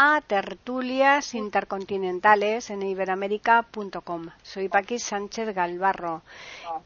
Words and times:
a 0.00 0.20
tertulias 0.20 1.34
intercontinentales 1.34 2.70
en 2.70 2.84
iberamérica.com. 2.84 4.28
Soy 4.44 4.68
Paqui 4.68 5.00
Sánchez 5.00 5.52
Galvarro 5.52 6.22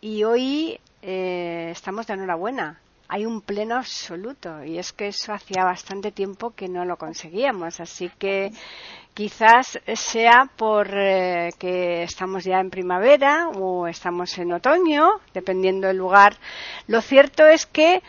y 0.01 0.25
hoy 0.25 0.81
eh, 1.03 1.69
estamos 1.73 2.07
de 2.07 2.15
enhorabuena. 2.15 2.81
Hay 3.09 3.27
un 3.27 3.43
pleno 3.43 3.77
absoluto 3.77 4.65
y 4.65 4.79
es 4.79 4.95
que 4.95 5.09
eso 5.09 5.35
hacía 5.35 5.63
bastante 5.63 6.11
tiempo 6.11 6.53
que 6.53 6.71
no 6.71 6.87
lo 6.87 6.97
conseguíamos, 6.97 7.81
así 7.81 8.11
que 8.19 8.51
quizás 9.13 9.79
sea 9.95 10.49
por 10.57 10.89
eh, 10.95 11.51
que 11.59 12.05
estamos 12.05 12.45
ya 12.45 12.61
en 12.61 12.71
primavera 12.71 13.51
o 13.51 13.89
estamos 13.89 14.39
en 14.39 14.55
otoño, 14.55 15.21
dependiendo 15.35 15.89
del 15.89 15.99
lugar. 15.99 16.39
Lo 16.87 17.03
cierto 17.03 17.47
es 17.47 17.67
que 17.67 18.03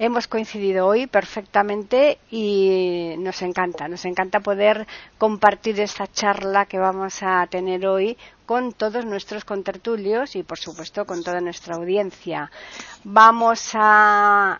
hemos 0.00 0.26
coincidido 0.28 0.86
hoy 0.86 1.06
perfectamente 1.06 2.18
y 2.30 3.14
nos 3.18 3.42
encanta, 3.42 3.86
nos 3.86 4.06
encanta 4.06 4.40
poder 4.40 4.86
compartir 5.18 5.78
esta 5.78 6.06
charla 6.06 6.64
que 6.64 6.78
vamos 6.78 7.22
a 7.22 7.46
tener 7.48 7.86
hoy 7.86 8.16
con 8.46 8.72
todos 8.72 9.04
nuestros 9.04 9.44
contertulios 9.44 10.36
y, 10.36 10.42
por 10.42 10.58
supuesto, 10.58 11.04
con 11.04 11.22
toda 11.22 11.42
nuestra 11.42 11.76
audiencia. 11.76 12.50
Vamos 13.04 13.72
a, 13.74 14.58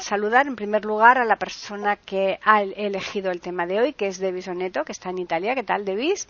saludar 0.00 0.48
en 0.48 0.56
primer 0.56 0.84
lugar 0.84 1.18
a 1.18 1.24
la 1.24 1.36
persona 1.36 1.94
que 1.94 2.40
ha 2.44 2.62
elegido 2.62 3.30
el 3.30 3.40
tema 3.40 3.66
de 3.66 3.80
hoy, 3.80 3.92
que 3.92 4.08
es 4.08 4.18
Devis 4.18 4.48
Oneto, 4.48 4.84
que 4.84 4.92
está 4.92 5.10
en 5.10 5.18
Italia. 5.18 5.54
¿Qué 5.54 5.62
tal, 5.62 5.84
Devis? 5.84 6.26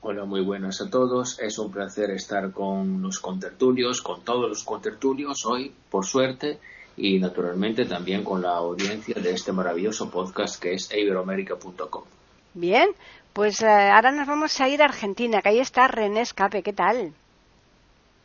Hola, 0.00 0.24
muy 0.24 0.40
buenas 0.40 0.80
a 0.80 0.88
todos. 0.88 1.38
Es 1.38 1.58
un 1.58 1.70
placer 1.70 2.10
estar 2.10 2.50
con 2.52 3.02
los 3.02 3.20
contertulios, 3.20 4.00
con 4.00 4.22
todos 4.22 4.48
los 4.48 4.64
contertulios 4.64 5.44
hoy, 5.44 5.74
por 5.90 6.06
suerte 6.06 6.58
y 7.00 7.18
naturalmente 7.18 7.86
también 7.86 8.22
con 8.22 8.42
la 8.42 8.56
audiencia 8.56 9.14
de 9.14 9.32
este 9.32 9.52
maravilloso 9.52 10.10
podcast 10.10 10.62
que 10.62 10.74
es 10.74 10.92
iberoamerica.com. 10.94 12.02
Bien, 12.52 12.90
pues 13.32 13.62
eh, 13.62 13.66
ahora 13.66 14.12
nos 14.12 14.26
vamos 14.26 14.60
a 14.60 14.68
ir 14.68 14.82
a 14.82 14.86
Argentina, 14.86 15.40
que 15.40 15.48
ahí 15.48 15.60
está 15.60 15.88
René 15.88 16.20
Escape. 16.20 16.62
¿Qué 16.62 16.72
tal? 16.74 17.12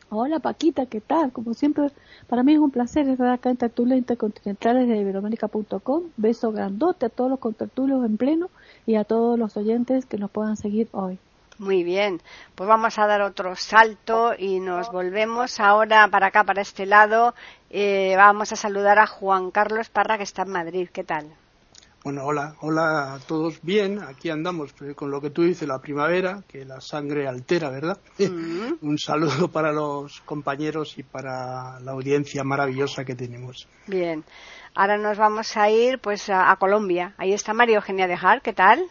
Hola 0.09 0.39
Paquita, 0.39 0.85
¿qué 0.85 1.01
tal? 1.01 1.31
Como 1.31 1.53
siempre, 1.53 1.87
para 2.27 2.43
mí 2.43 2.53
es 2.53 2.59
un 2.59 2.71
placer 2.71 3.07
estar 3.07 3.29
acá 3.29 3.49
en 3.49 3.57
Tertulias 3.57 3.97
Intercontinentales 3.97 4.87
de 4.87 4.97
Iberoamérica.com. 4.97 6.03
Beso 6.17 6.51
grandote 6.51 7.05
a 7.05 7.09
todos 7.09 7.29
los 7.29 7.39
contertulios 7.39 8.05
en 8.05 8.17
pleno 8.17 8.49
y 8.85 8.95
a 8.95 9.03
todos 9.03 9.39
los 9.39 9.55
oyentes 9.57 10.05
que 10.05 10.17
nos 10.17 10.29
puedan 10.31 10.57
seguir 10.57 10.89
hoy. 10.91 11.17
Muy 11.57 11.83
bien, 11.83 12.21
pues 12.55 12.67
vamos 12.67 12.99
a 12.99 13.07
dar 13.07 13.21
otro 13.21 13.55
salto 13.55 14.33
y 14.37 14.59
nos 14.59 14.91
volvemos 14.91 15.59
ahora 15.59 16.07
para 16.09 16.27
acá, 16.27 16.43
para 16.43 16.61
este 16.61 16.85
lado. 16.85 17.33
Eh, 17.69 18.13
vamos 18.17 18.51
a 18.51 18.55
saludar 18.57 18.99
a 18.99 19.07
Juan 19.07 19.51
Carlos 19.51 19.89
Parra, 19.89 20.17
que 20.17 20.23
está 20.23 20.41
en 20.41 20.51
Madrid. 20.51 20.89
¿Qué 20.91 21.03
tal? 21.03 21.33
Bueno, 22.05 22.23
hola, 22.23 22.55
hola 22.61 23.15
a 23.15 23.19
todos. 23.19 23.59
Bien, 23.63 23.99
aquí 23.99 24.29
andamos 24.29 24.73
pues, 24.73 24.95
con 24.95 25.09
lo 25.09 25.19
que 25.19 25.31
tú 25.31 25.41
dices, 25.41 25.67
la 25.67 25.81
primavera, 25.81 26.43
que 26.47 26.63
la 26.63 26.79
sangre 26.79 27.27
altera, 27.27 27.71
¿verdad? 27.71 27.97
Mm. 28.19 28.73
Un 28.85 28.99
saludo 28.99 29.47
para 29.47 29.71
los 29.71 30.21
compañeros 30.21 30.99
y 30.99 31.03
para 31.03 31.79
la 31.79 31.93
audiencia 31.93 32.43
maravillosa 32.43 33.05
que 33.05 33.15
tenemos. 33.15 33.67
Bien, 33.87 34.23
ahora 34.75 34.99
nos 34.99 35.17
vamos 35.17 35.57
a 35.57 35.71
ir 35.71 35.97
pues 35.97 36.29
a, 36.29 36.55
Colombia. 36.57 37.15
Ahí 37.17 37.33
está 37.33 37.55
María 37.55 37.77
Eugenia 37.77 38.05
Dejar, 38.05 38.43
¿qué 38.43 38.53
tal? 38.53 38.85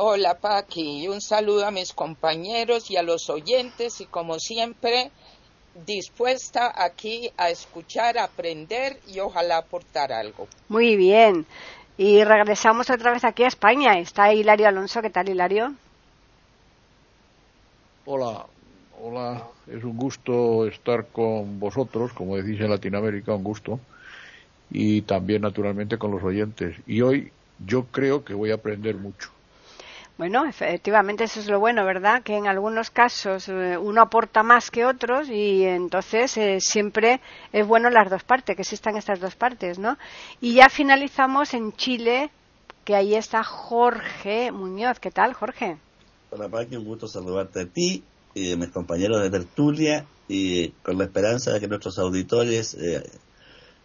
Hola 0.00 0.34
Paqui, 0.38 1.02
y 1.02 1.08
un 1.08 1.20
saludo 1.20 1.66
a 1.66 1.72
mis 1.72 1.92
compañeros 1.92 2.88
y 2.88 2.96
a 2.96 3.02
los 3.02 3.28
oyentes 3.30 4.00
y 4.00 4.06
como 4.06 4.38
siempre 4.38 5.10
dispuesta 5.86 6.72
aquí 6.72 7.32
a 7.36 7.50
escuchar, 7.50 8.16
aprender 8.16 9.00
y 9.08 9.18
ojalá 9.18 9.56
aportar 9.56 10.12
algo. 10.12 10.46
Muy 10.68 10.94
bien. 10.94 11.46
Y 11.96 12.22
regresamos 12.22 12.90
otra 12.90 13.10
vez 13.10 13.24
aquí 13.24 13.42
a 13.42 13.48
España. 13.48 13.98
Está 13.98 14.32
Hilario 14.32 14.68
Alonso. 14.68 15.02
¿Qué 15.02 15.10
tal, 15.10 15.30
Hilario? 15.30 15.74
Hola, 18.06 18.46
hola. 19.02 19.48
Es 19.66 19.82
un 19.82 19.96
gusto 19.96 20.68
estar 20.68 21.08
con 21.08 21.58
vosotros, 21.58 22.12
como 22.12 22.36
decís 22.36 22.60
en 22.60 22.70
Latinoamérica, 22.70 23.34
un 23.34 23.42
gusto. 23.42 23.80
Y 24.70 25.02
también, 25.02 25.42
naturalmente, 25.42 25.98
con 25.98 26.12
los 26.12 26.22
oyentes. 26.22 26.76
Y 26.86 27.00
hoy 27.00 27.32
yo 27.66 27.86
creo 27.86 28.24
que 28.24 28.34
voy 28.34 28.52
a 28.52 28.54
aprender 28.54 28.94
mucho. 28.94 29.32
Bueno, 30.18 30.44
efectivamente 30.46 31.22
eso 31.22 31.38
es 31.38 31.46
lo 31.46 31.60
bueno, 31.60 31.84
¿verdad? 31.84 32.24
Que 32.24 32.36
en 32.36 32.48
algunos 32.48 32.90
casos 32.90 33.48
eh, 33.48 33.78
uno 33.78 34.02
aporta 34.02 34.42
más 34.42 34.68
que 34.72 34.84
otros 34.84 35.28
y 35.28 35.62
entonces 35.62 36.36
eh, 36.36 36.58
siempre 36.60 37.20
es 37.52 37.64
bueno 37.64 37.88
las 37.88 38.10
dos 38.10 38.24
partes, 38.24 38.56
que 38.56 38.62
existan 38.62 38.96
estas 38.96 39.20
dos 39.20 39.36
partes, 39.36 39.78
¿no? 39.78 39.96
Y 40.40 40.54
ya 40.54 40.70
finalizamos 40.70 41.54
en 41.54 41.72
Chile, 41.72 42.30
que 42.84 42.96
ahí 42.96 43.14
está 43.14 43.44
Jorge 43.44 44.50
Muñoz. 44.50 44.98
¿Qué 44.98 45.12
tal, 45.12 45.34
Jorge? 45.34 45.76
Hola, 46.30 46.48
Paqui, 46.48 46.74
un 46.74 46.84
gusto 46.84 47.06
saludarte 47.06 47.60
a 47.60 47.66
ti 47.66 48.02
y 48.34 48.54
a 48.54 48.56
mis 48.56 48.70
compañeros 48.70 49.22
de 49.22 49.30
tertulia 49.30 50.04
y 50.26 50.70
con 50.82 50.98
la 50.98 51.04
esperanza 51.04 51.52
de 51.52 51.60
que 51.60 51.68
nuestros 51.68 51.96
auditores 51.96 52.74
eh, 52.74 53.08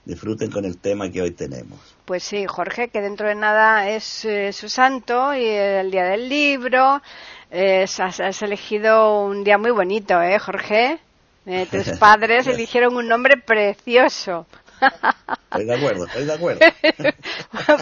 disfruten 0.06 0.52
con 0.52 0.66
el 0.66 0.78
tema 0.78 1.10
que 1.10 1.22
hoy 1.22 1.32
tenemos. 1.32 1.80
Pues 2.06 2.24
sí, 2.24 2.46
Jorge, 2.46 2.90
que 2.90 3.02
dentro 3.02 3.28
de 3.28 3.36
nada 3.36 3.90
es 3.90 4.26
eh, 4.26 4.52
su 4.52 4.70
santo 4.70 5.34
y 5.34 5.46
el 5.46 5.92
día 5.92 6.06
del 6.06 6.28
libro. 6.30 7.02
has, 7.52 8.42
elegido 8.42 9.24
un 9.26 9.44
día 9.44 9.58
muy 9.58 9.72
bonito, 9.72 10.22
¿eh, 10.22 10.40
Jorge? 10.40 11.00
Eh, 11.46 11.68
tus 11.70 11.90
padres 12.00 12.48
eligieron 12.48 12.96
un 12.96 13.08
nombre 13.08 13.36
precioso. 13.38 14.46
Estoy 15.54 15.66
de 15.66 15.76
acuerdo, 15.76 16.06
estoy 16.06 16.26
de 16.26 16.34
acuerdo. 16.34 16.60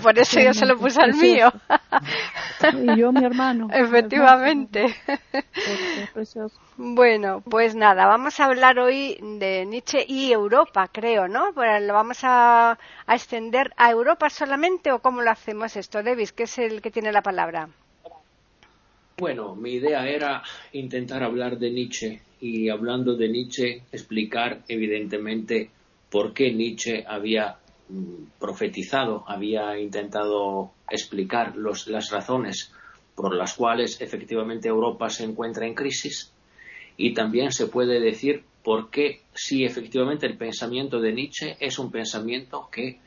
Por 0.04 0.20
eso 0.20 0.40
yo 0.42 0.54
se 0.54 0.66
lo 0.66 0.78
puse 0.78 1.02
al 1.02 1.14
mío. 1.14 1.52
y 2.74 3.00
yo 3.00 3.12
mi 3.12 3.24
hermano. 3.24 3.70
Efectivamente. 3.72 4.94
Bueno, 6.78 7.42
pues 7.42 7.76
nada, 7.76 8.08
vamos 8.08 8.40
a 8.40 8.46
hablar 8.46 8.80
hoy 8.80 9.18
de 9.22 9.66
Nietzsche 9.66 10.04
y 10.08 10.32
Europa, 10.32 10.90
creo, 10.92 11.28
¿no? 11.28 11.54
Pues 11.54 11.82
lo 11.84 11.94
vamos 11.94 12.20
a, 12.24 12.78
a 13.06 13.16
extender 13.16 13.72
a 13.78 13.90
Europa 13.92 14.30
solamente 14.30 14.92
o 14.92 15.00
cómo 15.00 15.22
lo 15.22 15.32
hacemos 15.32 15.76
esto, 15.78 16.04
Davis, 16.04 16.34
que 16.34 16.44
es 16.44 16.58
el 16.58 16.82
que 16.82 16.92
tiene 16.92 17.12
la 17.12 17.22
palabra. 17.22 17.70
Bueno, 19.18 19.56
mi 19.56 19.74
idea 19.74 20.10
era 20.10 20.42
intentar 20.74 21.24
hablar 21.24 21.60
de 21.60 21.70
Nietzsche 21.70 22.22
y 22.40 22.70
hablando 22.70 23.16
de 23.16 23.30
Nietzsche 23.30 23.84
explicar 23.92 24.62
evidentemente 24.68 25.70
por 26.12 26.34
qué 26.34 26.52
Nietzsche 26.52 27.06
había 27.08 27.58
mm, 27.90 28.40
profetizado, 28.40 29.24
había 29.28 29.80
intentado 29.80 30.72
explicar 30.90 31.56
las 31.56 32.12
razones 32.12 32.72
por 33.16 33.34
las 33.34 33.54
cuales 33.54 34.00
efectivamente 34.02 34.68
Europa 34.68 35.10
se 35.10 35.24
encuentra 35.24 35.66
en 35.66 35.74
crisis 35.74 36.34
y 36.98 37.14
también 37.14 37.52
se 37.52 37.68
puede 37.68 38.00
decir 38.00 38.44
por 38.64 38.90
qué 38.92 39.22
si 39.34 39.64
efectivamente 39.64 40.28
el 40.28 40.38
pensamiento 40.38 41.00
de 41.00 41.14
Nietzsche 41.14 41.56
es 41.60 41.80
un 41.80 41.92
pensamiento 41.92 42.70
que 42.72 43.00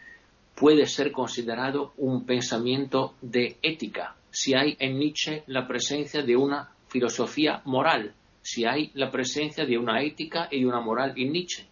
puede 0.55 0.87
ser 0.87 1.12
considerado 1.12 1.93
un 1.99 2.25
pensamiento 2.25 3.14
de 3.20 3.56
ética, 3.62 4.17
si 4.31 4.55
hay 4.55 4.76
en 4.79 4.99
Nietzsche 4.99 5.43
la 5.46 5.67
presencia 5.67 6.23
de 6.23 6.37
una 6.37 6.70
filosofía 6.88 7.61
moral, 7.64 8.14
si 8.43 8.64
hay 8.64 8.90
la 8.94 9.11
presencia 9.11 9.64
de 9.64 9.79
una 9.79 10.02
ética 10.02 10.49
y 10.50 10.64
una 10.64 10.81
moral 10.81 11.12
en 11.17 11.32
Nietzsche 11.32 11.67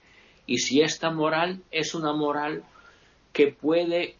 y 0.47 0.59
si 0.59 0.81
esta 0.81 1.11
moral 1.11 1.61
es 1.71 1.95
una 1.95 2.13
moral 2.13 2.65
que 3.33 3.49
puede 3.49 4.17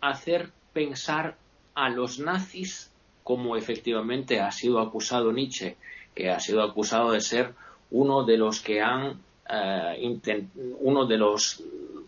hacer 0.00 0.50
pensar 0.72 1.36
a 1.74 1.88
los 1.88 2.18
nazis 2.18 2.90
como 3.24 3.56
efectivamente 3.56 4.40
ha 4.40 4.50
sido 4.50 4.80
acusado 4.80 5.32
Nietzsche, 5.32 5.76
que 6.14 6.30
ha 6.30 6.40
sido 6.40 6.62
acusado 6.62 7.12
de 7.12 7.20
ser 7.20 7.54
uno 7.90 8.24
de 8.24 8.36
los 8.36 8.60
que 8.60 8.80
han 8.80 9.20
eh, 9.48 10.46
uno 10.80 11.06
de 11.06 11.16
los 11.16 11.62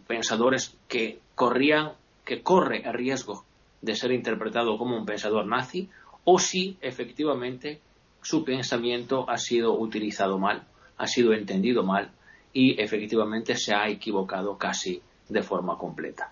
pensadores 0.07 0.77
que 0.89 1.19
corrían 1.35 1.93
que 2.25 2.43
corre 2.43 2.83
el 2.87 2.95
riesgo 2.95 3.45
de 3.81 3.95
ser 3.95 4.13
interpretado 4.13 4.79
como 4.79 4.97
un 4.97 5.07
pensador 5.07 5.47
nazi 5.47 5.89
o 6.25 6.39
si 6.39 6.77
efectivamente 6.81 7.81
su 8.23 8.45
pensamiento 8.45 9.29
ha 9.29 9.37
sido 9.37 9.79
utilizado 9.79 10.39
mal, 10.39 10.65
ha 10.97 11.07
sido 11.07 11.35
entendido 11.35 11.83
mal 11.83 12.11
y 12.55 12.81
efectivamente 12.81 13.57
se 13.57 13.75
ha 13.75 13.89
equivocado 13.89 14.57
casi 14.57 15.03
de 15.29 15.43
forma 15.43 15.77
completa. 15.77 16.31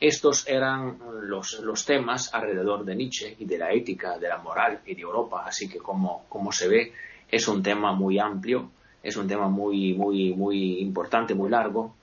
Estos 0.00 0.48
eran 0.48 0.98
los, 1.22 1.60
los, 1.60 1.84
temas 1.84 2.32
alrededor 2.32 2.84
de 2.84 2.96
Nietzsche 2.96 3.36
y 3.38 3.44
de 3.44 3.58
la 3.58 3.72
ética, 3.72 4.18
de 4.18 4.28
la 4.28 4.38
moral 4.38 4.80
y 4.86 4.94
de 4.94 5.02
Europa. 5.02 5.44
Así 5.46 5.68
que 5.68 5.78
como, 5.78 6.24
como 6.28 6.50
se 6.50 6.68
ve, 6.68 6.92
es 7.30 7.46
un 7.46 7.62
tema 7.62 7.92
muy 7.92 8.18
amplio, 8.18 8.70
es 9.02 9.16
un 9.16 9.28
tema 9.28 9.48
muy, 9.48 9.94
muy, 9.94 10.34
muy 10.34 10.80
importante, 10.80 11.34
muy 11.34 11.50
largo, 11.50 11.94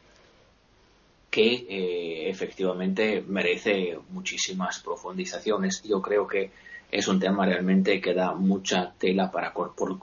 que 1.30 1.66
eh, 1.70 2.30
efectivamente 2.30 3.24
merece 3.28 3.98
muchísimas 4.10 4.80
profundizaciones. 4.80 5.84
Yo 5.84 6.02
creo 6.02 6.28
que 6.28 6.52
es 6.92 7.08
un 7.08 7.20
tema 7.20 7.46
realmente 7.46 8.02
que 8.02 8.14
da 8.14 8.34
mucha 8.34 8.94
tela 8.98 9.30
para, 9.30 9.54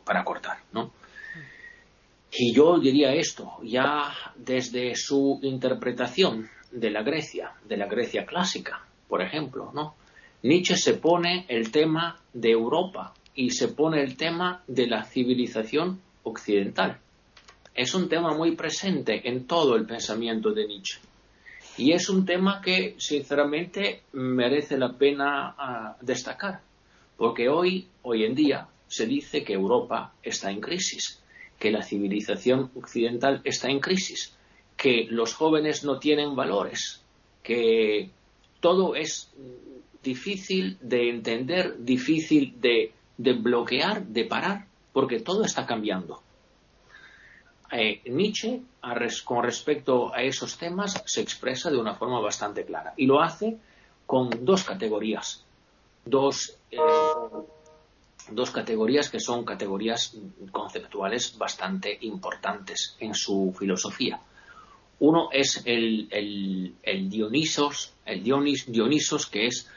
para 0.04 0.24
cortar, 0.24 0.58
¿no? 0.72 0.92
Y 2.38 2.52
yo 2.52 2.78
diría 2.78 3.14
esto, 3.14 3.52
ya 3.62 4.12
desde 4.36 4.94
su 4.94 5.40
interpretación 5.42 6.50
de 6.70 6.90
la 6.90 7.02
Grecia, 7.02 7.52
de 7.66 7.78
la 7.78 7.86
Grecia 7.86 8.26
clásica, 8.26 8.84
por 9.08 9.22
ejemplo, 9.22 9.70
¿no? 9.74 9.94
Nietzsche 10.42 10.76
se 10.76 10.94
pone 10.94 11.46
el 11.48 11.70
tema 11.70 12.20
de 12.34 12.50
Europa 12.50 13.14
y 13.34 13.50
se 13.50 13.68
pone 13.68 14.02
el 14.02 14.18
tema 14.18 14.62
de 14.66 14.86
la 14.86 15.04
civilización 15.04 16.02
occidental. 16.24 16.98
Es 17.74 17.94
un 17.94 18.06
tema 18.08 18.34
muy 18.34 18.54
presente 18.54 19.28
en 19.28 19.46
todo 19.46 19.74
el 19.74 19.86
pensamiento 19.86 20.52
de 20.52 20.66
Nietzsche. 20.66 21.00
Y 21.78 21.92
es 21.92 22.10
un 22.10 22.26
tema 22.26 22.60
que, 22.60 22.96
sinceramente, 22.98 24.02
merece 24.12 24.76
la 24.76 24.92
pena 24.92 25.54
ah, 25.56 25.96
destacar, 26.02 26.60
porque 27.16 27.48
hoy, 27.48 27.88
hoy 28.02 28.24
en 28.24 28.34
día, 28.34 28.68
se 28.88 29.06
dice 29.06 29.42
que 29.42 29.54
Europa 29.54 30.12
está 30.22 30.50
en 30.50 30.60
crisis 30.60 31.22
que 31.58 31.70
la 31.70 31.82
civilización 31.82 32.70
occidental 32.74 33.40
está 33.44 33.68
en 33.68 33.80
crisis, 33.80 34.36
que 34.76 35.06
los 35.10 35.34
jóvenes 35.34 35.84
no 35.84 35.98
tienen 35.98 36.36
valores, 36.36 37.02
que 37.42 38.10
todo 38.60 38.94
es 38.94 39.32
difícil 40.02 40.78
de 40.80 41.10
entender, 41.10 41.76
difícil 41.78 42.60
de, 42.60 42.92
bloquear, 43.16 44.06
de 44.06 44.24
parar, 44.24 44.66
porque 44.92 45.20
todo 45.20 45.44
está 45.44 45.66
cambiando. 45.66 46.22
Eh, 47.72 48.02
Nietzsche, 48.06 48.62
con 49.24 49.42
respecto 49.42 50.14
a 50.14 50.22
esos 50.22 50.56
temas, 50.56 51.02
se 51.06 51.20
expresa 51.20 51.70
de 51.70 51.78
una 51.78 51.94
forma 51.94 52.20
bastante 52.20 52.64
clara 52.64 52.94
y 52.96 53.06
lo 53.06 53.20
hace 53.20 53.56
con 54.06 54.30
dos 54.44 54.62
categorías, 54.62 55.44
dos 56.04 56.56
eh, 56.70 56.78
dos 58.30 58.50
categorías 58.50 59.10
que 59.10 59.20
son 59.20 59.44
categorías 59.44 60.16
conceptuales 60.50 61.36
bastante 61.38 61.96
importantes 62.02 62.96
en 63.00 63.14
su 63.14 63.54
filosofía. 63.58 64.20
Uno 64.98 65.28
es 65.30 65.62
el, 65.66 66.08
Dionisos, 67.08 67.92
el 68.04 68.22
Dionisos, 68.22 69.26
que 69.26 69.46
es 69.46 69.68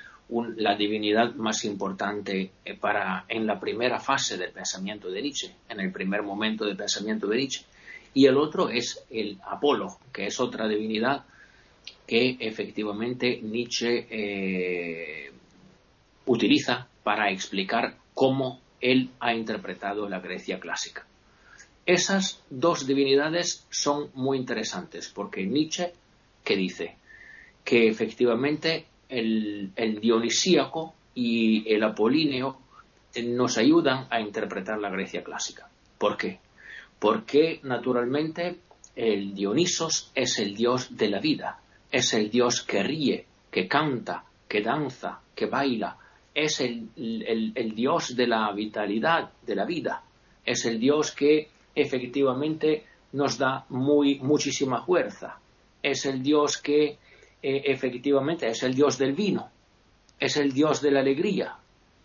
la 0.58 0.76
divinidad 0.76 1.36
más 1.36 1.66
importante 1.66 2.52
eh, 2.64 2.76
para, 2.76 3.26
en 3.28 3.48
la 3.48 3.60
primera 3.60 4.00
fase 4.00 4.38
del 4.38 4.52
pensamiento 4.52 5.10
de 5.10 5.22
Nietzsche, 5.22 5.56
en 5.68 5.80
el 5.80 5.92
primer 5.92 6.22
momento 6.22 6.66
del 6.66 6.78
pensamiento 6.78 7.28
de 7.28 7.38
Nietzsche. 7.38 7.66
Y 8.14 8.28
el 8.28 8.38
otro 8.38 8.70
es 8.70 9.04
el 9.10 9.40
Apolo, 9.46 9.98
que 10.14 10.28
es 10.28 10.40
otra 10.40 10.68
divinidad 10.68 11.26
que 12.08 12.38
efectivamente 12.40 13.40
Nietzsche 13.42 14.08
eh, 14.10 15.32
utiliza 16.26 16.88
para 17.04 17.32
explicar 17.32 17.98
cómo 18.20 18.60
él 18.82 19.12
ha 19.22 19.34
interpretado 19.34 20.10
la 20.10 20.20
Grecia 20.20 20.60
clásica. 20.60 21.08
Esas 21.86 22.44
dos 22.50 22.86
divinidades 22.86 23.66
son 23.70 24.10
muy 24.14 24.38
interesantes 24.38 25.08
porque 25.08 25.46
Nietzsche, 25.46 25.94
que 26.44 26.58
dice 26.58 26.98
que 27.64 27.88
efectivamente 27.88 28.88
el, 29.08 29.72
dionisíaco 30.02 30.96
y 31.16 31.74
el 31.74 31.82
apolíneo 31.82 32.60
nos 33.24 33.58
ayudan 33.58 34.08
a 34.10 34.20
interpretar 34.20 34.80
la 34.80 34.90
Grecia 34.90 35.24
clásica. 35.24 35.70
¿Por 35.98 36.18
qué? 36.18 36.40
Porque 37.00 37.62
naturalmente 37.64 38.60
el 38.98 39.34
Dionisos 39.34 40.12
es 40.14 40.40
el 40.40 40.58
dios 40.58 40.98
de 40.98 41.08
la 41.08 41.22
vida, 41.22 41.62
es 41.90 42.14
el 42.14 42.30
dios 42.30 42.64
que 42.64 42.84
ríe, 42.84 43.26
que 43.50 43.70
canta, 43.70 44.26
que 44.46 44.62
danza, 44.62 45.22
que 45.34 45.46
baila, 45.46 45.98
es 46.34 46.60
el, 46.62 46.90
Dios 47.76 48.16
de 48.16 48.28
la 48.28 48.52
vitalidad, 48.54 49.32
de 49.46 49.56
la 49.56 49.66
vida. 49.66 50.04
Es 50.46 50.66
el 50.66 50.80
Dios 50.80 51.12
que 51.12 51.50
efectivamente 51.76 52.86
nos 53.14 53.38
da 53.38 53.66
muy, 53.70 54.20
muchísima 54.20 54.84
fuerza. 54.84 55.40
Es 55.82 56.06
el 56.06 56.22
Dios 56.22 56.58
que 56.58 56.86
eh, 56.86 56.98
efectivamente 57.42 58.48
es 58.48 58.64
el 58.64 58.74
Dios 58.74 58.98
del 58.98 59.14
vino. 59.14 59.50
Es 60.20 60.38
el 60.38 60.52
Dios 60.54 60.82
de 60.82 60.92
la 60.92 61.00
alegría. 61.00 61.56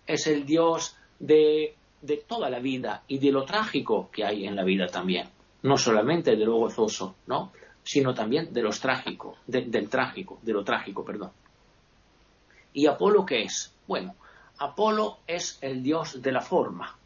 Es 0.06 0.26
el 0.26 0.44
Dios 0.44 0.96
de, 1.18 1.74
toda 2.26 2.50
la 2.50 2.58
vida 2.58 3.02
y 3.08 3.18
de 3.18 3.32
lo 3.32 3.44
trágico 3.44 4.10
que 4.12 4.24
hay 4.24 4.46
en 4.46 4.56
la 4.56 4.64
vida 4.64 4.86
también. 4.86 5.28
No 5.62 5.76
solamente 5.76 6.36
de 6.36 6.44
lo 6.44 6.56
gozoso, 6.56 7.16
¿no? 7.26 7.52
sino 7.82 8.14
también 8.14 8.52
de 8.52 8.62
lo 8.62 8.70
trágico, 8.70 9.36
del 9.46 9.88
trágico, 9.88 10.38
de 10.42 10.52
lo 10.52 10.64
trágico, 10.64 11.04
perdón. 11.04 11.30
¿Y 12.74 12.86
Apolo 12.86 13.24
qué 13.24 13.44
es? 13.44 13.74
Bueno, 13.86 14.14
Apolo 14.58 15.20
es 15.26 15.58
el 15.62 15.82
dios 15.82 16.20
de 16.20 16.32
la 16.32 16.42
forma, 16.42 16.98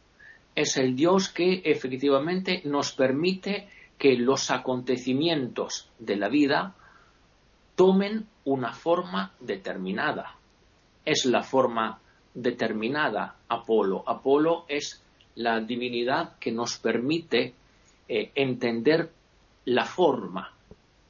es 0.56 0.76
el 0.76 0.96
dios 0.96 1.28
que 1.28 1.62
efectivamente 1.64 2.62
nos 2.64 2.92
permite 2.92 3.68
que 3.96 4.16
los 4.16 4.50
acontecimientos 4.50 5.88
de 6.00 6.16
la 6.16 6.28
vida 6.28 6.74
tomen 7.76 8.26
una 8.44 8.72
forma 8.72 9.32
determinada. 9.38 10.36
Es 11.04 11.26
la 11.26 11.42
forma 11.42 12.00
determinada 12.34 13.36
Apolo. 13.48 14.02
Apolo 14.06 14.64
es 14.68 15.02
la 15.36 15.60
divinidad 15.60 16.36
que 16.38 16.50
nos 16.50 16.78
permite 16.78 17.54
eh, 18.08 18.32
entender 18.34 19.12
la 19.64 19.84
forma, 19.84 20.52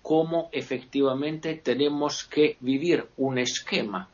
cómo 0.03 0.49
efectivamente 0.53 1.55
tenemos 1.55 2.25
que 2.25 2.57
vivir 2.61 3.07
un 3.17 3.39
esquema, 3.39 4.09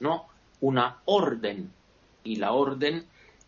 ¿no? 0.00 0.26
una 0.60 0.98
orden 1.04 1.70
y 2.22 2.36
la 2.36 2.52
orden 2.52 3.04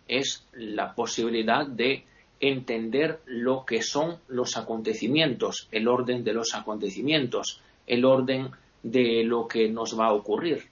es 0.06 0.46
la 0.52 0.94
posibilidad 0.94 1.66
de 1.66 2.04
entender 2.40 3.20
lo 3.24 3.64
que 3.64 3.82
son 3.82 4.18
los 4.28 4.56
acontecimientos, 4.56 5.68
el 5.72 5.88
orden 5.88 6.22
de 6.24 6.34
los 6.34 6.54
acontecimientos, 6.54 7.62
el 7.86 8.04
orden 8.04 8.50
de 8.82 9.24
lo 9.24 9.48
que 9.48 9.68
nos 9.68 9.98
va 9.98 10.08
a 10.08 10.12
ocurrir. 10.12 10.68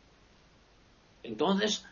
Entonces, 1.23 1.87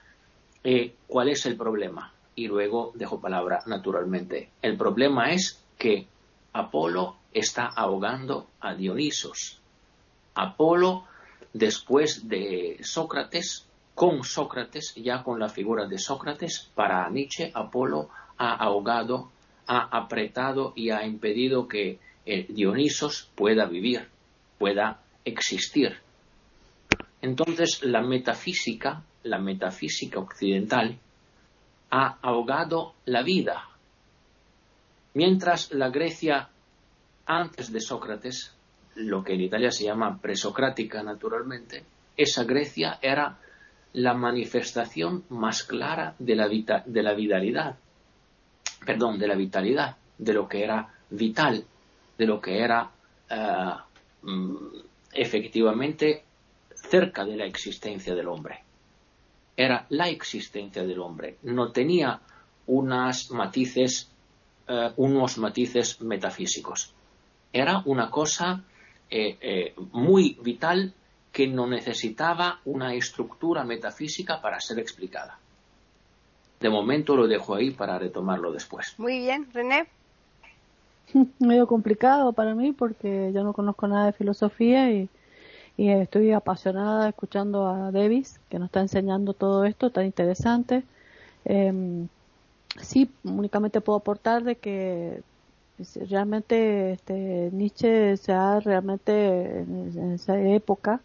eh, 0.62 0.94
¿cuál 1.06 1.30
es 1.30 1.46
el 1.46 1.56
problema? 1.56 2.12
Y 2.34 2.46
luego 2.46 2.92
dejo 2.94 3.20
palabra 3.20 3.62
naturalmente. 3.66 4.50
El 4.60 4.76
problema 4.76 5.32
es 5.32 5.64
que 5.78 6.06
Apolo 6.52 7.16
está 7.32 7.66
ahogando 7.66 8.48
a 8.60 8.74
Dionisos. 8.74 9.60
Apolo, 10.34 11.04
después 11.52 12.28
de 12.28 12.78
Sócrates, 12.82 13.66
con 13.94 14.24
Sócrates, 14.24 14.94
ya 14.96 15.22
con 15.22 15.38
la 15.38 15.48
figura 15.48 15.86
de 15.86 15.98
Sócrates, 15.98 16.70
para 16.74 17.08
Nietzsche, 17.10 17.50
Apolo 17.54 18.08
ha 18.38 18.54
ahogado, 18.54 19.30
ha 19.66 19.88
apretado 19.96 20.72
y 20.74 20.90
ha 20.90 21.04
impedido 21.04 21.68
que 21.68 21.98
Dionisos 22.24 23.30
pueda 23.34 23.66
vivir, 23.66 24.08
pueda 24.58 25.02
existir. 25.24 25.98
Entonces 27.20 27.82
la 27.82 28.00
metafísica, 28.02 29.02
la 29.24 29.38
metafísica 29.38 30.18
occidental, 30.18 30.98
ha 31.90 32.18
ahogado 32.22 32.94
la 33.04 33.22
vida, 33.22 33.68
mientras 35.14 35.72
la 35.72 35.90
Grecia 35.90 36.48
antes 37.26 37.70
de 37.72 37.80
Sócrates, 37.80 38.54
lo 38.94 39.22
que 39.22 39.34
en 39.34 39.42
Italia 39.42 39.70
se 39.70 39.84
llama 39.84 40.18
presocrática 40.20 41.02
naturalmente, 41.02 41.84
esa 42.16 42.44
Grecia 42.44 42.98
era 43.00 43.38
la 43.94 44.14
manifestación 44.14 45.24
más 45.28 45.64
clara 45.64 46.14
de 46.18 46.34
la, 46.34 46.48
de 46.48 47.02
la 47.02 47.14
vitalidad, 47.14 47.76
perdón, 48.84 49.18
de 49.18 49.28
la 49.28 49.34
vitalidad, 49.34 49.96
de 50.18 50.32
lo 50.32 50.48
que 50.48 50.64
era 50.64 50.88
vital, 51.10 51.64
de 52.16 52.26
lo 52.26 52.40
que 52.40 52.60
era 52.60 52.90
eh, 53.28 53.72
mm, 54.22 54.56
efectivamente 55.12 56.24
cerca 56.74 57.24
de 57.24 57.36
la 57.36 57.44
existencia 57.44 58.14
del 58.14 58.28
hombre. 58.28 58.60
Era 59.56 59.86
la 59.90 60.08
existencia 60.08 60.82
del 60.84 61.00
hombre, 61.00 61.36
no 61.42 61.70
tenía 61.70 62.20
unas 62.66 63.30
matices, 63.30 64.08
eh, 64.68 64.90
unos 64.96 65.36
matices 65.38 66.00
metafísicos. 66.00 66.94
Era 67.52 67.82
una 67.84 68.10
cosa 68.10 68.64
eh, 69.10 69.74
muy 69.92 70.38
vital 70.42 70.94
que 71.32 71.48
no 71.48 71.66
necesitaba 71.66 72.60
una 72.64 72.94
estructura 72.94 73.64
metafísica 73.64 74.40
para 74.40 74.60
ser 74.60 74.78
explicada. 74.78 75.38
De 76.60 76.68
momento 76.68 77.16
lo 77.16 77.26
dejo 77.26 77.54
ahí 77.54 77.70
para 77.70 77.98
retomarlo 77.98 78.52
después. 78.52 78.94
Muy 78.98 79.18
bien, 79.18 79.48
René. 79.52 79.86
Medio 81.38 81.66
complicado 81.66 82.32
para 82.32 82.54
mí 82.54 82.72
porque 82.72 83.32
yo 83.34 83.42
no 83.42 83.52
conozco 83.52 83.88
nada 83.88 84.06
de 84.06 84.12
filosofía 84.12 84.92
y, 84.92 85.08
y 85.76 85.90
estoy 85.90 86.32
apasionada 86.32 87.08
escuchando 87.08 87.66
a 87.66 87.90
Davis, 87.90 88.38
que 88.48 88.58
nos 88.58 88.66
está 88.66 88.80
enseñando 88.80 89.32
todo 89.32 89.64
esto 89.64 89.90
tan 89.90 90.04
interesante. 90.04 90.84
Eh, 91.44 92.06
sí, 92.80 93.10
únicamente 93.24 93.80
puedo 93.80 93.98
aportar 93.98 94.44
de 94.44 94.56
que 94.56 95.22
realmente 96.08 96.92
este, 96.92 97.50
Nietzsche 97.52 98.16
se 98.16 98.32
ha 98.32 98.60
realmente 98.60 99.60
en, 99.60 100.12
esa 100.14 100.38
época 100.38 101.00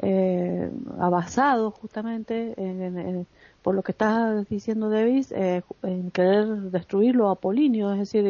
eh, 0.00 0.70
basado 0.96 1.72
justamente 1.72 2.54
en, 2.56 3.26
por 3.62 3.74
lo 3.74 3.82
que 3.82 3.92
está 3.92 4.44
diciendo 4.48 4.88
Davis 4.88 5.32
eh, 5.32 5.62
en 5.82 6.10
querer 6.10 6.46
destruirlo 6.70 7.28
a 7.28 7.32
Apolinio, 7.32 7.92
es 7.92 7.98
decir, 7.98 8.24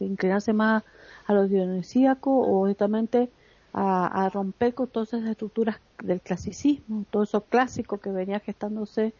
inclinarse 0.00 0.52
más 0.52 0.82
a 1.26 1.32
lo 1.32 1.46
dionisíaco 1.46 2.30
o 2.36 2.66
justamente 2.66 3.30
a, 3.72 4.30
romper 4.32 4.74
con 4.74 4.86
todas 4.86 5.12
esas 5.14 5.28
estructuras 5.28 5.80
del 6.02 6.20
clasicismo, 6.20 7.04
todo 7.10 7.24
eso 7.24 7.40
clásico 7.42 7.98
que 7.98 8.10
venía 8.10 8.38
gestándose 8.38 9.12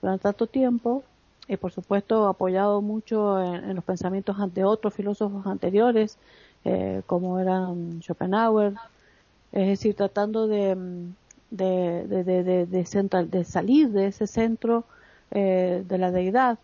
durante 0.00 0.22
tanto 0.22 0.46
tiempo, 0.46 1.04
y 1.46 1.56
por 1.56 1.72
supuesto 1.72 2.26
apoyado 2.26 2.80
mucho 2.80 3.42
en, 3.42 3.74
los 3.74 3.84
pensamientos 3.84 4.36
de 4.54 4.64
otros 4.64 4.94
filósofos 4.94 5.46
anteriores, 5.46 6.16
eh, 6.64 7.02
como 7.06 7.38
eran 7.38 8.00
Schopenhauer, 8.02 8.74
es 9.52 9.68
decir, 9.68 9.94
tratando 9.94 10.46
de, 10.46 10.76
de, 11.50 12.06
de, 12.06 12.66
de, 12.66 13.44
salir 13.44 13.90
de 13.90 14.06
ese 14.08 14.26
centro 14.26 14.84
eh, 15.30 15.84
de 15.86 15.98
la 15.98 16.10
deidad, 16.10 16.58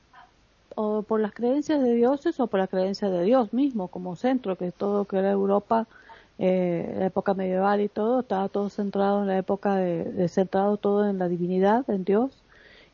o 0.76 1.02
por 1.02 1.20
las 1.20 1.32
creencias 1.32 1.82
de 1.82 1.94
dioses 1.94 2.40
o 2.40 2.46
por 2.48 2.60
la 2.60 2.66
creencia 2.66 3.08
de 3.08 3.22
Dios 3.22 3.52
mismo 3.52 3.88
como 3.88 4.16
centro, 4.16 4.56
que 4.56 4.72
todo 4.72 5.04
que 5.04 5.18
era 5.18 5.30
Europa 5.30 5.86
eh, 6.38 6.96
la 6.98 7.06
época 7.06 7.34
medieval 7.34 7.80
y 7.80 7.88
todo, 7.88 8.20
estaba 8.20 8.48
todo 8.48 8.68
centrado 8.68 9.22
en 9.22 9.28
la 9.28 9.38
época 9.38 9.76
de, 9.76 10.28
centrado 10.28 10.76
todo 10.76 11.08
en 11.08 11.18
la 11.18 11.28
divinidad, 11.28 11.88
en 11.88 12.04
Dios, 12.04 12.42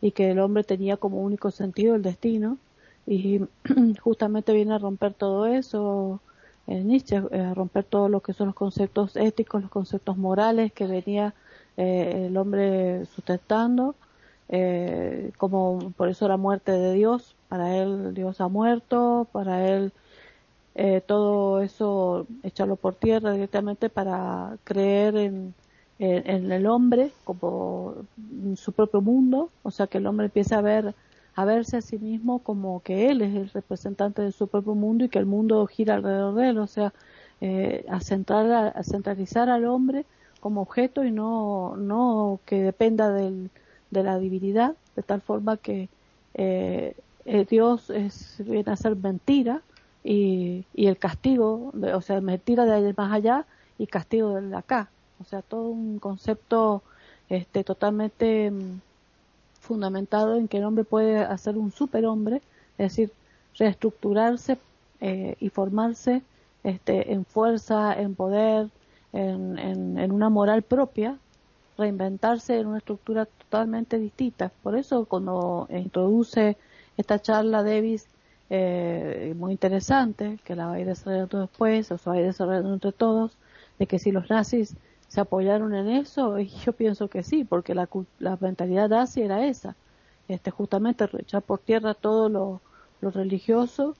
y 0.03 0.13
que 0.13 0.31
el 0.31 0.41
hombre 0.41 0.65
tenía 0.65 0.97
como 0.97 1.23
único 1.23 1.51
sentido 1.51 1.95
el 1.95 2.03
destino, 2.03 2.59
y 3.07 3.41
justamente 4.03 4.53
viene 4.53 4.75
a 4.75 4.79
romper 4.79 5.15
todo 5.15 5.47
eso 5.47 6.21
en 6.67 6.89
Nietzsche, 6.89 7.23
eh, 7.31 7.41
a 7.41 7.55
romper 7.55 7.85
todo 7.85 8.09
lo 8.09 8.21
que 8.21 8.35
son 8.35 8.49
los 8.49 8.55
conceptos 8.55 9.17
éticos, 9.17 9.63
los 9.63 9.71
conceptos 9.71 10.17
morales 10.19 10.73
que 10.73 10.87
venía 10.87 11.35
eh, 11.77 12.27
el 12.27 12.37
hombre 12.37 13.07
sustentando, 13.07 13.95
eh, 14.49 15.33
como 15.39 15.93
por 15.97 16.09
eso 16.09 16.29
la 16.29 16.37
muerte 16.37 16.73
de 16.73 16.95
Dios, 16.95 17.37
para 17.49 17.77
él 17.77 18.15
Dios 18.15 18.41
ha 18.41 18.49
muerto, 18.49 19.27
para 19.33 19.69
él 19.69 19.93
eh, 20.75 21.03
todo 21.07 21.63
eso 21.63 22.27
echarlo 22.43 22.77
por 22.77 22.95
tierra 22.95 23.33
directamente 23.33 23.89
para 23.89 24.57
creer 24.65 25.17
en, 25.17 25.55
en, 25.99 26.51
el 26.51 26.67
hombre 26.67 27.13
como 27.25 27.95
su 28.57 28.73
propio 28.73 29.01
mundo, 29.01 29.51
o 29.63 29.71
sea 29.71 29.87
que 29.87 29.99
el 29.99 30.07
hombre 30.07 30.27
empieza 30.27 30.59
a 30.59 30.63
ver 30.63 30.95
a 31.35 31.45
verse 31.45 31.77
a 31.77 31.81
sí 31.81 31.99
mismo 31.99 32.41
como 32.41 32.81
que 32.83 33.11
él 33.11 33.23
es 33.23 33.35
el 33.35 33.51
representante 33.51 34.23
de 34.23 34.33
su 34.33 34.49
propio 34.49 34.75
mundo 34.75 35.05
y 35.05 35.09
que 35.09 35.19
el 35.19 35.27
mundo 35.27 35.67
gira 35.67 35.95
alrededor 35.95 36.35
de 36.35 36.49
él, 36.51 36.59
o 36.59 36.67
sea, 36.67 36.93
eh, 37.41 37.87
a, 37.89 38.01
centralizar 38.01 39.49
al 39.49 39.65
hombre 39.65 40.05
como 40.41 40.63
objeto 40.63 41.05
y 41.05 41.11
no, 41.11 41.77
no 41.77 42.41
que 42.47 42.63
dependa 42.63 43.11
del, 43.13 43.51
de 43.91 44.03
la 44.03 44.19
divinidad, 44.19 44.75
de 44.97 45.03
tal 45.03 45.21
forma 45.21 45.57
que 45.57 45.89
eh, 46.35 46.95
eh 47.25 47.47
Dios 47.49 47.91
es, 47.91 48.37
viene 48.39 48.73
a 48.73 48.77
ser 48.77 48.97
mentira 48.97 49.63
y, 50.03 50.65
y 50.75 50.87
el 50.87 50.97
castigo, 50.97 51.73
o 51.95 52.01
sea, 52.01 52.21
mentira 52.21 52.65
de 52.65 52.95
más 52.97 53.13
allá 53.13 53.47
y 53.79 53.87
castigo 53.87 54.41
de 54.41 54.57
acá. 54.57 54.91
O 55.21 55.25
sea, 55.25 55.43
todo 55.43 55.69
un 55.69 55.99
concepto 55.99 56.83
este, 57.29 57.65
totalmente 57.65 58.51
mm, 58.51 58.81
fundamentado 59.61 60.37
en 60.37 60.49
que 60.49 60.59
el 60.59 60.65
hombre 60.65 60.85
puede 60.85 61.19
hacer 61.19 61.57
un 61.59 61.73
superhombre, 61.73 62.43
es 62.79 62.91
decir, 62.91 63.13
reestructurarse 63.57 64.59
eh, 65.01 65.37
y 65.41 65.49
formarse 65.51 66.23
este, 66.65 67.13
en 67.13 67.25
fuerza, 67.25 67.95
en 67.99 68.15
poder, 68.15 68.69
en, 69.13 69.59
en, 69.59 70.13
una 70.13 70.29
moral 70.29 70.63
propia, 70.63 71.19
reinventarse 71.77 72.59
en 72.59 72.67
una 72.67 72.79
estructura 72.79 73.27
totalmente 73.27 73.99
distinta. 73.99 74.51
Por 74.63 74.77
eso 74.77 75.05
cuando 75.07 75.67
introduce 75.71 76.57
esta 76.97 77.21
charla 77.21 77.63
Davis 77.63 78.07
eh, 78.51 79.35
muy 79.37 79.53
interesante, 79.53 80.39
que 80.45 80.57
la 80.57 80.67
va 80.67 80.75
a 80.75 80.81
ir 80.81 80.87
desarrollando 80.87 81.41
después, 81.41 81.91
o 81.93 81.99
se 81.99 82.11
va 82.11 82.17
a 82.17 82.21
ir 82.21 82.27
desarrollando 82.27 82.73
entre 82.75 82.93
todos, 82.93 83.33
de 83.79 83.87
que 83.87 83.99
si 83.99 84.13
los 84.13 84.29
nazis 84.29 84.77
se 85.09 85.21
apoyaron 85.21 85.75
en 85.75 85.89
eso, 85.89 86.39
yo 86.39 86.73
pienso 86.73 87.09
que 87.09 87.23
sí, 87.23 87.45
porque 87.45 87.75
la, 87.75 87.89
la 88.19 88.37
mentalidad 88.41 88.89
nazi 88.89 89.23
era 89.23 89.47
esa, 89.47 89.77
este, 90.29 90.51
justamente 90.51 91.09
echar 91.19 91.43
por 91.43 91.59
tierra 91.61 91.95
todo 91.95 92.29
lo, 92.29 92.61
lo 93.01 93.11
religioso 93.11 93.97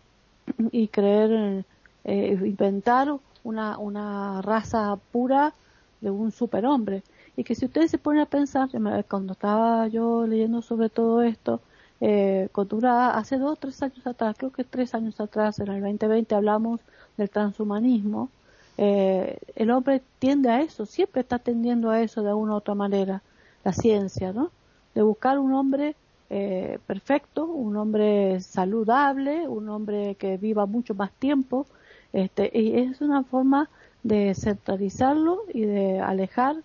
y 0.71 0.89
creer, 0.89 1.65
eh, 2.05 2.39
inventar 2.45 3.13
una, 3.45 3.79
una 3.79 4.43
raza 4.43 4.99
pura 5.13 5.55
de 6.01 6.11
un 6.11 6.33
superhombre. 6.33 7.03
Y 7.37 7.45
que 7.45 7.55
si 7.55 7.67
ustedes 7.67 7.91
se 7.91 7.99
ponen 7.99 8.23
a 8.23 8.27
pensar, 8.27 8.69
cuando 9.09 9.33
estaba 9.33 9.89
yo 9.89 10.27
leyendo 10.27 10.63
sobre 10.63 10.89
todo 10.89 11.23
esto, 11.23 11.61
eh, 12.01 12.49
hace 12.55 13.39
dos 13.39 13.53
o 13.53 13.57
tres 13.57 13.83
años 13.83 14.07
atrás, 14.07 14.37
creo 14.39 14.53
que 14.53 14.65
tres 14.65 14.95
años 14.95 15.21
atrás, 15.21 15.59
en 15.61 15.69
el 15.69 15.81
2020 15.81 16.35
hablamos 16.35 16.81
del 17.17 17.31
transhumanismo, 17.31 18.31
eh, 18.79 19.39
el 19.57 19.71
hombre 19.71 20.03
tiende 20.19 20.49
a 20.49 20.63
eso, 20.63 20.87
siempre 20.87 21.21
está 21.21 21.39
tendiendo 21.39 21.91
a 21.91 22.01
eso 22.01 22.23
de 22.23 22.33
una 22.33 22.55
u 22.55 22.57
otra 22.57 22.75
manera, 22.75 23.23
la 23.65 23.73
ciencia, 23.73 24.33
¿no? 24.33 24.51
De 24.95 25.03
buscar 25.03 25.39
un 25.39 25.53
hombre 25.53 25.95
eh, 26.31 26.79
perfecto, 26.87 27.45
un 27.45 27.77
hombre 27.77 28.41
saludable, 28.41 29.47
un 29.49 29.69
hombre 29.69 30.15
que 30.15 30.39
viva 30.39 30.65
mucho 30.65 30.95
más 30.95 31.11
tiempo, 31.13 31.67
este, 32.13 32.51
y 32.53 32.79
es 32.79 33.01
una 33.01 33.23
forma 33.25 33.69
de 34.03 34.35
centralizarlo 34.35 35.45
y 35.53 35.63
de 35.63 36.01
alejar 36.01 36.57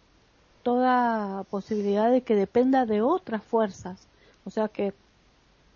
toda 0.63 1.43
posibilidad 1.45 2.11
de 2.11 2.21
que 2.21 2.35
dependa 2.35 2.85
de 2.85 3.01
otras 3.01 3.43
fuerzas. 3.43 4.07
O 4.45 4.49
sea 4.49 4.67
que 4.67 4.93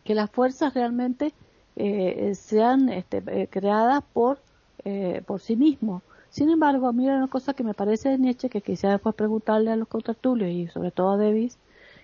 que 0.09 0.15
las 0.15 0.31
fuerzas 0.31 0.73
realmente 0.73 1.33
eh, 1.75 2.33
sean 2.33 2.89
este, 2.89 3.21
eh, 3.27 3.47
creadas 3.47 4.03
por, 4.11 4.39
eh, 4.85 5.21
por 5.27 5.39
sí 5.39 5.55
mismos. 5.55 6.01
Sin 6.31 6.49
embargo, 6.49 6.87
a 6.87 6.93
mí 6.93 7.07
una 7.07 7.27
cosa 7.27 7.53
que 7.53 7.63
me 7.63 7.75
parece 7.75 8.09
de 8.09 8.17
Nietzsche, 8.17 8.49
que 8.49 8.61
quisiera 8.61 8.93
después 8.93 9.13
preguntarle 9.13 9.69
a 9.69 9.75
los 9.75 9.87
contratulios 9.87 10.49
y 10.49 10.65
sobre 10.67 10.89
todo 10.89 11.11
a 11.11 11.17
Davis, 11.17 11.59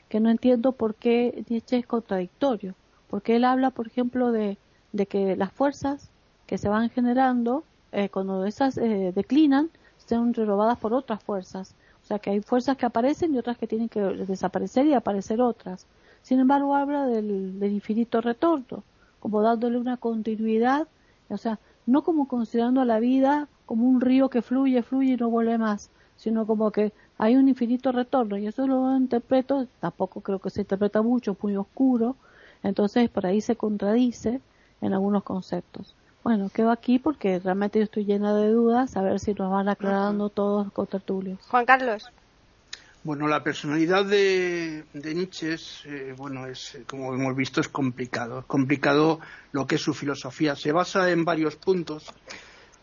que 0.07 0.19
no 0.19 0.29
entiendo 0.29 0.71
por 0.71 0.93
qué 0.93 1.43
Nietzsche 1.49 1.77
es 1.77 1.87
contradictorio. 1.87 2.75
Porque 3.09 3.37
él 3.37 3.43
habla, 3.43 3.71
por 3.71 3.87
ejemplo, 3.87 4.31
de, 4.31 4.59
de 4.93 5.07
que 5.07 5.35
las 5.35 5.51
fuerzas 5.51 6.11
que 6.45 6.57
se 6.57 6.69
van 6.69 6.89
generando, 6.89 7.63
cuando 8.11 8.45
esas 8.45 8.75
declinan, 8.75 9.69
sean 9.97 10.33
renovadas 10.33 10.77
por 10.77 10.93
otras 10.93 11.23
fuerzas. 11.23 11.75
O 12.03 12.07
sea, 12.07 12.19
que 12.19 12.29
hay 12.29 12.41
fuerzas 12.41 12.77
que 12.77 12.85
aparecen 12.85 13.33
y 13.33 13.39
otras 13.39 13.57
que 13.57 13.67
tienen 13.67 13.89
que 13.89 13.99
desaparecer 13.99 14.85
y 14.85 14.93
aparecer 14.93 15.41
otras. 15.41 15.87
Sin 16.21 16.39
embargo, 16.39 16.75
habla 16.75 17.07
del, 17.07 17.57
infinito 17.63 18.21
retorno, 18.21 18.83
como 19.19 19.41
dándole 19.41 19.77
una 19.77 19.97
continuidad, 19.97 20.87
o 21.29 21.37
sea, 21.37 21.59
no 21.85 22.03
como 22.03 22.27
considerando 22.27 22.81
a 22.81 22.85
la 22.85 22.99
vida 22.99 23.47
como 23.65 23.87
un 23.87 24.01
río 24.01 24.29
que 24.29 24.41
fluye, 24.41 24.83
fluye 24.83 25.13
y 25.13 25.17
no 25.17 25.29
vuelve 25.29 25.57
más, 25.57 25.89
sino 26.15 26.45
como 26.45 26.71
que 26.71 26.93
hay 27.17 27.35
un 27.35 27.47
infinito 27.49 27.91
retorno 27.91 28.37
y 28.37 28.47
eso 28.47 28.67
lo 28.67 28.95
interpreto, 28.95 29.67
tampoco 29.79 30.21
creo 30.21 30.39
que 30.39 30.49
se 30.49 30.61
interpreta 30.61 31.01
mucho, 31.01 31.35
muy 31.41 31.55
oscuro, 31.55 32.15
entonces 32.61 33.09
por 33.09 33.25
ahí 33.25 33.41
se 33.41 33.55
contradice 33.55 34.41
en 34.81 34.93
algunos 34.93 35.23
conceptos. 35.23 35.95
Bueno, 36.25 36.49
quedo 36.49 36.71
aquí 36.71 36.97
porque 36.97 37.37
realmente 37.37 37.77
yo 37.77 37.83
estoy 37.83 38.03
llena 38.03 38.33
de 38.33 38.49
dudas, 38.49 38.97
a 38.97 39.03
ver 39.03 39.19
si 39.19 39.35
nos 39.35 39.51
van 39.51 39.69
aclarando 39.69 40.29
todos 40.29 40.71
con 40.73 40.87
tertulios. 40.87 41.37
Juan 41.49 41.65
Carlos. 41.65 42.09
Bueno, 43.03 43.27
la 43.27 43.43
personalidad 43.43 44.03
de, 44.05 44.85
Nietzsche 44.95 45.53
es, 45.53 45.83
eh, 45.85 46.15
bueno, 46.17 46.47
es, 46.47 46.79
como 46.87 47.13
hemos 47.13 47.35
visto, 47.35 47.61
es 47.61 47.67
complicado. 47.67 48.39
Es 48.39 48.45
complicado 48.45 49.19
lo 49.51 49.67
que 49.67 49.75
es 49.75 49.81
su 49.81 49.93
filosofía. 49.93 50.55
Se 50.55 50.71
basa 50.71 51.11
en 51.11 51.25
varios 51.25 51.57
puntos. 51.57 52.11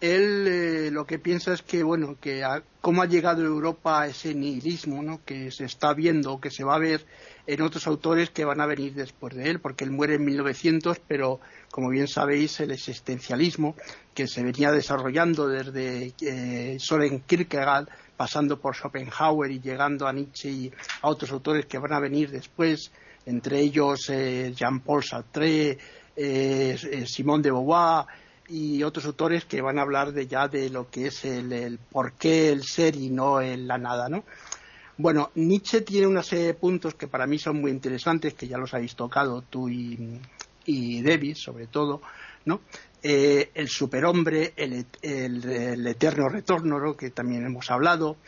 Él 0.02 0.48
eh, 0.48 0.90
lo 0.90 1.06
que 1.06 1.20
piensa 1.20 1.52
es 1.52 1.62
que, 1.62 1.84
bueno, 1.84 2.16
que 2.20 2.44
cómo 2.80 3.02
ha 3.02 3.06
llegado 3.06 3.44
Europa 3.44 4.02
a 4.02 4.06
ese 4.08 4.34
nihilismo, 4.34 5.00
¿no? 5.00 5.24
Que 5.24 5.52
se 5.52 5.64
está 5.64 5.94
viendo, 5.94 6.40
que 6.40 6.50
se 6.50 6.64
va 6.64 6.74
a 6.74 6.80
ver 6.80 7.06
en 7.46 7.62
otros 7.62 7.86
autores 7.86 8.30
que 8.30 8.44
van 8.44 8.60
a 8.60 8.66
venir 8.66 8.94
después 8.94 9.36
de 9.36 9.48
él, 9.48 9.60
porque 9.60 9.84
él 9.84 9.92
muere 9.92 10.16
en 10.16 10.24
1900, 10.24 10.98
pero 11.06 11.38
como 11.70 11.88
bien 11.88 12.08
sabéis, 12.08 12.58
el 12.58 12.72
existencialismo 12.72 13.76
que 14.12 14.26
se 14.26 14.42
venía 14.42 14.72
desarrollando 14.72 15.46
desde 15.46 16.12
eh, 16.20 16.78
Soren 16.80 17.20
Kierkegaard 17.20 17.86
pasando 18.16 18.60
por 18.60 18.74
Schopenhauer 18.74 19.52
y 19.52 19.60
llegando 19.60 20.08
a 20.08 20.12
Nietzsche 20.12 20.50
y 20.50 20.72
a 21.02 21.08
otros 21.10 21.30
autores 21.30 21.66
que 21.66 21.78
van 21.78 21.92
a 21.92 22.00
venir 22.00 22.28
después, 22.28 22.90
entre 23.24 23.60
ellos 23.60 24.10
eh, 24.10 24.52
Jean-Paul 24.52 25.04
Sartre, 25.04 25.78
eh, 26.16 27.04
Simone 27.06 27.44
de 27.44 27.52
Beauvoir 27.52 28.06
y 28.52 28.82
otros 28.82 29.06
autores 29.06 29.46
que 29.46 29.62
van 29.62 29.78
a 29.78 29.82
hablar 29.82 30.12
de 30.12 30.26
ya 30.26 30.46
de 30.46 30.68
lo 30.68 30.90
que 30.90 31.06
es 31.06 31.24
el, 31.24 31.52
el 31.52 31.78
por 31.78 32.12
el 32.20 32.62
ser 32.64 32.96
y 32.96 33.08
no 33.08 33.40
el, 33.40 33.66
la 33.66 33.78
nada, 33.78 34.10
¿no? 34.10 34.24
Bueno, 34.98 35.30
Nietzsche 35.36 35.80
tiene 35.80 36.06
una 36.06 36.22
serie 36.22 36.46
de 36.46 36.54
puntos 36.54 36.94
que 36.94 37.08
para 37.08 37.26
mí 37.26 37.38
son 37.38 37.60
muy 37.62 37.70
interesantes, 37.70 38.34
que 38.34 38.46
ya 38.46 38.58
los 38.58 38.74
habéis 38.74 38.94
tocado 38.94 39.40
tú 39.40 39.70
y, 39.70 40.20
y 40.66 41.02
David, 41.02 41.36
sobre 41.36 41.66
todo, 41.66 42.02
¿no? 42.44 42.60
Eh, 43.02 43.50
el 43.54 43.68
superhombre, 43.68 44.52
el, 44.54 44.86
el, 45.00 45.86
eterno 45.86 46.28
retorno, 46.28 46.94
que 46.94 47.10
también 47.10 47.46
hemos 47.46 47.70
hablado. 47.70 48.18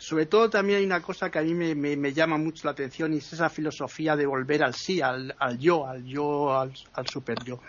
Sobre 0.00 0.24
todo 0.24 0.48
también 0.48 0.78
hay 0.78 0.86
una 0.86 1.02
cosa 1.02 1.30
que 1.30 1.38
a 1.38 1.42
mí 1.42 1.52
me, 1.52 2.12
llama 2.14 2.38
mucho 2.38 2.62
la 2.64 2.70
atención 2.70 3.12
y 3.12 3.18
es 3.18 3.34
esa 3.34 3.50
filosofía 3.50 4.16
de 4.16 4.24
volver 4.24 4.64
al 4.64 4.74
sí, 4.74 5.02
al, 5.02 5.34
yo, 5.58 5.86
al 5.86 6.06
yo, 6.06 6.58
al, 6.58 6.72
super 7.06 7.36
yo. 7.44 7.60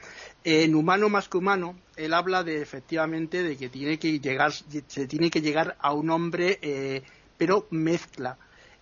En 0.42 0.74
Humano 0.74 1.10
más 1.10 1.28
que 1.28 1.38
Humano, 1.38 1.78
él 1.98 2.14
habla 2.14 2.42
de 2.46 2.62
efectivamente 2.62 3.44
de 3.44 3.58
que 3.58 3.68
tiene 3.68 4.00
que 4.00 4.22
llegar, 4.22 4.54
se 4.54 5.08
tiene 5.08 5.30
que 5.30 5.42
llegar 5.42 5.76
a 5.82 5.92
un 5.92 6.10
hombre, 6.10 6.58
eh, 6.62 7.04
pero 7.38 7.68
mezcla 7.70 8.38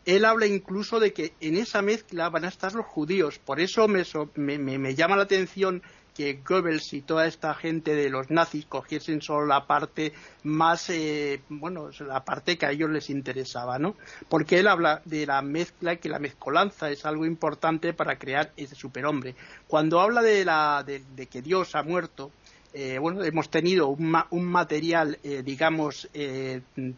él 0.05 0.25
habla 0.25 0.47
incluso 0.47 0.99
de 0.99 1.13
que 1.13 1.33
en 1.39 1.57
esa 1.57 1.81
mezcla 1.81 2.29
van 2.29 2.45
a 2.45 2.47
estar 2.47 2.73
los 2.73 2.85
judíos. 2.85 3.37
Por 3.37 3.59
eso 3.59 3.87
me, 3.87 4.57
me, 4.57 4.95
llama 4.95 5.15
la 5.15 5.23
atención 5.23 5.83
que 6.19 6.41
Goebbels 6.45 6.91
y 6.91 7.01
toda 7.01 7.27
esta 7.27 7.53
gente 7.53 7.95
de 7.95 8.09
los 8.09 8.29
nazis 8.29 8.65
cogiesen 8.65 9.21
solo 9.21 9.45
la 9.45 9.65
parte 9.65 10.11
más, 10.43 10.89
eh, 10.89 11.39
bueno, 11.47 11.91
la 12.01 12.25
parte 12.25 12.57
que 12.57 12.65
a 12.65 12.71
ellos 12.71 12.89
les 12.89 13.09
interesaba, 13.09 13.79
¿no? 13.79 13.95
Porque 14.27 14.59
él 14.59 14.67
habla 14.67 15.01
de 15.05 15.25
la 15.25 15.41
mezcla 15.41 15.93
y 15.93 15.97
que 15.99 16.09
la 16.09 16.19
mezcolanza 16.19 16.91
es 16.91 17.05
algo 17.05 17.25
importante 17.25 17.93
para 17.93 18.17
crear 18.17 18.51
ese 18.57 18.75
superhombre. 18.75 19.33
Cuando 19.65 20.01
habla 20.01 20.21
de, 20.21 20.43
la, 20.43 20.83
de, 20.85 21.27
que 21.27 21.41
Dios 21.41 21.73
ha 21.75 21.83
muerto, 21.83 22.31
eh, 22.73 22.97
bueno, 22.99 23.23
hemos 23.23 23.49
tenido 23.49 23.87
un, 23.87 24.13
un 24.31 24.43
material, 24.43 25.17
eh, 25.23 25.41
digamos, 25.41 26.09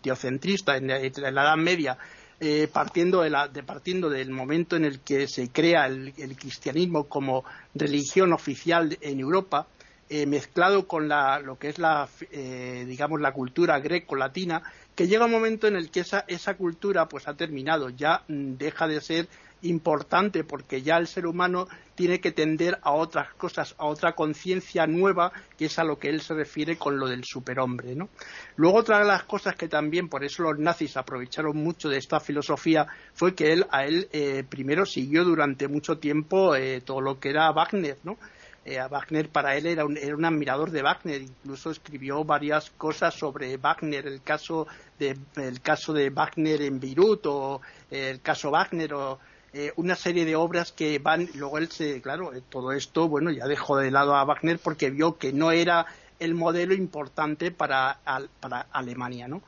teocentrista 0.02 0.78
en 0.78 0.88
la 0.88 0.98
Edad 0.98 1.58
Media 1.58 1.96
eh, 2.44 2.68
partiendo, 2.74 3.24
partiendo 3.68 4.10
del 4.10 4.32
momento 4.32 4.76
en 4.76 4.84
el 4.84 5.02
que 5.02 5.28
se 5.28 5.52
crea 5.52 5.86
el, 5.86 6.12
cristianismo 6.36 7.04
como 7.04 7.46
religión 7.76 8.34
oficial 8.34 8.98
en 9.00 9.20
Europa, 9.20 9.68
eh, 10.10 10.26
mezclado 10.26 10.88
con 10.88 11.08
lo 11.08 11.60
que 11.60 11.70
es 11.70 11.78
la, 11.78 12.10
eh, 12.32 12.84
digamos, 12.88 13.22
la 13.22 13.32
cultura 13.32 13.80
greco-latina, 13.80 14.64
que 14.96 15.08
llega 15.08 15.26
un 15.26 15.32
momento 15.32 15.68
en 15.68 15.76
el 15.76 15.92
que 15.92 16.00
esa, 16.00 16.26
esa 16.28 16.56
cultura 16.56 17.08
pues 17.08 17.28
ha 17.28 17.36
terminado, 17.36 17.92
ya 17.92 18.24
mm, 18.28 18.54
deja 18.56 18.88
de 18.88 19.02
ser 19.02 19.28
importante 19.64 20.44
porque 20.44 20.82
ya 20.82 20.98
el 20.98 21.08
ser 21.08 21.26
humano 21.26 21.68
tiene 21.96 22.20
que 22.20 22.32
tender 22.32 22.80
a 22.82 22.92
otras 22.92 23.34
cosas, 23.36 23.76
a 23.78 23.86
otra 23.86 24.14
conciencia 24.14 24.88
nueva, 24.88 25.32
que 25.58 25.66
es 25.66 25.78
a 25.78 25.84
lo 25.84 26.00
que 26.00 26.10
él 26.10 26.22
se 26.22 26.34
refiere 26.34 26.78
con 26.78 26.98
lo 26.98 27.08
del 27.08 27.24
superhombre. 27.24 27.96
¿no? 27.96 28.10
Luego 28.56 28.80
otra 28.80 29.00
de 29.00 29.06
las 29.06 29.24
cosas 29.24 29.56
que 29.56 29.68
también, 29.68 30.10
por 30.10 30.24
eso 30.24 30.44
los 30.44 30.58
nazis 30.58 30.98
aprovecharon 30.98 31.56
mucho 31.58 31.90
de 31.90 31.98
esta 31.98 32.20
filosofía, 32.20 32.88
fue 33.14 33.36
que 33.36 33.54
él, 33.54 33.68
a 33.70 33.86
él 33.86 34.08
eh, 34.12 34.44
primero 34.48 34.86
siguió 34.86 35.24
durante 35.24 35.68
mucho 35.68 35.98
tiempo 36.00 36.56
eh, 36.56 36.82
todo 36.82 37.02
lo 37.02 37.20
que 37.20 37.30
era 37.30 37.52
Wagner, 37.52 37.98
¿no? 38.04 38.18
Eh, 38.64 38.80
Wagner 38.90 39.30
para 39.30 39.56
él 39.58 39.66
era 39.66 39.86
un, 39.86 39.98
era 39.98 40.16
un, 40.16 40.24
admirador 40.24 40.70
de 40.70 40.84
Wagner, 40.84 41.20
incluso 41.20 41.72
escribió 41.72 42.24
varias 42.24 42.70
cosas 42.70 43.16
sobre 43.16 43.58
Wagner, 43.58 44.06
el 44.06 44.22
caso 44.22 44.68
de, 45.00 45.18
el 45.38 45.62
caso 45.62 45.94
de 45.94 46.12
Wagner 46.12 46.62
en 46.62 46.80
Beirut 46.80 47.26
o 47.26 47.62
el 47.90 48.22
caso 48.22 48.52
Wagner 48.52 48.94
o 48.94 49.20
eh, 49.54 49.74
una 49.76 49.96
serie 49.96 50.26
de 50.26 50.36
obras 50.36 50.72
que 50.72 51.00
van, 51.00 51.30
luego 51.36 51.58
él 51.58 51.70
se, 51.70 52.02
claro, 52.02 52.34
eh, 52.34 52.42
todo 52.48 52.72
esto, 52.72 53.10
bueno, 53.10 53.32
ya 53.32 53.48
dejó 53.48 53.78
de 53.78 53.92
lado 53.92 54.16
a 54.16 54.24
Wagner 54.24 54.60
porque 54.60 54.90
vio 54.90 55.18
que 55.18 55.34
no 55.34 55.52
era 55.52 55.86
el 56.20 56.36
modelo 56.36 56.74
importante 56.74 57.52
para, 57.52 58.00
para 58.40 58.68
Alemania, 58.72 59.28
¿no? 59.28 59.42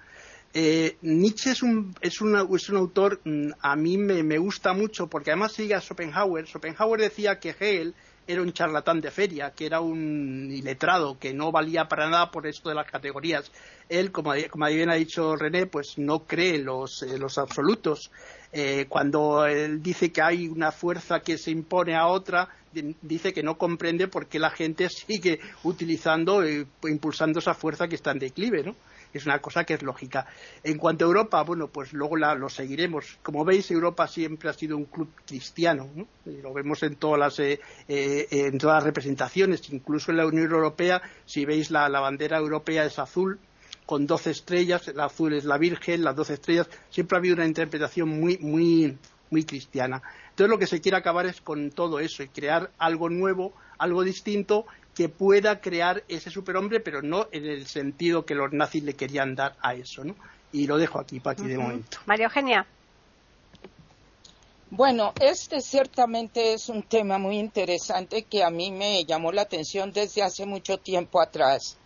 Eh, 0.55 0.97
Nietzsche 1.01 1.51
es 1.51 1.63
un, 1.63 1.95
es, 2.01 2.13
es 2.13 2.69
un 2.69 2.77
autor, 2.77 3.21
mm, 3.23 3.51
a 3.61 3.75
mí 3.75 3.97
me, 3.97 4.21
me, 4.21 4.37
gusta 4.37 4.73
mucho 4.73 5.07
porque 5.07 5.31
además 5.31 5.53
sigue 5.53 5.73
a 5.73 5.81
Schopenhauer. 5.81 6.47
Schopenhauer 6.47 6.99
decía 6.99 7.39
que 7.39 7.55
Hegel 7.59 7.95
era 8.27 8.41
un 8.41 8.53
charlatán 8.53 9.01
de 9.01 9.09
feria, 9.09 9.51
que 9.51 9.65
era 9.65 9.81
un 9.81 10.49
iletrado, 10.51 11.17
que 11.17 11.33
no 11.33 11.51
valía 11.51 11.87
para 11.87 12.09
nada 12.09 12.29
por 12.29 12.45
esto 12.45 12.69
de 12.69 12.75
las 12.75 12.89
categorías. 12.89 13.51
Él, 13.89 14.11
como, 14.11 14.33
como 14.49 14.67
bien 14.67 14.89
ha 14.89 14.95
dicho 14.95 15.35
René, 15.35 15.65
pues 15.65 15.97
no 15.97 16.25
cree 16.25 16.55
en 16.55 16.65
los, 16.65 17.01
los 17.01 17.37
absolutos. 17.37 18.11
Eh, 18.53 18.85
cuando 18.87 19.45
él 19.45 19.81
dice 19.81 20.11
que 20.11 20.21
hay 20.21 20.47
una 20.47 20.71
fuerza 20.71 21.21
que 21.21 21.37
se 21.37 21.51
impone 21.51 21.95
a 21.95 22.07
otra, 22.07 22.49
dice 23.01 23.33
que 23.33 23.43
no 23.43 23.57
comprende 23.57 24.07
por 24.07 24.27
qué 24.27 24.39
la 24.39 24.51
gente 24.51 24.89
sigue 24.89 25.39
utilizando 25.63 26.43
e 26.43 26.65
impulsando 26.83 27.39
esa 27.39 27.55
fuerza 27.55 27.87
que 27.87 27.95
está 27.95 28.11
en 28.11 28.19
declive, 28.19 28.63
¿no? 28.63 28.75
es 29.13 29.25
una 29.25 29.39
cosa 29.39 29.63
que 29.63 29.75
es 29.75 29.83
lógica. 29.83 30.25
En 30.63 30.77
cuanto 30.77 31.05
a 31.05 31.07
Europa, 31.07 31.41
bueno, 31.43 31.67
pues 31.67 31.93
luego 31.93 32.17
lo 32.17 32.49
seguiremos. 32.49 33.17
Como 33.21 33.45
veis, 33.45 33.69
Europa 33.71 34.07
siempre 34.07 34.49
ha 34.49 34.53
sido 34.53 34.75
un 34.75 34.85
club 34.85 35.09
cristiano, 35.25 35.89
¿no? 35.95 36.07
lo 36.25 36.53
vemos 36.53 36.83
en 36.83 36.95
todas 36.95 37.19
las 37.19 37.39
eh, 37.39 37.59
eh, 37.87 38.27
en 38.29 38.57
todas 38.57 38.77
las 38.77 38.83
representaciones, 38.83 39.71
incluso 39.71 40.11
en 40.11 40.17
la 40.17 40.25
Unión 40.25 40.51
Europea, 40.51 41.01
si 41.25 41.45
veis 41.45 41.69
la, 41.71 41.87
bandera 41.89 42.37
europea 42.37 42.85
es 42.85 42.99
azul 42.99 43.39
con 43.85 44.07
doce 44.07 44.31
estrellas, 44.31 44.87
el 44.87 44.99
azul 44.99 45.33
es 45.33 45.45
la 45.45 45.57
Virgen, 45.57 46.03
las 46.03 46.15
doce 46.15 46.35
estrellas, 46.35 46.69
siempre 46.89 47.17
ha 47.17 47.19
habido 47.19 47.35
una 47.35 47.45
interpretación 47.45 48.09
muy, 48.09 48.37
muy, 48.37 48.97
muy 49.29 49.43
cristiana. 49.43 50.01
Entonces 50.29 50.49
lo 50.49 50.59
que 50.59 50.67
se 50.67 50.81
quiere 50.81 50.97
acabar 50.97 51.25
es 51.25 51.41
con 51.41 51.71
todo 51.71 51.99
eso 51.99 52.23
y 52.23 52.29
crear 52.29 52.71
algo 52.77 53.09
nuevo, 53.09 53.53
algo 53.77 54.03
distinto 54.03 54.65
que 54.95 55.09
pueda 55.09 55.59
crear 55.59 56.03
ese 56.07 56.29
superhombre, 56.29 56.79
pero 56.79 57.01
no 57.01 57.27
en 57.31 57.45
el 57.45 57.65
sentido 57.67 58.25
que 58.25 58.35
los 58.35 58.53
nazis 58.53 58.83
le 58.83 58.93
querían 58.93 59.35
dar 59.35 59.55
a 59.61 59.73
eso, 59.73 60.03
¿no? 60.03 60.15
Y 60.51 60.67
lo 60.67 60.77
dejo 60.77 60.99
aquí, 60.99 61.19
para 61.19 61.33
aquí 61.33 61.47
de 61.47 61.57
momento. 61.57 61.97
María 62.05 62.25
Eugenia. 62.25 62.65
Bueno, 64.69 65.13
este 65.19 65.61
ciertamente 65.61 66.53
es 66.53 66.69
un 66.69 66.81
tema 66.81 67.19
muy 67.19 67.37
interesante 67.37 68.23
que 68.23 68.43
a 68.43 68.49
mí 68.49 68.71
me 68.71 69.05
llamó 69.05 69.31
la 69.31 69.43
atención 69.43 69.91
desde 69.91 70.23
hace 70.23 70.47
mucho 70.47 70.79
tiempo 70.79 71.21
atrás. 71.21 71.77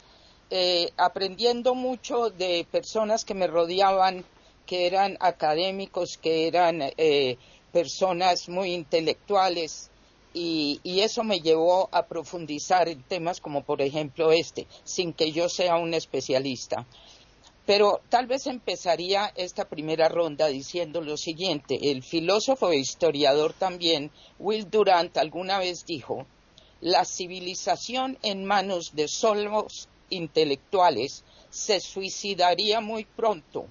Eh, 0.50 0.92
aprendiendo 0.96 1.76
mucho 1.76 2.30
de 2.30 2.66
personas 2.72 3.26
que 3.26 3.34
me 3.34 3.48
rodeaban, 3.48 4.24
que 4.66 4.88
eran 4.88 5.18
académicos, 5.20 6.18
que 6.18 6.48
eran 6.48 6.82
eh, 6.82 7.38
personas 7.74 8.48
muy 8.48 8.74
intelectuales, 8.74 9.90
y, 10.34 11.00
eso 11.02 11.24
me 11.24 11.40
llevó 11.40 11.90
a 11.92 12.06
profundizar 12.06 12.88
en 12.90 13.02
temas 13.04 13.42
como 13.42 13.64
por 13.64 13.82
ejemplo 13.82 14.32
este, 14.32 14.68
sin 14.84 15.14
que 15.14 15.32
yo 15.32 15.50
sea 15.50 15.78
un 15.78 15.94
especialista. 15.94 16.86
Pero 17.66 18.02
tal 18.10 18.28
vez 18.28 18.48
empezaría 18.48 19.34
esta 19.36 19.66
primera 19.66 20.08
ronda 20.08 20.48
diciendo 20.48 21.02
lo 21.02 21.18
siguiente. 21.18 21.92
El 21.92 22.04
filósofo 22.04 22.72
e 22.72 22.78
historiador 22.78 23.54
también, 23.54 24.12
Will 24.40 24.70
Durant, 24.70 25.18
alguna 25.18 25.60
vez 25.60 25.86
dijo, 25.86 26.26
la 26.80 27.04
civilización 27.04 28.18
en 28.22 28.46
manos 28.46 28.96
de 28.96 29.08
solos 29.08 29.90
intelectuales 30.10 31.24
se 31.50 31.80
suicidaría 31.80 32.82
muy 32.82 33.06
pronto. 33.06 33.66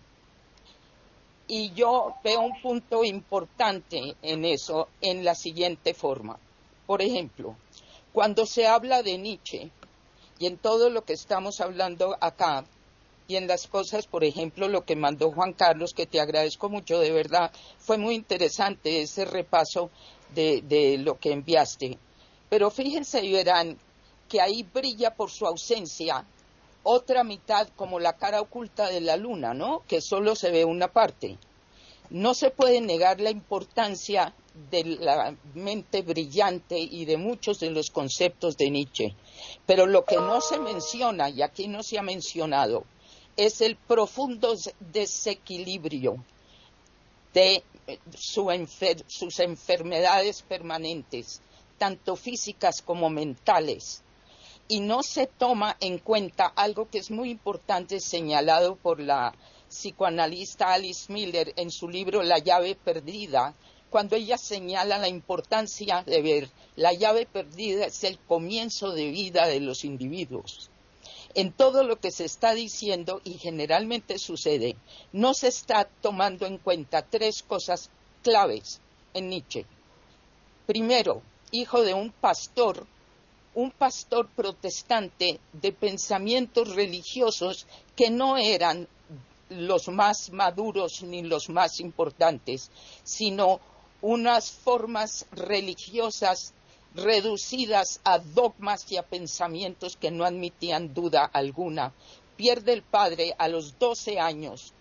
Y 1.49 1.72
yo 1.75 2.14
veo 2.25 2.40
un 2.40 2.61
punto 2.61 3.05
importante 3.05 4.16
en 4.22 4.44
eso 4.44 4.88
en 5.01 5.25
la 5.25 5.35
siguiente 5.35 5.94
forma. 5.94 6.38
Por 6.87 7.03
ejemplo, 7.03 7.57
cuando 8.12 8.46
se 8.46 8.66
habla 8.66 9.03
de 9.03 9.18
Nietzsche 9.18 9.70
y 10.38 10.46
en 10.46 10.59
todo 10.59 10.90
lo 10.90 11.05
que 11.05 11.12
estamos 11.12 11.61
hablando 11.61 12.16
acá, 12.20 12.64
y 13.29 13.37
en 13.37 13.46
las 13.49 13.66
cosas, 13.66 14.07
por 14.07 14.25
ejemplo, 14.25 14.68
lo 14.68 14.85
que 14.85 14.94
mandó 14.94 15.33
Juan 15.33 15.53
Carlos, 15.53 15.94
que 15.94 16.07
te 16.07 16.20
agradezco 16.20 16.68
mucho, 16.68 17.01
de 17.01 17.11
verdad, 17.11 17.51
fue 17.79 17.99
muy 17.99 18.14
interesante 18.14 19.01
ese 19.03 19.25
repaso 19.25 19.90
de, 20.35 20.62
de 20.62 20.99
lo 20.99 21.18
que 21.18 21.33
enviaste. 21.33 21.99
Pero 22.49 22.70
fíjense 22.70 23.25
y 23.25 23.33
verán 23.33 23.79
que 24.28 24.40
ahí 24.40 24.62
brilla 24.62 25.14
por 25.14 25.30
su 25.30 25.46
ausencia 25.46 26.24
otra 26.88 27.24
mitad 27.24 27.68
como 27.74 27.98
la 27.98 28.12
cara 28.12 28.40
oculta 28.40 28.88
de 28.88 29.00
la 29.00 29.16
luna, 29.16 29.54
¿no? 29.54 29.82
Que 29.88 30.00
solo 30.00 30.36
se 30.36 30.52
ve 30.52 30.64
una 30.64 30.86
parte. 30.86 31.36
No 32.10 32.32
se 32.32 32.50
puede 32.50 32.80
negar 32.80 33.20
la 33.20 33.30
importancia 33.30 34.32
de 34.70 34.84
la 34.84 35.34
mente 35.54 36.02
brillante 36.02 36.78
y 36.78 37.04
de 37.04 37.16
muchos 37.16 37.58
de 37.58 37.70
los 37.70 37.90
conceptos 37.90 38.56
de 38.56 38.70
Nietzsche. 38.70 39.16
Pero 39.66 39.86
lo 39.86 40.04
que 40.04 40.14
no 40.14 40.40
se 40.40 40.60
menciona, 40.60 41.28
y 41.28 41.42
aquí 41.42 41.66
no 41.66 41.82
se 41.82 41.98
ha 41.98 42.02
mencionado, 42.02 42.84
es 43.36 43.60
el 43.60 43.74
profundo 43.74 44.54
desequilibrio 44.78 46.24
de 47.34 47.64
eh, 47.88 47.98
sus 48.16 49.40
enfermedades 49.40 50.42
permanentes, 50.42 51.40
tanto 51.78 52.14
físicas 52.14 52.80
como 52.80 53.10
mentales. 53.10 54.04
Y 54.68 54.81
no 54.81 55.02
se 55.02 55.26
toma 55.26 55.76
en 55.81 55.98
cuenta 55.98 56.46
algo 56.46 56.88
que 56.90 56.98
es 56.98 57.11
muy 57.11 57.31
importante 57.31 58.00
señalado 58.00 58.76
por 58.76 59.00
la 59.00 59.33
psicoanalista 59.68 60.72
Alice 60.72 61.12
Miller 61.12 61.52
en 61.57 61.70
su 61.70 61.88
libro 61.88 62.22
La 62.22 62.38
llave 62.38 62.74
perdida, 62.74 63.55
cuando 63.90 64.16
ella 64.16 64.37
señala 64.38 64.98
la 64.98 65.09
importancia 65.09 66.02
de 66.02 66.20
ver 66.20 66.50
la 66.76 66.92
llave 66.92 67.26
perdida 67.26 67.87
es 67.87 68.05
el 68.05 68.18
comienzo 68.18 68.92
de 68.92 69.11
vida 69.11 69.46
de 69.46 69.61
los 69.61 69.85
individuos. 69.85 70.70
en 71.35 71.52
todo 71.52 71.85
lo 71.85 72.00
que 72.00 72.11
se 72.11 72.24
está 72.24 72.55
diciendo 72.55 73.20
y 73.22 73.35
generalmente 73.35 74.18
sucede, 74.18 74.74
no 75.12 75.35
se 75.35 75.48
está 75.48 75.87
tomando 76.00 76.46
en 76.46 76.57
cuenta 76.57 77.02
tres 77.02 77.42
cosas 77.42 77.90
claves 78.22 78.81
en 79.12 79.29
Nietzsche. 79.29 79.66
Primero, 80.66 81.20
hijo 81.50 81.83
de 81.83 81.92
un 81.92 82.11
pastor, 82.11 82.87
un 83.57 83.71
pastor 83.71 84.29
protestante 84.29 85.40
de 85.55 85.73
pensamientos 85.73 86.75
religiosos 86.75 87.66
que 87.97 88.11
no 88.11 88.37
eran 88.37 88.87
los 89.49 89.88
más 89.88 90.31
maduros 90.31 91.03
ni 91.03 91.23
los 91.23 91.49
más 91.49 91.81
importantes, 91.81 92.71
sino 93.03 93.59
unas 94.03 94.51
formas 94.51 95.25
religiosas 95.33 96.53
reducidas 96.95 98.01
a 98.05 98.19
dogmas 98.19 98.92
y 98.92 98.99
a 98.99 99.03
pensamientos 99.03 99.97
que 99.97 100.11
no 100.11 100.27
admitían 100.27 100.92
duda 100.92 101.25
alguna. 101.25 101.95
Pierde 102.37 102.75
el 102.75 102.83
padre 102.83 103.35
a 103.38 103.49
los 103.49 103.79
12 103.79 104.21
años 104.21 104.75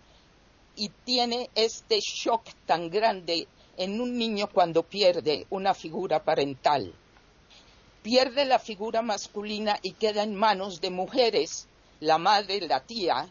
y 0.76 0.90
tiene 1.06 1.48
este 1.54 2.00
shock 2.00 2.44
tan 2.66 2.90
grande 2.90 3.48
en 3.78 4.02
un 4.02 4.18
niño 4.18 4.50
cuando 4.52 4.82
pierde 4.82 5.46
una 5.48 5.72
figura 5.72 6.22
parental. 6.22 6.94
Pierde 8.06 8.44
la 8.44 8.60
figura 8.60 9.02
masculina 9.02 9.80
y 9.82 9.90
queda 9.90 10.22
en 10.22 10.36
manos 10.36 10.80
de 10.80 10.90
mujeres, 10.90 11.66
la 11.98 12.18
madre, 12.18 12.60
la 12.60 12.78
tía, 12.78 13.28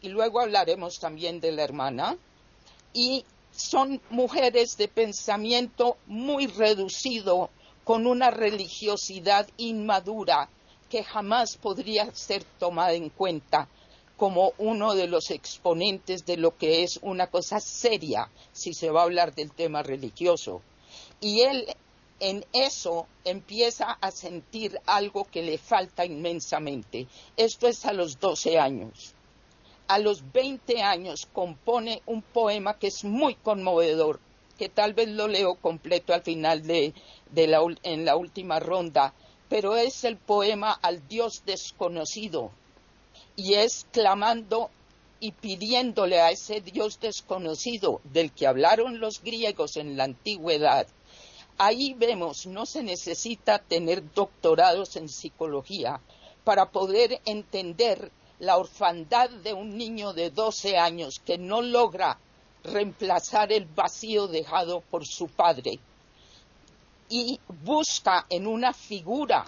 y 0.00 0.08
luego 0.08 0.40
hablaremos 0.40 0.98
también 0.98 1.38
de 1.38 1.52
la 1.52 1.62
hermana, 1.62 2.16
y 2.92 3.24
son 3.52 4.02
mujeres 4.10 4.76
de 4.78 4.88
pensamiento 4.88 5.96
muy 6.08 6.48
reducido, 6.48 7.50
con 7.84 8.08
una 8.08 8.32
religiosidad 8.32 9.46
inmadura 9.58 10.48
que 10.90 11.04
jamás 11.04 11.56
podría 11.56 12.12
ser 12.12 12.42
tomada 12.58 12.94
en 12.94 13.10
cuenta 13.10 13.68
como 14.16 14.54
uno 14.58 14.96
de 14.96 15.06
los 15.06 15.30
exponentes 15.30 16.26
de 16.26 16.36
lo 16.36 16.56
que 16.56 16.82
es 16.82 16.98
una 17.00 17.28
cosa 17.28 17.60
seria 17.60 18.28
si 18.52 18.74
se 18.74 18.90
va 18.90 19.02
a 19.02 19.04
hablar 19.04 19.36
del 19.36 19.52
tema 19.52 19.84
religioso. 19.84 20.62
Y 21.20 21.42
él 21.42 21.64
en 22.20 22.44
eso 22.52 23.06
empieza 23.24 23.92
a 23.92 24.10
sentir 24.10 24.80
algo 24.86 25.24
que 25.24 25.42
le 25.42 25.58
falta 25.58 26.04
inmensamente. 26.04 27.06
Esto 27.36 27.68
es 27.68 27.84
a 27.84 27.92
los 27.92 28.18
12 28.18 28.58
años 28.58 29.14
a 29.88 29.98
los 29.98 30.32
20 30.32 30.82
años 30.82 31.28
compone 31.32 32.02
un 32.06 32.22
poema 32.22 32.78
que 32.78 32.88
es 32.88 33.04
muy 33.04 33.34
conmovedor, 33.34 34.20
que 34.58 34.68
tal 34.68 34.94
vez 34.94 35.08
lo 35.08 35.28
leo 35.28 35.54
completo 35.56 36.12
al 36.12 36.22
final 36.22 36.66
de, 36.66 36.92
la, 37.34 37.60
en 37.82 38.04
la 38.04 38.16
última 38.16 38.58
ronda, 38.58 39.14
pero 39.48 39.76
es 39.76 40.04
el 40.04 40.16
poema 40.16 40.72
al 40.72 41.06
Dios 41.06 41.42
desconocido 41.46 42.50
y 43.36 43.54
es 43.54 43.86
clamando 43.92 44.70
y 45.20 45.32
pidiéndole 45.32 46.20
a 46.20 46.30
ese 46.30 46.60
Dios 46.60 46.98
desconocido 47.00 48.00
del 48.04 48.32
que 48.32 48.46
hablaron 48.46 48.98
los 48.98 49.22
griegos 49.22 49.76
en 49.76 49.96
la 49.96 50.04
antigüedad. 50.04 50.86
Ahí 51.58 51.94
vemos, 51.94 52.46
no 52.46 52.66
se 52.66 52.82
necesita 52.82 53.58
tener 53.58 54.12
doctorados 54.12 54.96
en 54.96 55.08
psicología 55.08 56.00
para 56.44 56.70
poder 56.70 57.20
entender 57.24 58.10
la 58.40 58.58
orfandad 58.58 59.30
de 59.30 59.54
un 59.54 59.76
niño 59.76 60.12
de 60.12 60.30
12 60.30 60.76
años 60.76 61.18
que 61.24 61.38
no 61.38 61.62
logra 61.62 62.18
reemplazar 62.62 63.52
el 63.52 63.64
vacío 63.64 64.26
dejado 64.26 64.82
por 64.82 65.06
su 65.06 65.28
padre 65.28 65.78
y 67.08 67.40
busca 67.64 68.26
en 68.28 68.46
una 68.46 68.74
figura 68.74 69.46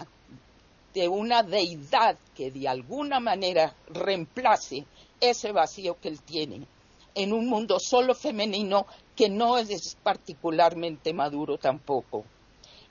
de 0.94 1.09
una 1.09 1.42
deidad 1.42 2.16
que 2.35 2.51
de 2.51 2.68
alguna 2.68 3.21
manera 3.21 3.75
reemplace 3.88 4.87
ese 5.21 5.53
vacío 5.53 6.01
que 6.01 6.09
él 6.09 6.23
tiene 6.23 6.66
en 7.18 7.33
un 7.33 7.48
mundo 7.48 7.81
solo 7.81 8.14
femenino 8.14 8.87
que 9.16 9.28
no 9.28 9.59
es 9.59 9.96
particularmente 10.04 11.12
maduro 11.12 11.59
tampoco. 11.59 12.24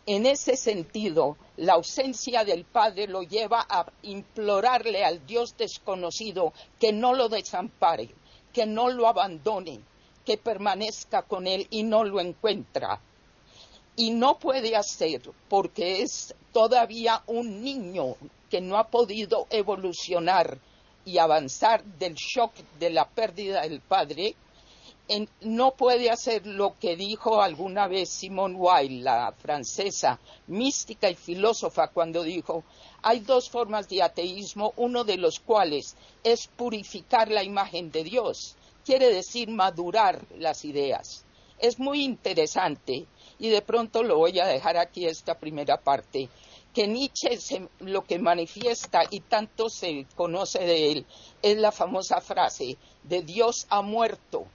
En 0.06 0.26
ese 0.26 0.58
sentido, 0.58 1.38
la 1.56 1.74
ausencia 1.74 2.44
del 2.44 2.66
Padre 2.66 3.08
lo 3.08 3.24
lleva 3.24 3.66
a 3.70 3.86
implorarle 4.04 5.06
al 5.06 5.26
Dios 5.26 5.56
desconocido 5.58 6.52
que 6.78 6.92
no 6.92 7.14
lo 7.14 7.30
desampare, 7.30 8.10
que 8.52 8.66
no 8.66 8.90
lo 8.90 9.08
abandone, 9.08 9.80
que 10.26 10.38
permanezca 10.38 11.22
con 11.22 11.48
él 11.48 11.66
y 11.70 11.84
no 11.84 12.04
lo 12.04 12.20
encuentra. 12.20 13.00
Y 13.96 14.12
no 14.12 14.40
puede 14.40 14.76
hacer 14.76 15.22
porque 15.48 16.02
es 16.02 16.36
todavía 16.52 17.24
un 17.28 17.64
niño 17.64 18.18
que 18.50 18.60
no 18.60 18.78
ha 18.78 18.88
podido 18.88 19.48
evolucionar 19.50 20.60
y 21.08 21.20
avanzar 21.20 21.86
del 21.86 22.16
shock 22.16 22.54
de 22.78 22.90
la 22.90 23.08
pérdida 23.08 23.62
del 23.62 23.80
padre 23.80 24.36
no 25.40 25.72
puede 25.72 26.10
hacer 26.10 26.46
lo 26.46 26.78
que 26.78 26.98
dijo 26.98 27.42
alguna 27.42 27.88
vez 27.88 28.10
Simone 28.10 28.58
Weil, 28.58 29.06
la 29.06 29.32
francesa, 29.32 30.20
mística 30.48 31.10
y 31.10 31.16
filósofa, 31.16 31.88
cuando 31.88 32.24
dijo, 32.24 32.66
hay 33.02 33.22
dos 33.22 33.50
formas 33.50 33.88
de 33.88 34.04
ateísmo, 34.04 34.74
uno 34.76 35.06
de 35.06 35.16
los 35.16 35.40
cuales 35.40 35.96
es 36.26 36.48
purificar 36.48 37.32
la 37.32 37.42
imagen 37.42 37.90
de 37.90 38.04
Dios, 38.04 38.58
quiere 38.86 39.14
decir 39.14 39.48
madurar 39.48 40.26
las 40.38 40.66
ideas. 40.66 41.24
Es 41.58 41.80
muy 41.80 42.04
interesante 42.04 43.06
y 43.40 43.48
de 43.48 43.62
pronto 43.62 44.04
lo 44.04 44.18
voy 44.18 44.38
a 44.42 44.46
dejar 44.46 44.76
aquí 44.76 45.06
esta 45.06 45.40
primera 45.40 45.78
parte 45.78 46.28
que 46.78 46.86
Nietzsche 46.86 47.40
lo 47.80 48.04
que 48.04 48.20
manifiesta 48.20 49.02
y 49.10 49.22
tanto 49.22 49.68
se 49.68 50.06
conoce 50.16 50.60
de 50.60 50.92
él 50.92 51.06
es 51.42 51.58
la 51.58 51.72
famosa 51.72 52.22
frase 52.22 52.78
de 53.02 53.24
Dios 53.24 53.66
ha 53.72 53.82
muerto 53.82 54.46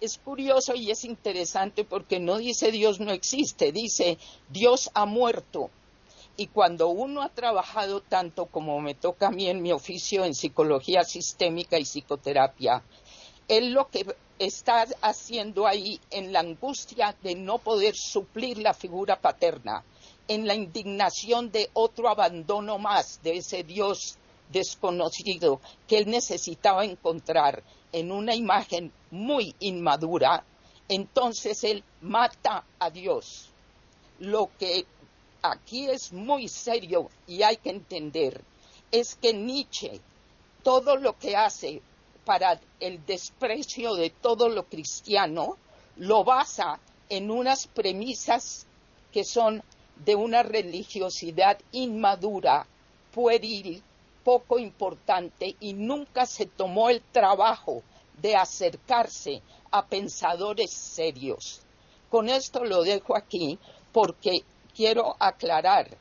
es 0.00 0.16
curioso 0.16 0.74
y 0.74 0.90
es 0.90 1.04
interesante 1.04 1.84
porque 1.84 2.20
no 2.20 2.38
dice 2.38 2.72
Dios 2.72 3.00
no 3.00 3.12
existe, 3.12 3.70
dice 3.70 4.16
Dios 4.48 4.90
ha 4.94 5.04
muerto. 5.04 5.68
Y 6.38 6.46
cuando 6.46 6.88
uno 6.88 7.20
ha 7.20 7.28
trabajado 7.28 8.00
tanto 8.00 8.46
como 8.46 8.80
me 8.80 8.94
toca 8.94 9.28
a 9.28 9.30
mí 9.30 9.48
en 9.48 9.60
mi 9.60 9.72
oficio 9.72 10.24
en 10.24 10.34
psicología 10.34 11.04
sistémica 11.04 11.78
y 11.78 11.84
psicoterapia, 11.84 12.82
él 13.46 13.72
lo 13.72 13.88
que 13.90 14.16
está 14.38 14.86
haciendo 15.02 15.66
ahí 15.66 16.00
en 16.10 16.32
la 16.32 16.40
angustia 16.40 17.14
de 17.22 17.34
no 17.34 17.58
poder 17.58 17.94
suplir 17.94 18.58
la 18.58 18.74
figura 18.74 19.20
paterna, 19.20 19.84
en 20.28 20.46
la 20.46 20.54
indignación 20.54 21.50
de 21.50 21.70
otro 21.72 22.08
abandono 22.08 22.78
más 22.78 23.20
de 23.22 23.38
ese 23.38 23.64
Dios 23.64 24.16
desconocido 24.50 25.60
que 25.88 25.98
él 25.98 26.10
necesitaba 26.10 26.84
encontrar 26.84 27.62
en 27.92 28.12
una 28.12 28.34
imagen 28.34 28.92
muy 29.10 29.54
inmadura, 29.60 30.44
entonces 30.88 31.64
él 31.64 31.82
mata 32.00 32.64
a 32.78 32.90
Dios. 32.90 33.48
Lo 34.18 34.50
que 34.58 34.86
aquí 35.42 35.88
es 35.88 36.12
muy 36.12 36.48
serio 36.48 37.08
y 37.26 37.42
hay 37.42 37.56
que 37.56 37.70
entender 37.70 38.42
es 38.90 39.16
que 39.16 39.32
Nietzsche 39.32 40.00
todo 40.62 40.96
lo 40.96 41.18
que 41.18 41.36
hace 41.36 41.82
para 42.24 42.60
el 42.78 43.04
desprecio 43.04 43.94
de 43.94 44.10
todo 44.10 44.48
lo 44.48 44.64
cristiano 44.64 45.56
lo 45.96 46.24
basa 46.24 46.78
en 47.08 47.30
unas 47.30 47.66
premisas 47.66 48.66
que 49.12 49.24
son 49.24 49.62
de 50.04 50.14
una 50.14 50.42
religiosidad 50.42 51.58
inmadura, 51.72 52.66
pueril, 53.14 53.82
poco 54.24 54.58
importante 54.58 55.56
y 55.60 55.74
nunca 55.74 56.26
se 56.26 56.46
tomó 56.46 56.90
el 56.90 57.02
trabajo 57.12 57.82
de 58.20 58.36
acercarse 58.36 59.42
a 59.70 59.86
pensadores 59.86 60.70
serios. 60.72 61.60
Con 62.08 62.28
esto 62.28 62.64
lo 62.64 62.82
dejo 62.82 63.16
aquí 63.16 63.58
porque 63.92 64.42
quiero 64.74 65.16
aclarar, 65.18 65.96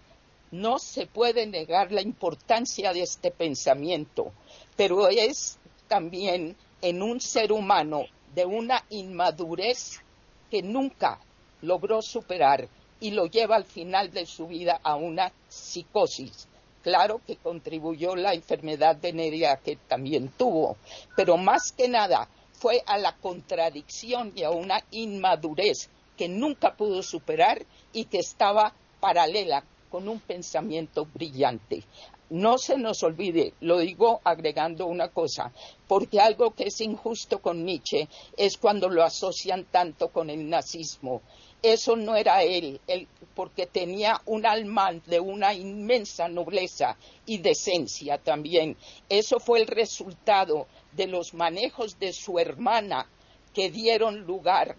no 0.51 0.79
se 0.79 1.07
puede 1.07 1.47
negar 1.47 1.91
la 1.91 2.01
importancia 2.01 2.93
de 2.93 3.01
este 3.01 3.31
pensamiento, 3.31 4.31
pero 4.75 5.07
es 5.07 5.57
también 5.87 6.55
en 6.81 7.01
un 7.01 7.21
ser 7.21 7.51
humano 7.51 8.03
de 8.35 8.45
una 8.45 8.83
inmadurez 8.89 10.01
que 10.49 10.61
nunca 10.61 11.19
logró 11.61 12.01
superar 12.01 12.67
y 13.01 13.11
lo 13.11 13.25
lleva 13.25 13.57
al 13.57 13.65
final 13.65 14.11
de 14.11 14.25
su 14.25 14.47
vida 14.47 14.79
a 14.81 14.95
una 14.95 15.33
psicosis. 15.49 16.47
Claro 16.81 17.19
que 17.27 17.35
contribuyó 17.35 18.15
la 18.15 18.33
enfermedad 18.33 18.95
de 18.95 19.11
Neria 19.11 19.57
que 19.57 19.75
también 19.75 20.29
tuvo, 20.37 20.77
pero 21.15 21.35
más 21.35 21.73
que 21.73 21.89
nada 21.89 22.29
fue 22.53 22.83
a 22.85 22.97
la 22.97 23.15
contradicción 23.17 24.31
y 24.35 24.43
a 24.43 24.51
una 24.51 24.83
inmadurez 24.91 25.89
que 26.15 26.27
nunca 26.27 26.75
pudo 26.75 27.01
superar 27.01 27.65
y 27.91 28.05
que 28.05 28.19
estaba 28.19 28.73
paralela 28.99 29.63
con 29.89 30.07
un 30.07 30.19
pensamiento 30.19 31.05
brillante. 31.05 31.83
No 32.29 32.57
se 32.57 32.77
nos 32.77 33.03
olvide, 33.03 33.53
lo 33.59 33.79
digo 33.79 34.21
agregando 34.23 34.85
una 34.85 35.09
cosa, 35.09 35.51
porque 35.87 36.21
algo 36.21 36.51
que 36.51 36.65
es 36.65 36.79
injusto 36.79 37.39
con 37.39 37.65
Nietzsche 37.65 38.07
es 38.37 38.57
cuando 38.57 38.87
lo 38.87 39.03
asocian 39.03 39.65
tanto 39.65 40.09
con 40.09 40.29
el 40.29 40.49
nazismo 40.49 41.21
eso 41.61 41.95
no 41.95 42.15
era 42.15 42.43
él, 42.43 42.79
porque 43.35 43.67
tenía 43.67 44.19
un 44.25 44.45
alma 44.45 44.91
de 45.05 45.19
una 45.19 45.53
inmensa 45.53 46.27
nobleza 46.27 46.97
y 47.25 47.37
decencia 47.37 48.17
también. 48.17 48.75
Eso 49.09 49.39
fue 49.39 49.59
el 49.59 49.67
resultado 49.67 50.67
de 50.91 51.07
los 51.07 51.33
manejos 51.33 51.99
de 51.99 52.13
su 52.13 52.39
hermana 52.39 53.07
que 53.53 53.69
dieron 53.69 54.21
lugar 54.21 54.75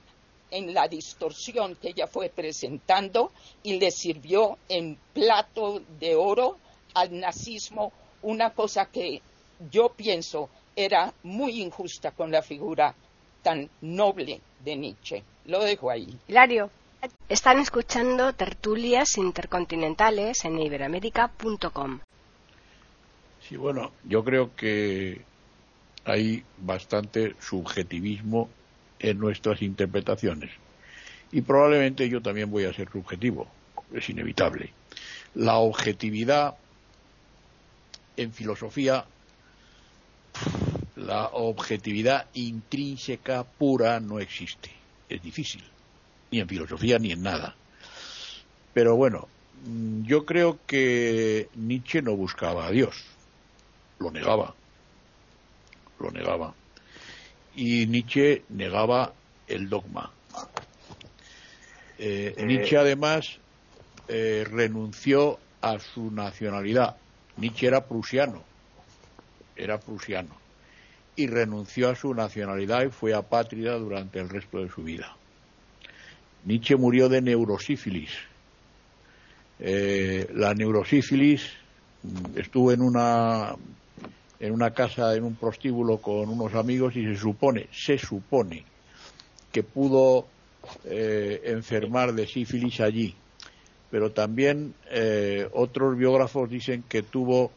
en 0.50 0.74
la 0.74 0.88
distorsión 0.88 1.76
que 1.76 1.90
ella 1.90 2.06
fue 2.06 2.28
presentando 2.28 3.32
y 3.62 3.78
le 3.78 3.90
sirvió 3.90 4.58
en 4.68 4.98
plato 5.14 5.82
de 5.98 6.14
oro 6.14 6.58
al 6.94 7.18
nazismo 7.18 7.92
una 8.22 8.50
cosa 8.50 8.86
que 8.86 9.22
yo 9.70 9.90
pienso 9.90 10.50
era 10.76 11.12
muy 11.22 11.62
injusta 11.62 12.10
con 12.10 12.30
la 12.30 12.42
figura 12.42 12.94
tan 13.42 13.68
noble 13.80 14.40
de 14.64 14.76
Nietzsche. 14.76 15.24
Lo 15.46 15.62
dejo 15.62 15.90
ahí. 15.90 16.18
Hilario, 16.28 16.70
están 17.28 17.58
escuchando 17.58 18.32
tertulias 18.32 19.16
intercontinentales 19.18 20.44
en 20.44 20.58
iberamérica.com. 20.60 22.00
Sí, 23.48 23.56
bueno, 23.56 23.92
yo 24.04 24.22
creo 24.22 24.54
que 24.54 25.20
hay 26.04 26.44
bastante 26.58 27.34
subjetivismo 27.40 28.48
en 28.98 29.18
nuestras 29.18 29.62
interpretaciones. 29.62 30.50
Y 31.32 31.40
probablemente 31.40 32.08
yo 32.08 32.20
también 32.22 32.50
voy 32.50 32.64
a 32.64 32.72
ser 32.72 32.90
subjetivo, 32.90 33.48
es 33.92 34.08
inevitable. 34.08 34.72
La 35.34 35.56
objetividad 35.56 36.54
en 38.16 38.32
filosofía, 38.32 39.06
la 40.96 41.28
objetividad 41.28 42.26
intrínseca 42.34 43.44
pura 43.44 43.98
no 43.98 44.20
existe. 44.20 44.81
Es 45.12 45.22
difícil, 45.22 45.62
ni 46.30 46.40
en 46.40 46.48
filosofía 46.48 46.98
ni 46.98 47.12
en 47.12 47.22
nada. 47.22 47.54
Pero 48.72 48.96
bueno, 48.96 49.28
mm, 49.66 50.04
yo 50.04 50.24
creo 50.24 50.58
que 50.66 51.50
Nietzsche 51.54 52.00
no 52.00 52.16
buscaba 52.16 52.66
a 52.66 52.70
Dios, 52.70 52.96
lo 53.98 54.10
negaba, 54.10 54.54
lo 56.00 56.10
negaba. 56.10 56.54
Y 57.54 57.86
Nietzsche 57.86 58.44
negaba 58.48 59.12
el 59.48 59.68
dogma. 59.68 60.10
Eh, 61.98 62.34
eh, 62.34 62.46
Nietzsche 62.46 62.78
además 62.78 63.38
eh, 64.08 64.46
renunció 64.50 65.38
a 65.60 65.78
su 65.78 66.10
nacionalidad. 66.10 66.96
Nietzsche 67.36 67.66
era 67.66 67.84
prusiano, 67.86 68.42
era 69.56 69.78
prusiano, 69.78 70.34
y 71.16 71.26
renunció 71.26 71.90
a 71.90 71.94
su 71.94 72.14
nacionalidad 72.14 72.84
y 72.84 72.90
fue 72.90 73.14
apátrida 73.14 73.76
durante 73.78 74.20
el 74.20 74.28
resto 74.28 74.62
de 74.62 74.68
su 74.68 74.82
vida. 74.82 75.16
Nietzsche 76.44 76.76
murió 76.76 77.08
de 77.08 77.22
neurosífilis. 77.22 78.10
la 79.58 80.54
neurosífilis 80.54 81.50
mm, 82.02 82.38
estuvo 82.38 82.72
en 82.72 82.82
una 82.82 83.54
en 84.42 84.52
una 84.52 84.72
casa, 84.72 85.14
en 85.14 85.22
un 85.22 85.36
prostíbulo 85.36 85.98
con 85.98 86.28
unos 86.28 86.54
amigos 86.54 86.96
y 86.96 87.04
se 87.04 87.16
supone, 87.16 87.68
se 87.70 87.96
supone 87.96 88.64
que 89.52 89.62
pudo 89.62 90.26
eh, 90.84 91.40
enfermar 91.44 92.12
de 92.12 92.26
sífilis 92.26 92.80
allí. 92.80 93.14
Pero 93.88 94.10
también 94.10 94.74
eh, 94.90 95.48
otros 95.52 95.96
biógrafos 95.96 96.50
dicen 96.50 96.82
que 96.88 97.02
tuvo 97.02 97.52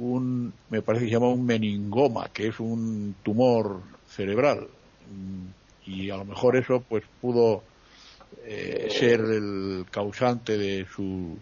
un, 0.00 0.52
me 0.70 0.82
parece 0.82 1.04
que 1.04 1.10
se 1.10 1.14
llama 1.14 1.28
un 1.28 1.44
meningoma, 1.44 2.28
que 2.32 2.48
es 2.48 2.58
un 2.58 3.14
tumor 3.22 3.82
cerebral. 4.08 4.66
Y 5.86 6.10
a 6.10 6.16
lo 6.16 6.24
mejor 6.24 6.56
eso 6.56 6.82
pues 6.88 7.04
pudo 7.20 7.62
eh, 8.44 8.88
ser 8.90 9.20
el 9.20 9.84
causante 9.90 10.56
de 10.56 10.86
su 10.94 11.36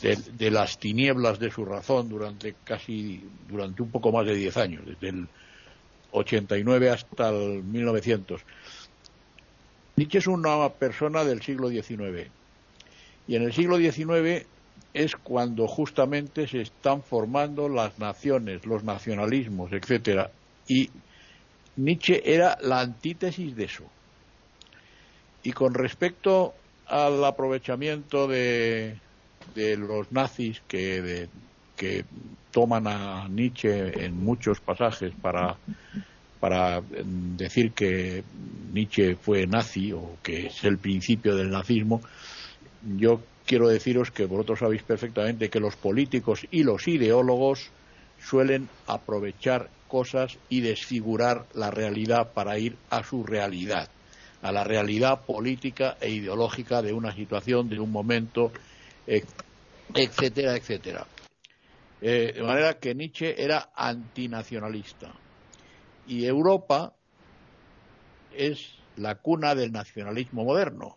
de, 0.00 0.50
las 0.50 0.78
tinieblas 0.78 1.38
de 1.38 1.50
su 1.50 1.64
razón 1.64 2.08
durante 2.08 2.54
casi 2.64 3.22
durante 3.48 3.82
un 3.82 3.90
poco 3.90 4.10
más 4.10 4.26
de 4.26 4.34
diez 4.34 4.56
años, 4.56 4.84
desde 4.84 5.08
el 5.08 5.28
89 6.10 6.90
hasta 6.90 7.28
el 7.28 7.62
1900. 7.62 8.40
Nietzsche 9.96 10.18
es 10.18 10.26
una 10.26 10.68
persona 10.70 11.24
del 11.24 11.42
siglo 11.42 11.68
XIX 11.68 12.30
y 13.28 13.36
en 13.36 13.42
el 13.42 13.52
siglo 13.52 13.78
XIX 13.78 14.46
es 14.94 15.16
cuando 15.16 15.66
justamente 15.66 16.46
se 16.46 16.60
están 16.60 17.02
formando 17.02 17.68
las 17.68 17.98
naciones, 17.98 18.66
los 18.66 18.84
nacionalismos, 18.84 19.72
etcétera. 19.72 20.30
Y 20.68 20.90
Nietzsche 21.76 22.22
era 22.34 22.58
la 22.60 22.80
antítesis 22.80 23.56
de 23.56 23.64
eso. 23.64 23.84
Y 25.42 25.52
con 25.52 25.74
respecto 25.74 26.54
al 26.86 27.24
aprovechamiento 27.24 28.28
de, 28.28 28.98
de 29.54 29.76
los 29.76 30.12
nazis 30.12 30.60
que, 30.68 31.28
que 31.76 32.04
toman 32.50 32.86
a 32.86 33.28
Nietzsche 33.28 34.04
en 34.04 34.22
muchos 34.22 34.60
pasajes 34.60 35.12
para, 35.20 35.56
para 36.38 36.82
decir 37.36 37.72
que 37.72 38.22
Nietzsche 38.72 39.16
fue 39.16 39.46
nazi 39.46 39.92
o 39.92 40.16
que 40.22 40.46
es 40.46 40.64
el 40.64 40.78
principio 40.78 41.34
del 41.34 41.50
nazismo, 41.50 42.02
yo 42.98 43.20
quiero 43.46 43.68
deciros 43.68 44.10
que 44.10 44.26
vosotros 44.26 44.60
sabéis 44.60 44.82
perfectamente 44.82 45.50
que 45.50 45.60
los 45.60 45.76
políticos 45.76 46.46
y 46.50 46.62
los 46.62 46.88
ideólogos 46.88 47.70
suelen 48.20 48.68
aprovechar 48.86 49.70
cosas 49.88 50.38
y 50.48 50.60
desfigurar 50.60 51.46
la 51.54 51.70
realidad 51.70 52.32
para 52.32 52.58
ir 52.58 52.76
a 52.90 53.02
su 53.04 53.24
realidad, 53.24 53.88
a 54.42 54.52
la 54.52 54.64
realidad 54.64 55.26
política 55.26 55.96
e 56.00 56.10
ideológica 56.10 56.82
de 56.82 56.92
una 56.92 57.14
situación, 57.14 57.68
de 57.68 57.78
un 57.78 57.90
momento, 57.90 58.52
etcétera, 59.94 60.56
etcétera. 60.56 61.06
Eh, 62.00 62.32
de 62.34 62.42
manera 62.42 62.78
que 62.78 62.94
Nietzsche 62.94 63.40
era 63.40 63.70
antinacionalista. 63.76 65.12
Y 66.08 66.24
Europa 66.24 66.92
es 68.34 68.74
la 68.96 69.14
cuna 69.16 69.54
del 69.54 69.72
nacionalismo 69.72 70.44
moderno. 70.44 70.96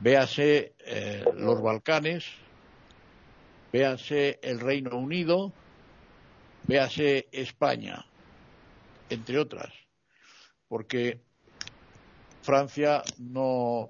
Véase 0.00 0.74
eh, 0.80 1.24
los 1.36 1.62
Balcanes, 1.62 2.24
véase 3.72 4.38
el 4.42 4.60
Reino 4.60 4.96
Unido, 4.96 5.52
véase 6.66 7.28
España, 7.32 8.04
entre 9.08 9.38
otras, 9.38 9.72
porque 10.68 11.20
Francia 12.42 13.02
no 13.18 13.88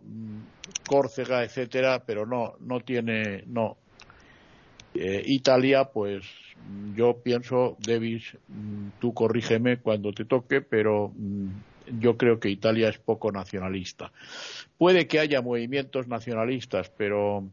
Córcega, 0.86 1.42
etcétera, 1.42 2.04
pero 2.04 2.26
no, 2.26 2.54
no 2.60 2.80
tiene, 2.80 3.42
no. 3.46 3.76
Eh, 4.94 5.22
Italia, 5.26 5.86
pues 5.86 6.24
yo 6.94 7.20
pienso, 7.22 7.76
Davis, 7.80 8.36
mm, 8.48 9.00
tú 9.00 9.12
corrígeme 9.12 9.78
cuando 9.78 10.12
te 10.12 10.24
toque, 10.24 10.60
pero 10.60 11.12
mm, 11.16 11.48
yo 11.87 12.16
creo 12.16 12.40
que 12.40 12.49
Italia 12.49 12.88
es 12.88 12.99
poco 12.99 13.33
nacionalista. 13.33 14.12
Puede 14.79 15.07
que 15.07 15.20
haya 15.20 15.42
movimientos 15.42 16.09
nacionalistas, 16.09 16.90
pero, 16.90 17.44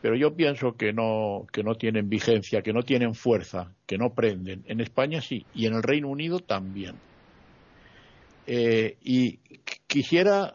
pero 0.00 0.16
yo 0.16 0.34
pienso 0.34 0.76
que 0.76 0.92
no, 0.92 1.46
que 1.52 1.62
no 1.62 1.74
tienen 1.76 2.08
vigencia, 2.08 2.62
que 2.62 2.72
no 2.72 2.82
tienen 2.82 3.14
fuerza, 3.14 3.72
que 3.86 3.98
no 3.98 4.14
prenden. 4.14 4.64
En 4.66 4.80
España 4.80 5.20
sí, 5.20 5.46
y 5.54 5.66
en 5.66 5.74
el 5.74 5.82
Reino 5.82 6.08
Unido 6.08 6.40
también. 6.40 6.96
Eh, 8.46 8.96
y 9.02 9.38
quisiera 9.86 10.54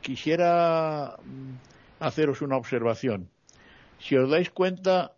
quisiera 0.00 1.16
mm, 1.22 2.02
haceros 2.04 2.42
una 2.42 2.56
observación. 2.56 3.28
Si 3.98 4.16
os 4.16 4.30
dais 4.30 4.50
cuenta, 4.50 5.16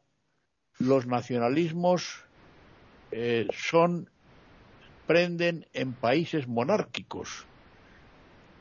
los 0.78 1.06
nacionalismos 1.06 2.24
eh, 3.12 3.46
son 3.52 4.10
prenden 5.10 5.66
en 5.72 5.92
países 5.92 6.46
monárquicos 6.46 7.44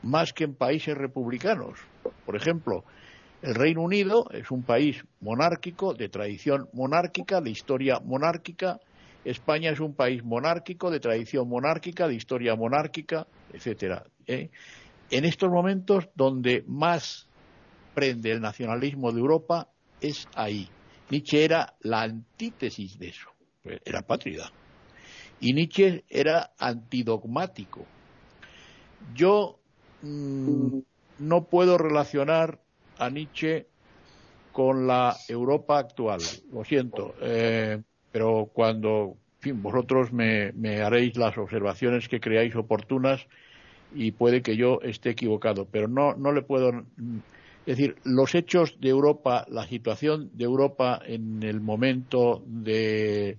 más 0.02 0.32
que 0.32 0.42
en 0.42 0.56
países 0.56 0.98
republicanos. 0.98 1.78
Por 2.26 2.34
ejemplo, 2.34 2.82
el 3.40 3.54
Reino 3.54 3.82
Unido 3.82 4.26
es 4.32 4.50
un 4.50 4.64
país 4.64 5.04
monárquico, 5.20 5.94
de 5.94 6.08
tradición 6.08 6.68
monárquica, 6.72 7.40
de 7.40 7.50
historia 7.50 8.00
monárquica. 8.00 8.80
España 9.24 9.70
es 9.70 9.78
un 9.78 9.94
país 9.94 10.24
monárquico, 10.24 10.90
de 10.90 10.98
tradición 10.98 11.48
monárquica, 11.48 12.08
de 12.08 12.14
historia 12.14 12.56
monárquica, 12.56 13.28
etcétera. 13.52 14.02
¿eh? 14.26 14.50
en 15.08 15.24
estos 15.24 15.50
momentos 15.52 16.08
donde 16.16 16.64
más 16.66 17.28
prende 17.94 18.32
el 18.32 18.40
nacionalismo 18.40 19.12
de 19.12 19.20
Europa 19.20 19.68
es 20.00 20.26
ahí. 20.34 20.68
Nietzsche 21.10 21.44
era 21.44 21.74
la 21.82 22.02
antítesis 22.02 22.98
de 22.98 23.10
eso, 23.10 23.28
era 23.84 24.02
patria. 24.02 24.50
Y 25.40 25.52
Nietzsche 25.54 26.04
era 26.08 26.52
antidogmático. 26.58 27.86
Yo 29.14 29.58
mm, 30.02 30.78
no 31.20 31.44
puedo 31.44 31.78
relacionar 31.78 32.60
a 32.98 33.10
Nietzsche 33.10 33.66
con 34.52 34.86
la 34.86 35.16
Europa 35.28 35.78
actual, 35.78 36.20
lo 36.52 36.64
siento, 36.64 37.14
eh, 37.22 37.80
pero 38.12 38.50
cuando, 38.52 39.16
en 39.36 39.40
fin, 39.40 39.62
vosotros 39.62 40.12
me 40.12 40.82
haréis 40.82 41.16
las 41.16 41.38
observaciones 41.38 42.08
que 42.08 42.20
creáis 42.20 42.54
oportunas, 42.56 43.26
y 43.94 44.12
puede 44.12 44.42
que 44.42 44.56
yo 44.56 44.80
esté 44.82 45.10
equivocado, 45.10 45.66
pero 45.70 45.88
no, 45.88 46.14
no 46.14 46.32
le 46.32 46.42
puedo. 46.42 46.70
Es 47.66 47.76
decir, 47.76 47.96
los 48.04 48.34
hechos 48.34 48.80
de 48.80 48.88
Europa, 48.88 49.44
la 49.48 49.66
situación 49.66 50.30
de 50.34 50.44
Europa 50.44 51.00
en 51.04 51.42
el 51.42 51.60
momento 51.60 52.42
de 52.46 53.38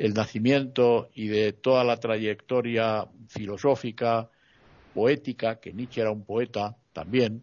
el 0.00 0.14
nacimiento 0.14 1.10
y 1.14 1.28
de 1.28 1.52
toda 1.52 1.84
la 1.84 1.98
trayectoria 1.98 3.06
filosófica, 3.28 4.30
poética, 4.94 5.60
que 5.60 5.74
Nietzsche 5.74 6.00
era 6.00 6.10
un 6.10 6.24
poeta 6.24 6.74
también, 6.94 7.42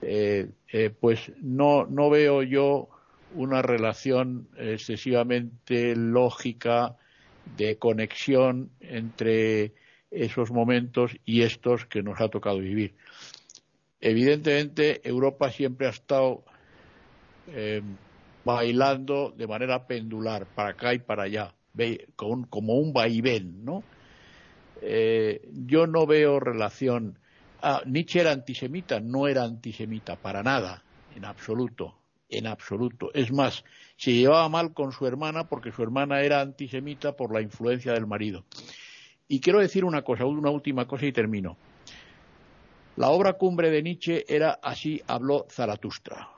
eh, 0.00 0.48
eh, 0.72 0.88
pues 0.88 1.30
no, 1.42 1.84
no 1.84 2.08
veo 2.08 2.42
yo 2.42 2.88
una 3.34 3.60
relación 3.60 4.48
excesivamente 4.56 5.94
lógica 5.94 6.96
de 7.58 7.76
conexión 7.76 8.70
entre 8.80 9.74
esos 10.10 10.50
momentos 10.50 11.12
y 11.26 11.42
estos 11.42 11.84
que 11.84 12.02
nos 12.02 12.18
ha 12.22 12.28
tocado 12.28 12.58
vivir. 12.58 12.94
Evidentemente, 14.00 15.06
Europa 15.06 15.50
siempre 15.50 15.88
ha 15.88 15.90
estado 15.90 16.42
eh, 17.48 17.82
bailando 18.46 19.30
de 19.36 19.46
manera 19.46 19.86
pendular, 19.86 20.46
para 20.46 20.70
acá 20.70 20.94
y 20.94 20.98
para 20.98 21.24
allá, 21.24 21.54
como 22.48 22.74
un 22.74 22.92
vaivén, 22.92 23.64
¿no? 23.64 23.82
Eh, 24.80 25.48
yo 25.52 25.86
no 25.86 26.06
veo 26.06 26.40
relación. 26.40 27.18
Ah, 27.62 27.82
Nietzsche 27.86 28.20
era 28.20 28.32
antisemita, 28.32 29.00
no 29.00 29.28
era 29.28 29.44
antisemita, 29.44 30.16
para 30.16 30.42
nada, 30.42 30.82
en 31.14 31.24
absoluto, 31.24 31.94
en 32.28 32.46
absoluto. 32.46 33.10
Es 33.14 33.32
más, 33.32 33.64
se 33.96 34.12
llevaba 34.12 34.48
mal 34.48 34.74
con 34.74 34.92
su 34.92 35.06
hermana 35.06 35.44
porque 35.44 35.70
su 35.70 35.82
hermana 35.82 36.22
era 36.22 36.40
antisemita 36.40 37.12
por 37.12 37.32
la 37.32 37.40
influencia 37.40 37.92
del 37.92 38.06
marido. 38.06 38.44
Y 39.28 39.40
quiero 39.40 39.60
decir 39.60 39.84
una 39.84 40.02
cosa, 40.02 40.26
una 40.26 40.50
última 40.50 40.86
cosa 40.86 41.06
y 41.06 41.12
termino. 41.12 41.56
La 42.96 43.08
obra 43.08 43.34
cumbre 43.34 43.70
de 43.70 43.82
Nietzsche 43.82 44.24
era 44.28 44.58
Así 44.62 45.00
habló 45.06 45.46
Zaratustra. 45.48 46.28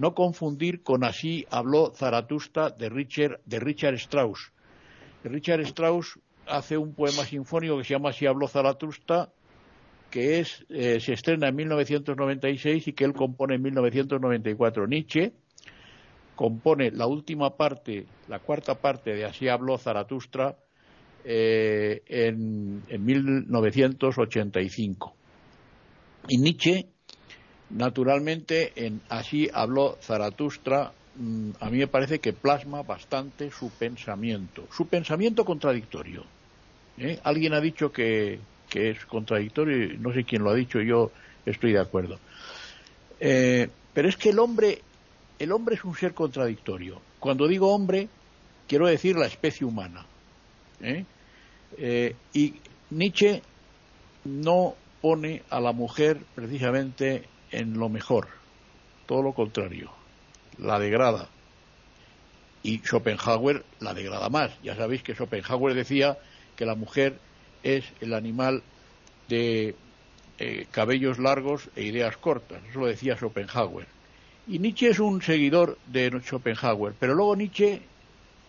No 0.00 0.14
confundir 0.14 0.82
con 0.82 1.04
Así 1.04 1.46
habló 1.50 1.92
Zaratustra 1.94 2.70
de 2.70 2.88
Richard, 2.88 3.42
de 3.44 3.60
Richard 3.60 3.96
Strauss. 3.96 4.50
Richard 5.24 5.60
Strauss 5.60 6.18
hace 6.46 6.78
un 6.78 6.94
poema 6.94 7.22
sinfónico 7.24 7.76
que 7.76 7.84
se 7.84 7.92
llama 7.92 8.08
Así 8.08 8.24
habló 8.24 8.48
Zaratustra, 8.48 9.28
que 10.10 10.40
es, 10.40 10.64
eh, 10.70 11.00
se 11.00 11.12
estrena 11.12 11.48
en 11.48 11.56
1996 11.56 12.88
y 12.88 12.94
que 12.94 13.04
él 13.04 13.12
compone 13.12 13.56
en 13.56 13.62
1994. 13.62 14.86
Nietzsche 14.86 15.34
compone 16.34 16.90
la 16.92 17.06
última 17.06 17.58
parte, 17.58 18.06
la 18.26 18.38
cuarta 18.38 18.76
parte 18.76 19.14
de 19.14 19.26
Así 19.26 19.48
habló 19.48 19.76
Zaratustra, 19.76 20.56
eh, 21.24 22.00
en, 22.06 23.04
1985. 23.04 25.14
Y 26.26 26.38
Nietzsche, 26.38 26.88
naturalmente, 27.70 28.72
en 28.76 29.00
Así 29.08 29.48
habló 29.52 29.98
Zaratustra, 30.02 30.92
mm, 31.16 31.50
a 31.60 31.70
mí 31.70 31.78
me 31.78 31.86
parece 31.86 32.18
que 32.18 32.32
plasma 32.32 32.82
bastante 32.82 33.50
su 33.50 33.70
pensamiento, 33.70 34.66
su 34.72 34.86
pensamiento 34.86 35.44
contradictorio. 35.44 36.24
¿eh? 36.98 37.18
Alguien 37.24 37.54
ha 37.54 37.60
dicho 37.60 37.92
que, 37.92 38.40
es 38.72 39.04
contradictorio, 39.06 39.96
no 39.98 40.12
sé 40.12 40.24
quién 40.24 40.42
lo 40.42 40.50
ha 40.50 40.54
dicho, 40.54 40.80
yo 40.80 41.10
estoy 41.46 41.72
de 41.72 41.80
acuerdo. 41.80 42.18
Eh, 43.18 43.68
pero 43.92 44.08
es 44.08 44.16
que 44.16 44.30
el 44.30 44.38
hombre, 44.38 44.80
el 45.38 45.52
hombre 45.52 45.74
es 45.74 45.84
un 45.84 45.94
ser 45.94 46.14
contradictorio. 46.14 47.00
Cuando 47.18 47.48
digo 47.48 47.74
hombre, 47.74 48.08
quiero 48.68 48.86
decir 48.86 49.16
la 49.16 49.26
especie 49.26 49.66
humana. 49.66 50.06
Eh, 51.76 52.14
y 52.32 52.54
Nietzsche 52.90 53.42
no 54.24 54.74
pone 55.00 55.42
a 55.50 55.60
la 55.60 55.72
mujer 55.72 56.18
precisamente 56.34 57.24
en 57.50 57.78
lo 57.78 57.88
mejor, 57.88 58.28
todo 59.06 59.22
lo 59.22 59.32
contrario, 59.32 59.90
la 60.58 60.78
degrada. 60.78 61.28
Y 62.62 62.78
Schopenhauer 62.78 63.64
la 63.80 63.94
degrada 63.94 64.28
más. 64.28 64.50
Ya 64.62 64.76
sabéis 64.76 65.02
que 65.02 65.14
Schopenhauer 65.14 65.74
decía 65.74 66.18
que 66.56 66.66
la 66.66 66.74
mujer 66.74 67.18
es 67.62 67.84
el 68.00 68.12
animal 68.12 68.62
de 69.28 69.74
eh, 70.38 70.66
cabellos 70.70 71.18
largos 71.18 71.70
e 71.76 71.84
ideas 71.84 72.16
cortas. 72.16 72.62
Eso 72.68 72.80
lo 72.80 72.86
decía 72.86 73.16
Schopenhauer. 73.16 73.86
Y 74.46 74.58
Nietzsche 74.58 74.88
es 74.88 74.98
un 74.98 75.22
seguidor 75.22 75.78
de 75.86 76.10
Schopenhauer, 76.22 76.94
pero 76.98 77.14
luego 77.14 77.36
Nietzsche 77.36 77.82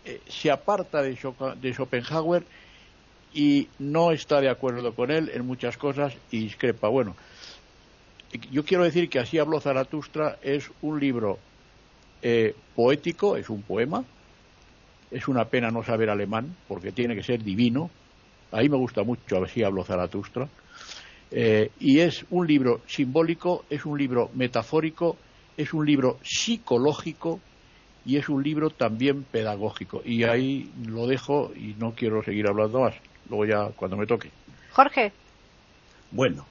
eh, 0.04 0.22
se 0.28 0.50
aparta 0.50 1.02
de, 1.04 1.16
Schopenhauer 1.16 2.44
y 3.34 3.70
no 3.78 4.12
está 4.12 4.42
de 4.42 4.50
acuerdo 4.50 4.96
con 4.96 5.12
él 5.12 5.30
en 5.34 5.46
muchas 5.46 5.78
cosas 5.78 6.14
y 6.32 6.40
discrepa. 6.40 6.88
Bueno, 6.88 7.16
yo 8.52 8.63
quiero 8.63 8.84
decir 8.84 9.10
que 9.10 9.20
así 9.20 9.38
habló 9.38 9.60
Zaratustra 9.60 10.38
es 10.41 10.72
un 10.82 11.00
libro 11.00 11.39
eh, 12.22 12.56
poético, 12.76 13.36
es 13.36 13.50
un 13.50 13.62
poema, 13.62 14.04
es 15.10 15.28
una 15.28 15.46
pena 15.46 15.70
no 15.70 15.84
saber 15.84 16.10
alemán 16.10 16.56
porque 16.67 16.91
tiene 16.91 17.15
que 17.15 17.24
ser 17.24 17.44
divino. 17.44 17.89
Ahí 18.52 18.70
me 18.70 18.78
gusta 18.78 19.04
mucho 19.04 19.44
así 19.44 19.63
habló 19.63 19.84
Zaratustra. 19.84 20.48
Eh, 21.32 21.72
y 21.80 22.00
es 22.00 22.26
un 22.30 22.46
libro 22.46 22.82
simbólico, 22.88 23.63
es 23.70 23.86
un 23.86 23.98
libro 23.98 24.30
metafórico, 24.34 25.17
es 25.56 25.74
un 25.74 25.86
libro 25.86 26.20
psicológico 26.24 27.39
y 28.06 28.17
es 28.17 28.30
un 28.30 28.44
libro 28.44 28.70
también 28.70 29.24
pedagógico. 29.24 30.02
Y 30.04 30.24
ahí 30.24 30.70
lo 30.86 31.08
dejo 31.08 31.52
y 31.56 31.76
no 31.80 31.94
quiero 31.94 32.24
seguir 32.24 32.48
hablando 32.48 32.82
más. 32.82 32.96
Luego 33.30 33.46
ya 33.46 33.70
cuando 33.76 33.98
me 33.98 34.06
toque. 34.06 34.30
Jorge. 34.72 35.12
Bueno, 36.12 36.46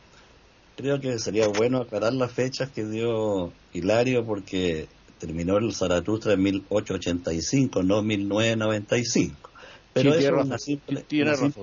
creo 0.80 1.00
que 1.00 1.18
sería 1.18 1.48
bueno 1.48 1.78
aclarar 1.78 2.12
las 2.12 2.32
fechas 2.32 2.70
que 2.70 2.84
dio 2.84 3.52
Hilario 3.72 4.24
porque 4.24 4.88
terminó 5.18 5.58
el 5.58 5.74
Zaratustra 5.74 6.32
en 6.32 6.42
1885, 6.42 7.82
no 7.82 8.02
1995. 8.02 9.50
Pero 9.92 10.14
es 10.14 10.30
una 10.30 10.58
simple, 10.58 11.04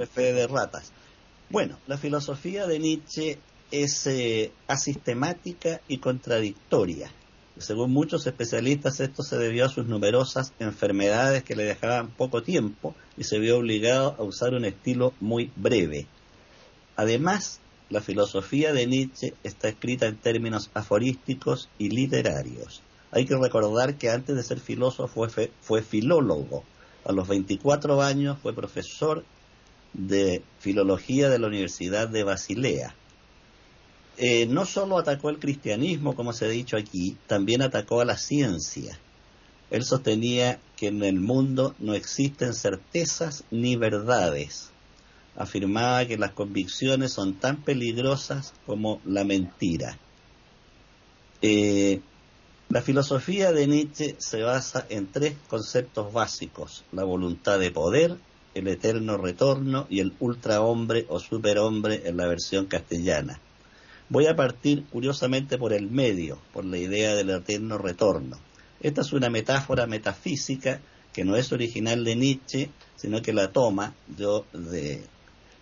fe 0.08 0.34
de 0.34 0.47
ratas. 0.47 0.91
Bueno, 1.49 1.77
la 1.88 1.97
filosofía 1.97 2.67
de 2.67 2.80
Nietzsche 2.80 3.39
es 3.71 4.06
eh, 4.08 4.51
asistemática 4.67 5.82
y 5.88 5.97
contradictoria. 5.97 7.10
Según 7.58 7.91
muchos 7.91 8.27
especialistas, 8.27 8.99
esto 8.99 9.23
se 9.23 9.38
debió 9.38 9.65
a 9.65 9.69
sus 9.69 9.88
numerosas 9.88 10.53
enfermedades 10.60 11.43
que 11.43 11.56
le 11.56 11.63
dejaban 11.63 12.10
poco 12.10 12.43
tiempo 12.43 12.93
y 13.17 13.23
se 13.23 13.39
vio 13.39 13.58
obligado 13.58 14.15
a 14.19 14.23
usar 14.23 14.53
un 14.53 14.65
estilo 14.65 15.13
muy 15.19 15.51
breve. 15.56 16.06
Además, 16.95 17.60
la 17.89 18.02
filosofía 18.02 18.73
de 18.73 18.88
Nietzsche 18.88 19.34
está 19.43 19.69
escrita 19.69 20.08
en 20.08 20.17
términos 20.17 20.69
aforísticos 20.73 21.69
y 21.78 21.89
literarios. 21.89 22.82
Hay 23.12 23.26
que 23.26 23.38
recordar 23.38 23.95
que 23.95 24.10
antes 24.10 24.36
de 24.36 24.43
ser 24.43 24.60
filósofo 24.60 25.28
fue, 25.62 25.82
filólogo. 25.82 26.63
A 27.06 27.13
los 27.13 27.28
24 27.28 28.02
años 28.02 28.38
fue 28.41 28.54
profesor 28.54 29.23
de 29.93 30.41
filología 30.60 31.30
de 31.30 31.39
la 31.39 31.47
Universidad 31.47 32.10
de 32.10 32.23
Basilea 32.23 32.93
eh, 34.19 34.47
no 34.47 34.65
solo 34.65 34.97
atacó 34.97 35.30
el 35.30 35.38
cristianismo, 35.38 36.15
como 36.15 36.34
se 36.34 36.45
ha 36.45 36.50
dicho 36.50 36.76
aquí, 36.76 37.15
también 37.28 37.62
atacó 37.62 38.02
a 38.02 38.06
la 38.06 38.17
ciencia. 38.17 39.00
Él 39.69 39.84
sostenía 39.84 40.60
que 40.76 40.88
en 40.88 41.04
el 41.04 41.19
mundo 41.19 41.76
no 41.78 41.93
existen 41.93 42.56
certezas 42.56 43.43
ni 43.52 43.76
verdades. 43.76 44.71
Afirmaba 45.38 46.06
que 46.06 46.17
las 46.17 46.32
convicciones 46.32 47.13
son 47.13 47.36
tan 47.36 47.58
peligrosas 47.58 48.54
como 48.65 49.00
la 49.06 49.23
mentira. 49.23 49.97
Eh, 51.41 52.02
la 52.69 52.82
filosofía 52.82 53.54
de 53.54 53.67
Nietzsche 53.67 54.15
se 54.17 54.41
basa 54.41 54.86
en 54.89 55.08
tres 55.12 55.36
conceptos 55.47 56.12
básicos, 56.12 56.84
la 56.91 57.06
voluntad 57.06 57.60
de 57.60 57.71
poder, 57.71 58.17
el 58.56 58.67
eterno 58.67 59.17
retorno 59.17 59.88
y 59.89 60.00
el 60.00 60.13
ultrahombre 60.19 61.06
o 61.08 61.19
superhombre 61.19 62.02
en 62.06 62.17
la 62.17 62.28
versión 62.28 62.65
castellana. 62.65 63.39
Voy 64.10 64.26
a 64.26 64.36
partir 64.36 64.86
curiosamente 64.86 65.58
por 65.58 65.71
el 65.71 65.89
medio, 65.89 66.39
por 66.52 66.65
la 66.65 66.78
idea 66.78 67.15
del 67.15 67.30
eterno 67.30 67.78
retorno. 67.78 68.38
Esta 68.82 69.02
es 69.02 69.13
una 69.13 69.30
metáfora 69.30 69.86
metafísica 69.86 70.81
que 71.13 71.23
no 71.23 71.35
es 71.35 71.52
original 71.52 72.04
de 72.04 72.15
Nietzsche, 72.15 72.69
sino 72.96 73.21
que 73.21 73.33
la 73.33 73.52
toma 73.52 73.94
de, 74.08 74.44
de 74.54 75.04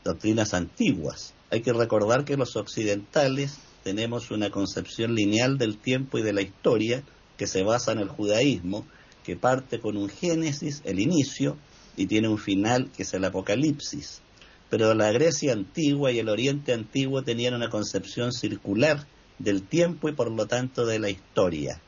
doctrinas 0.06 0.54
antiguas. 0.54 1.34
Hay 1.52 1.62
que 1.62 1.74
recordar 1.74 2.24
que 2.24 2.38
los 2.38 2.56
occidentales 2.56 3.58
tenemos 3.84 4.32
una 4.32 4.50
concepción 4.50 5.16
lineal 5.16 5.58
del 5.58 5.78
tiempo 5.78 6.18
y 6.18 6.22
de 6.22 6.32
la 6.32 6.42
historia 6.42 7.04
que 7.38 7.48
se 7.48 7.64
basa 7.64 7.92
en 7.92 8.00
el 8.00 8.08
judaísmo, 8.08 8.86
que 9.26 9.36
parte 9.36 9.82
con 9.82 9.98
un 9.98 10.08
génesis, 10.08 10.82
el 10.86 11.00
inicio, 11.00 11.58
y 11.98 12.06
tiene 12.06 12.30
un 12.30 12.38
final 12.38 12.90
que 12.96 13.04
es 13.04 13.14
el 13.14 13.26
apocalipsis 13.26 14.22
pero 14.70 14.94
la 14.94 15.12
Grecia 15.12 15.54
antigua 15.54 16.12
y 16.12 16.20
el 16.20 16.30
Oriente 16.30 16.74
antiguo 16.74 17.24
tenían 17.24 17.54
una 17.54 17.70
concepción 17.70 18.32
circular 18.32 19.06
del 19.40 19.64
tiempo 19.64 20.10
y 20.10 20.14
por 20.14 20.32
lo 20.32 20.48
tanto 20.48 20.86
de 20.86 21.00
la 21.00 21.10
historia. 21.10 21.80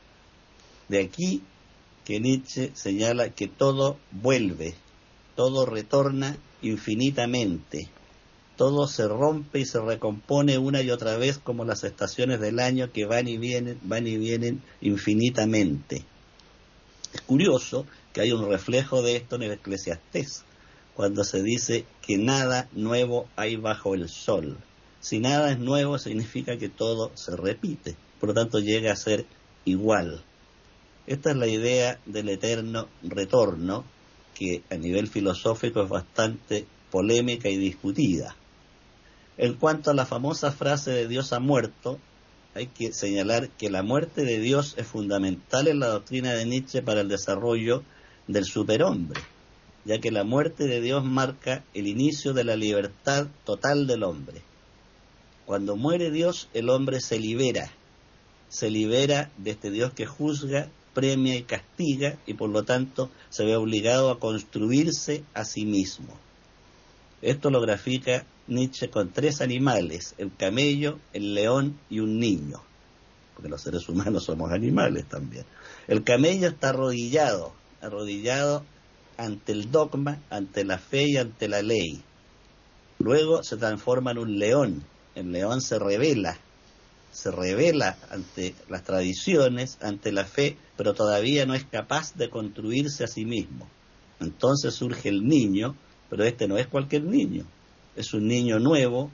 De 0.88 1.00
aquí 1.00 1.42
que 2.04 2.20
Nietzsche 2.20 2.70
señala 2.74 3.30
que 3.30 3.48
todo 3.48 3.98
vuelve, 4.10 4.74
todo 5.36 5.66
retorna 5.66 6.36
infinitamente. 6.62 7.88
Todo 8.58 8.88
se 8.88 9.06
rompe 9.06 9.60
y 9.60 9.64
se 9.64 9.80
recompone 9.80 10.58
una 10.58 10.82
y 10.82 10.90
otra 10.90 11.16
vez 11.16 11.38
como 11.38 11.64
las 11.64 11.84
estaciones 11.84 12.40
del 12.40 12.58
año 12.58 12.90
que 12.92 13.06
van 13.06 13.28
y 13.28 13.38
vienen, 13.38 13.78
van 13.84 14.08
y 14.08 14.16
vienen 14.16 14.62
infinitamente. 14.80 16.04
Es 17.14 17.20
curioso 17.20 17.86
que 18.12 18.20
hay 18.20 18.32
un 18.32 18.50
reflejo 18.50 19.00
de 19.00 19.14
esto 19.14 19.36
en 19.36 19.44
el 19.44 19.52
Eclesiastés, 19.52 20.42
cuando 20.94 21.22
se 21.22 21.40
dice 21.40 21.84
que 22.02 22.18
nada 22.18 22.68
nuevo 22.72 23.28
hay 23.36 23.54
bajo 23.54 23.94
el 23.94 24.08
sol. 24.08 24.58
Si 24.98 25.20
nada 25.20 25.52
es 25.52 25.60
nuevo 25.60 25.96
significa 25.96 26.58
que 26.58 26.68
todo 26.68 27.12
se 27.14 27.36
repite, 27.36 27.94
por 28.18 28.30
lo 28.30 28.34
tanto 28.34 28.58
llega 28.58 28.90
a 28.90 28.96
ser 28.96 29.24
igual. 29.66 30.24
Esta 31.06 31.30
es 31.30 31.36
la 31.36 31.46
idea 31.46 32.00
del 32.06 32.28
eterno 32.28 32.88
retorno, 33.04 33.84
que 34.34 34.64
a 34.68 34.74
nivel 34.74 35.06
filosófico 35.06 35.80
es 35.80 35.88
bastante 35.88 36.66
polémica 36.90 37.48
y 37.48 37.56
discutida. 37.56 38.34
En 39.38 39.54
cuanto 39.54 39.92
a 39.92 39.94
la 39.94 40.04
famosa 40.04 40.50
frase 40.50 40.90
de 40.90 41.06
Dios 41.06 41.32
ha 41.32 41.38
muerto, 41.38 42.00
hay 42.56 42.66
que 42.66 42.92
señalar 42.92 43.48
que 43.50 43.70
la 43.70 43.84
muerte 43.84 44.24
de 44.24 44.40
Dios 44.40 44.74
es 44.76 44.88
fundamental 44.88 45.68
en 45.68 45.78
la 45.78 45.86
doctrina 45.86 46.34
de 46.34 46.44
Nietzsche 46.44 46.82
para 46.82 47.02
el 47.02 47.08
desarrollo 47.08 47.84
del 48.26 48.44
superhombre, 48.44 49.20
ya 49.84 50.00
que 50.00 50.10
la 50.10 50.24
muerte 50.24 50.66
de 50.66 50.80
Dios 50.80 51.04
marca 51.04 51.62
el 51.72 51.86
inicio 51.86 52.32
de 52.32 52.42
la 52.42 52.56
libertad 52.56 53.28
total 53.44 53.86
del 53.86 54.02
hombre. 54.02 54.42
Cuando 55.46 55.76
muere 55.76 56.10
Dios, 56.10 56.48
el 56.52 56.68
hombre 56.68 57.00
se 57.00 57.20
libera, 57.20 57.70
se 58.48 58.70
libera 58.70 59.30
de 59.36 59.52
este 59.52 59.70
Dios 59.70 59.92
que 59.92 60.06
juzga, 60.06 60.68
premia 60.94 61.36
y 61.36 61.44
castiga 61.44 62.18
y 62.26 62.34
por 62.34 62.50
lo 62.50 62.64
tanto 62.64 63.08
se 63.28 63.44
ve 63.44 63.54
obligado 63.54 64.10
a 64.10 64.18
construirse 64.18 65.22
a 65.32 65.44
sí 65.44 65.64
mismo. 65.64 66.18
Esto 67.22 67.50
lo 67.50 67.60
grafica 67.60 68.24
Nietzsche 68.46 68.90
con 68.90 69.10
tres 69.10 69.40
animales, 69.40 70.14
el 70.18 70.34
camello, 70.34 70.98
el 71.12 71.34
león 71.34 71.78
y 71.90 72.00
un 72.00 72.18
niño, 72.18 72.62
porque 73.34 73.48
los 73.48 73.60
seres 73.60 73.88
humanos 73.88 74.24
somos 74.24 74.52
animales 74.52 75.06
también. 75.06 75.44
El 75.88 76.04
camello 76.04 76.48
está 76.48 76.70
arrodillado, 76.70 77.52
arrodillado 77.82 78.64
ante 79.16 79.52
el 79.52 79.70
dogma, 79.70 80.22
ante 80.30 80.64
la 80.64 80.78
fe 80.78 81.08
y 81.08 81.16
ante 81.16 81.48
la 81.48 81.60
ley. 81.60 82.02
Luego 83.00 83.42
se 83.42 83.56
transforma 83.56 84.12
en 84.12 84.18
un 84.18 84.38
león, 84.38 84.84
el 85.14 85.32
león 85.32 85.60
se 85.60 85.78
revela, 85.78 86.38
se 87.10 87.30
revela 87.32 87.98
ante 88.10 88.54
las 88.68 88.84
tradiciones, 88.84 89.78
ante 89.82 90.12
la 90.12 90.24
fe, 90.24 90.56
pero 90.76 90.94
todavía 90.94 91.46
no 91.46 91.54
es 91.54 91.64
capaz 91.64 92.14
de 92.14 92.30
construirse 92.30 93.04
a 93.04 93.08
sí 93.08 93.24
mismo. 93.24 93.68
Entonces 94.20 94.74
surge 94.74 95.08
el 95.08 95.26
niño, 95.26 95.74
pero 96.10 96.24
este 96.24 96.48
no 96.48 96.58
es 96.58 96.66
cualquier 96.66 97.04
niño, 97.04 97.44
es 97.96 98.14
un 98.14 98.26
niño 98.26 98.58
nuevo 98.58 99.10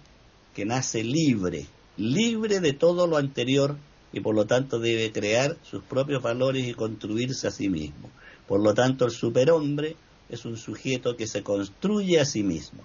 que 0.55 0.65
nace 0.65 1.03
libre, 1.03 1.67
libre 1.97 2.61
de 2.61 2.73
todo 2.73 3.07
lo 3.07 3.17
anterior 3.17 3.77
y 4.13 4.21
por 4.21 4.35
lo 4.35 4.47
tanto 4.47 4.79
debe 4.79 5.11
crear 5.11 5.57
sus 5.63 5.83
propios 5.83 6.23
valores 6.23 6.67
y 6.67 6.75
construirse 6.75 7.49
a 7.49 7.51
sí 7.51 7.69
mismo. 7.69 8.11
Por 8.47 8.63
lo 8.63 8.75
tanto, 8.75 9.05
el 9.05 9.11
superhombre 9.11 9.97
es 10.29 10.45
un 10.45 10.57
sujeto 10.57 11.17
que 11.17 11.27
se 11.27 11.43
construye 11.43 12.21
a 12.21 12.25
sí 12.25 12.43
mismo. 12.43 12.83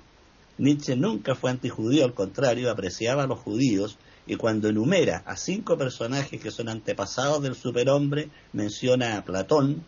Nietzsche 0.58 0.96
nunca 0.96 1.36
fue 1.36 1.52
antijudío, 1.52 2.04
al 2.04 2.14
contrario, 2.14 2.72
apreciaba 2.72 3.24
a 3.24 3.28
los 3.28 3.40
judíos 3.40 3.98
y 4.26 4.36
cuando 4.36 4.70
enumera 4.70 5.24
a 5.26 5.38
cinco 5.38 5.78
personajes 5.78 6.42
que 6.42 6.52
son 6.52 6.70
antepasados 6.70 7.42
del 7.42 7.56
superhombre, 7.56 8.30
menciona 8.54 9.18
a 9.18 9.24
Platón, 9.24 9.86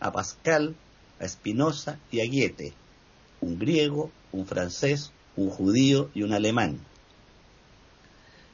a 0.00 0.12
Pascal, 0.12 0.74
a 1.20 1.28
Spinoza 1.28 1.98
y 2.10 2.20
a 2.20 2.26
Goethe, 2.26 2.74
un 3.44 3.58
griego, 3.58 4.10
un 4.32 4.46
francés, 4.46 5.12
un 5.36 5.50
judío 5.50 6.10
y 6.14 6.22
un 6.22 6.32
alemán. 6.32 6.80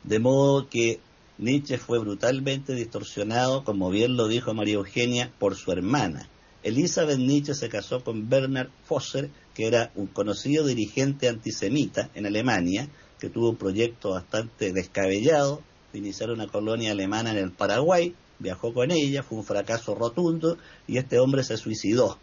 De 0.02 0.18
modo 0.18 0.68
que 0.68 0.98
Nietzsche 1.38 1.78
fue 1.78 1.98
brutalmente 1.98 2.74
distorsionado, 2.74 3.64
como 3.64 3.90
bien 3.90 4.16
lo 4.16 4.26
dijo 4.28 4.52
María 4.52 4.74
Eugenia, 4.74 5.32
por 5.38 5.54
su 5.54 5.70
hermana. 5.72 6.28
Elizabeth 6.62 7.18
Nietzsche 7.18 7.54
se 7.54 7.68
casó 7.68 8.02
con 8.02 8.28
Bernard 8.28 8.70
Fosser, 8.84 9.30
que 9.54 9.66
era 9.66 9.92
un 9.94 10.06
conocido 10.06 10.66
dirigente 10.66 11.28
antisemita 11.28 12.10
en 12.14 12.26
Alemania, 12.26 12.88
que 13.18 13.30
tuvo 13.30 13.50
un 13.50 13.56
proyecto 13.56 14.10
bastante 14.10 14.72
descabellado 14.72 15.62
de 15.92 15.98
iniciar 16.00 16.30
una 16.30 16.48
colonia 16.48 16.92
alemana 16.92 17.30
en 17.30 17.38
el 17.38 17.52
Paraguay, 17.52 18.14
viajó 18.38 18.74
con 18.74 18.90
ella, 18.90 19.22
fue 19.22 19.38
un 19.38 19.44
fracaso 19.44 19.94
rotundo 19.94 20.56
y 20.86 20.98
este 20.98 21.18
hombre 21.18 21.44
se 21.44 21.56
suicidó. 21.56 22.18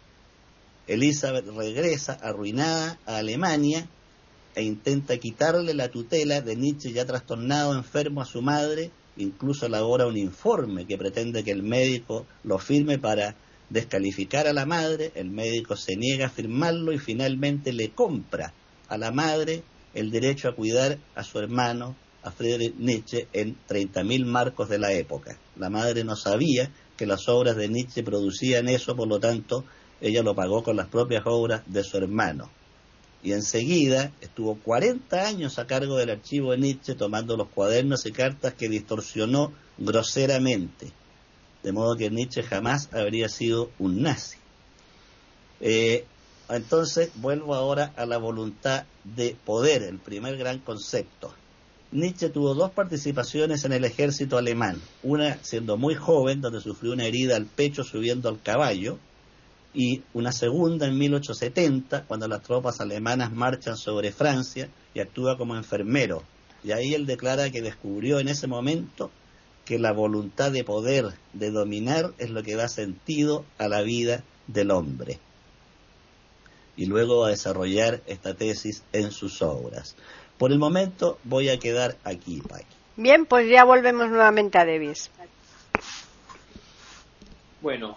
Elizabeth 0.88 1.46
regresa 1.46 2.14
arruinada 2.14 2.98
a 3.06 3.18
Alemania 3.18 3.86
e 4.54 4.62
intenta 4.62 5.18
quitarle 5.18 5.74
la 5.74 5.88
tutela 5.88 6.40
de 6.40 6.56
Nietzsche 6.56 6.92
ya 6.92 7.04
trastornado, 7.04 7.74
enfermo 7.74 8.22
a 8.22 8.24
su 8.24 8.42
madre, 8.42 8.90
incluso 9.18 9.66
elabora 9.66 10.06
un 10.06 10.16
informe 10.16 10.86
que 10.86 10.98
pretende 10.98 11.44
que 11.44 11.52
el 11.52 11.62
médico 11.62 12.26
lo 12.42 12.58
firme 12.58 12.98
para 12.98 13.36
descalificar 13.68 14.46
a 14.46 14.52
la 14.52 14.64
madre, 14.64 15.12
el 15.14 15.30
médico 15.30 15.76
se 15.76 15.96
niega 15.96 16.26
a 16.26 16.30
firmarlo 16.30 16.92
y 16.92 16.98
finalmente 16.98 17.72
le 17.72 17.90
compra 17.90 18.54
a 18.88 18.96
la 18.96 19.12
madre 19.12 19.62
el 19.94 20.10
derecho 20.10 20.48
a 20.48 20.54
cuidar 20.54 20.98
a 21.14 21.22
su 21.22 21.38
hermano, 21.38 21.96
a 22.22 22.30
Friedrich 22.30 22.76
Nietzsche, 22.76 23.28
en 23.32 23.56
30.000 23.68 24.24
marcos 24.24 24.68
de 24.68 24.78
la 24.78 24.92
época. 24.92 25.38
La 25.56 25.70
madre 25.70 26.04
no 26.04 26.16
sabía 26.16 26.70
que 26.96 27.06
las 27.06 27.28
obras 27.28 27.56
de 27.56 27.68
Nietzsche 27.68 28.02
producían 28.02 28.68
eso, 28.68 28.96
por 28.96 29.08
lo 29.08 29.20
tanto, 29.20 29.64
ella 30.00 30.22
lo 30.22 30.34
pagó 30.34 30.62
con 30.62 30.76
las 30.76 30.88
propias 30.88 31.22
obras 31.26 31.62
de 31.66 31.84
su 31.84 31.96
hermano 31.96 32.50
y 33.22 33.32
enseguida 33.32 34.12
estuvo 34.20 34.56
40 34.56 35.26
años 35.26 35.58
a 35.58 35.66
cargo 35.66 35.96
del 35.96 36.10
archivo 36.10 36.52
de 36.52 36.58
Nietzsche 36.58 36.94
tomando 36.94 37.36
los 37.36 37.48
cuadernos 37.48 38.06
y 38.06 38.12
cartas 38.12 38.54
que 38.54 38.68
distorsionó 38.68 39.52
groseramente. 39.76 40.92
De 41.62 41.72
modo 41.72 41.96
que 41.96 42.10
Nietzsche 42.10 42.42
jamás 42.42 42.88
habría 42.92 43.28
sido 43.28 43.70
un 43.78 44.02
nazi. 44.02 44.38
Eh, 45.60 46.04
entonces 46.48 47.10
vuelvo 47.16 47.54
ahora 47.54 47.92
a 47.96 48.06
la 48.06 48.18
voluntad 48.18 48.84
de 49.02 49.36
poder, 49.44 49.82
el 49.82 49.98
primer 49.98 50.36
gran 50.36 50.60
concepto. 50.60 51.34
Nietzsche 51.90 52.28
tuvo 52.28 52.54
dos 52.54 52.70
participaciones 52.70 53.64
en 53.64 53.72
el 53.72 53.84
ejército 53.84 54.38
alemán, 54.38 54.80
una 55.02 55.42
siendo 55.42 55.76
muy 55.76 55.94
joven, 55.94 56.40
donde 56.40 56.60
sufrió 56.60 56.92
una 56.92 57.06
herida 57.06 57.34
al 57.34 57.46
pecho 57.46 57.82
subiendo 57.82 58.28
al 58.28 58.40
caballo, 58.40 58.98
y 59.74 60.02
una 60.14 60.32
segunda 60.32 60.86
en 60.86 60.98
1870, 60.98 62.04
cuando 62.04 62.26
las 62.26 62.42
tropas 62.42 62.80
alemanas 62.80 63.32
marchan 63.32 63.76
sobre 63.76 64.12
Francia 64.12 64.68
y 64.94 65.00
actúa 65.00 65.36
como 65.36 65.56
enfermero. 65.56 66.22
Y 66.64 66.72
ahí 66.72 66.94
él 66.94 67.06
declara 67.06 67.50
que 67.50 67.62
descubrió 67.62 68.18
en 68.18 68.28
ese 68.28 68.46
momento 68.46 69.10
que 69.64 69.78
la 69.78 69.92
voluntad 69.92 70.50
de 70.50 70.64
poder, 70.64 71.12
de 71.34 71.50
dominar, 71.50 72.12
es 72.18 72.30
lo 72.30 72.42
que 72.42 72.56
da 72.56 72.68
sentido 72.68 73.44
a 73.58 73.68
la 73.68 73.82
vida 73.82 74.24
del 74.46 74.70
hombre. 74.70 75.18
Y 76.76 76.86
luego 76.86 77.20
va 77.20 77.28
a 77.28 77.30
desarrollar 77.30 78.00
esta 78.06 78.34
tesis 78.34 78.82
en 78.92 79.12
sus 79.12 79.42
obras. 79.42 79.94
Por 80.38 80.52
el 80.52 80.58
momento 80.58 81.18
voy 81.24 81.50
a 81.50 81.58
quedar 81.58 81.96
aquí, 82.04 82.40
Paqui. 82.40 82.64
Bien, 82.96 83.26
pues 83.26 83.48
ya 83.48 83.64
volvemos 83.64 84.08
nuevamente 84.08 84.58
a 84.58 84.64
Davis. 84.64 85.10
Bueno, 87.60 87.96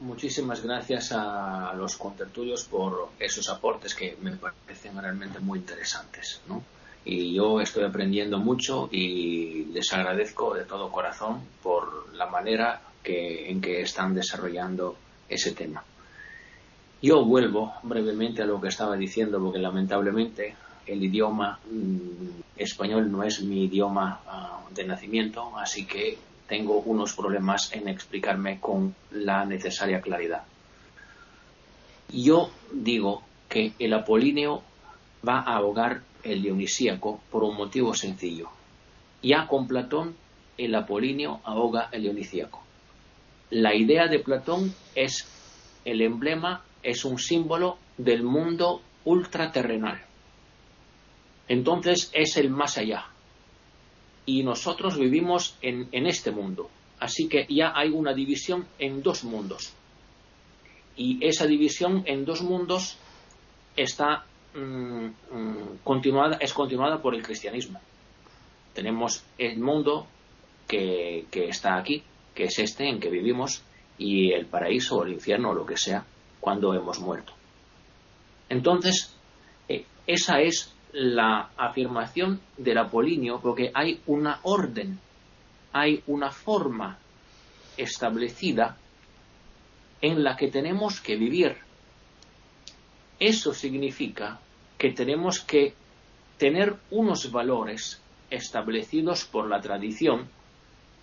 muchísimas 0.00 0.62
gracias 0.62 1.12
a 1.12 1.72
los 1.76 1.96
contertulios 1.96 2.64
por 2.64 3.10
esos 3.18 3.48
aportes 3.48 3.94
que 3.94 4.16
me 4.20 4.32
parecen 4.32 5.00
realmente 5.00 5.38
muy 5.40 5.58
interesantes. 5.58 6.40
¿no? 6.48 6.62
Y 7.04 7.34
yo 7.34 7.60
estoy 7.60 7.84
aprendiendo 7.84 8.38
mucho 8.38 8.88
y 8.90 9.66
les 9.66 9.92
agradezco 9.92 10.54
de 10.54 10.64
todo 10.64 10.90
corazón 10.90 11.42
por 11.62 12.14
la 12.14 12.26
manera 12.26 12.80
que, 13.02 13.50
en 13.50 13.60
que 13.60 13.82
están 13.82 14.14
desarrollando 14.14 14.96
ese 15.28 15.52
tema. 15.52 15.84
Yo 17.02 17.24
vuelvo 17.24 17.72
brevemente 17.82 18.42
a 18.42 18.46
lo 18.46 18.60
que 18.60 18.68
estaba 18.68 18.96
diciendo 18.96 19.40
porque 19.42 19.58
lamentablemente 19.58 20.54
el 20.86 21.02
idioma 21.02 21.58
mm, 21.70 22.40
español 22.56 23.10
no 23.10 23.22
es 23.22 23.42
mi 23.42 23.64
idioma 23.64 24.20
ah, 24.26 24.60
de 24.74 24.84
nacimiento, 24.84 25.56
así 25.56 25.86
que 25.86 26.18
tengo 26.50 26.80
unos 26.80 27.14
problemas 27.14 27.72
en 27.72 27.86
explicarme 27.86 28.58
con 28.58 28.96
la 29.12 29.44
necesaria 29.44 30.00
claridad. 30.00 30.42
Yo 32.12 32.50
digo 32.72 33.22
que 33.48 33.72
el 33.78 33.94
apolíneo 33.94 34.64
va 35.26 35.38
a 35.38 35.54
ahogar 35.54 36.02
el 36.24 36.42
dionisíaco 36.42 37.20
por 37.30 37.44
un 37.44 37.56
motivo 37.56 37.94
sencillo. 37.94 38.50
Ya 39.22 39.46
con 39.46 39.68
Platón 39.68 40.16
el 40.58 40.74
apolíneo 40.74 41.40
ahoga 41.44 41.88
el 41.92 42.02
dionisíaco. 42.02 42.60
La 43.50 43.76
idea 43.76 44.08
de 44.08 44.18
Platón 44.18 44.74
es 44.96 45.28
el 45.84 46.02
emblema, 46.02 46.64
es 46.82 47.04
un 47.04 47.20
símbolo 47.20 47.78
del 47.96 48.24
mundo 48.24 48.82
ultraterrenal. 49.04 50.00
Entonces 51.46 52.10
es 52.12 52.36
el 52.36 52.50
más 52.50 52.76
allá, 52.76 53.06
y 54.30 54.44
nosotros 54.44 54.96
vivimos 54.96 55.56
en, 55.60 56.06
este 56.06 56.30
mundo. 56.30 56.70
Así 57.00 57.28
que 57.28 57.46
ya 57.48 57.72
hay 57.74 57.88
una 57.88 58.14
división 58.14 58.64
en 58.78 59.02
dos 59.02 59.24
mundos. 59.24 59.72
Y 60.96 61.18
esa 61.26 61.46
división 61.46 62.04
en 62.06 62.24
dos 62.24 62.40
mundos 62.40 62.96
está 63.74 64.24
mm, 64.54 65.06
mm, 65.34 65.78
continuada, 65.82 66.36
es 66.36 66.52
continuada 66.52 67.02
por 67.02 67.16
el 67.16 67.24
cristianismo. 67.24 67.80
Tenemos 68.72 69.24
el 69.36 69.58
mundo 69.58 70.06
que, 70.68 71.26
que 71.32 71.48
está 71.48 71.76
aquí, 71.76 72.04
que 72.32 72.44
es 72.44 72.58
este 72.60 72.88
en 72.88 73.00
que 73.00 73.10
vivimos, 73.10 73.64
y 73.98 74.30
el 74.30 74.46
paraíso 74.46 74.98
o 74.98 75.04
el 75.04 75.12
infierno 75.12 75.50
o 75.50 75.54
lo 75.54 75.66
que 75.66 75.76
sea, 75.76 76.04
cuando 76.38 76.72
hemos 76.72 77.00
muerto. 77.00 77.32
Entonces, 78.48 79.12
eh, 79.68 79.86
esa 80.06 80.40
es 80.40 80.72
la 80.92 81.50
afirmación 81.56 82.40
del 82.56 82.78
Apolinio, 82.78 83.40
porque 83.40 83.70
hay 83.74 84.00
una 84.06 84.40
orden, 84.42 84.98
hay 85.72 86.02
una 86.06 86.30
forma 86.30 86.98
establecida 87.76 88.76
en 90.00 90.24
la 90.24 90.36
que 90.36 90.48
tenemos 90.48 91.00
que 91.00 91.16
vivir. 91.16 91.56
Eso 93.18 93.52
significa 93.52 94.40
que 94.78 94.92
tenemos 94.92 95.40
que 95.40 95.74
tener 96.38 96.74
unos 96.90 97.30
valores 97.30 98.00
establecidos 98.30 99.24
por 99.26 99.48
la 99.48 99.60
tradición, 99.60 100.28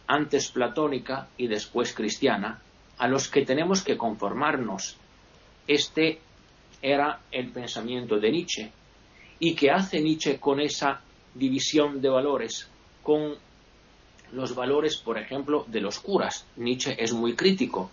antes 0.07 0.49
platónica 0.49 1.27
y 1.37 1.47
después 1.47 1.93
cristiana, 1.93 2.61
a 2.97 3.07
los 3.07 3.27
que 3.27 3.45
tenemos 3.45 3.83
que 3.83 3.97
conformarnos. 3.97 4.97
Este 5.67 6.19
era 6.81 7.19
el 7.31 7.51
pensamiento 7.51 8.17
de 8.17 8.31
Nietzsche. 8.31 8.71
¿Y 9.39 9.53
qué 9.55 9.71
hace 9.71 10.01
Nietzsche 10.01 10.39
con 10.39 10.59
esa 10.59 11.01
división 11.33 12.01
de 12.01 12.09
valores? 12.09 12.67
Con 13.03 13.35
los 14.31 14.55
valores, 14.55 14.97
por 14.97 15.17
ejemplo, 15.17 15.65
de 15.67 15.81
los 15.81 15.99
curas. 15.99 16.45
Nietzsche 16.55 16.95
es 16.97 17.13
muy 17.13 17.35
crítico 17.35 17.89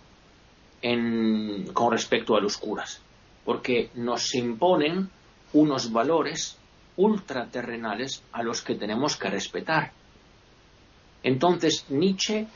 con 1.73 1.91
respecto 1.91 2.35
a 2.35 2.41
los 2.41 2.57
curas, 2.57 3.01
porque 3.43 3.89
nos 3.95 4.35
imponen 4.35 5.09
unos 5.53 5.91
valores 5.91 6.57
ultraterrenales 6.97 8.23
a 8.31 8.43
los 8.43 8.61
que 8.61 8.75
tenemos 8.75 9.17
que 9.17 9.29
respetar. 9.29 9.91
Entonces, 11.23 11.85
Nietzsche, 11.89 12.47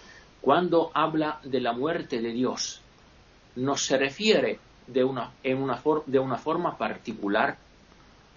cuando 0.42 0.92
habla 0.94 1.40
de 1.44 1.60
la 1.60 1.74
muerte 1.74 2.22
de 2.22 2.32
Dios, 2.32 2.82
no 3.56 3.76
se 3.76 3.98
refiere 3.98 4.60
de 4.86 5.04
una, 5.04 5.32
en 5.44 5.66
de 6.06 6.20
una 6.20 6.38
forma 6.38 6.78
particular 6.78 7.58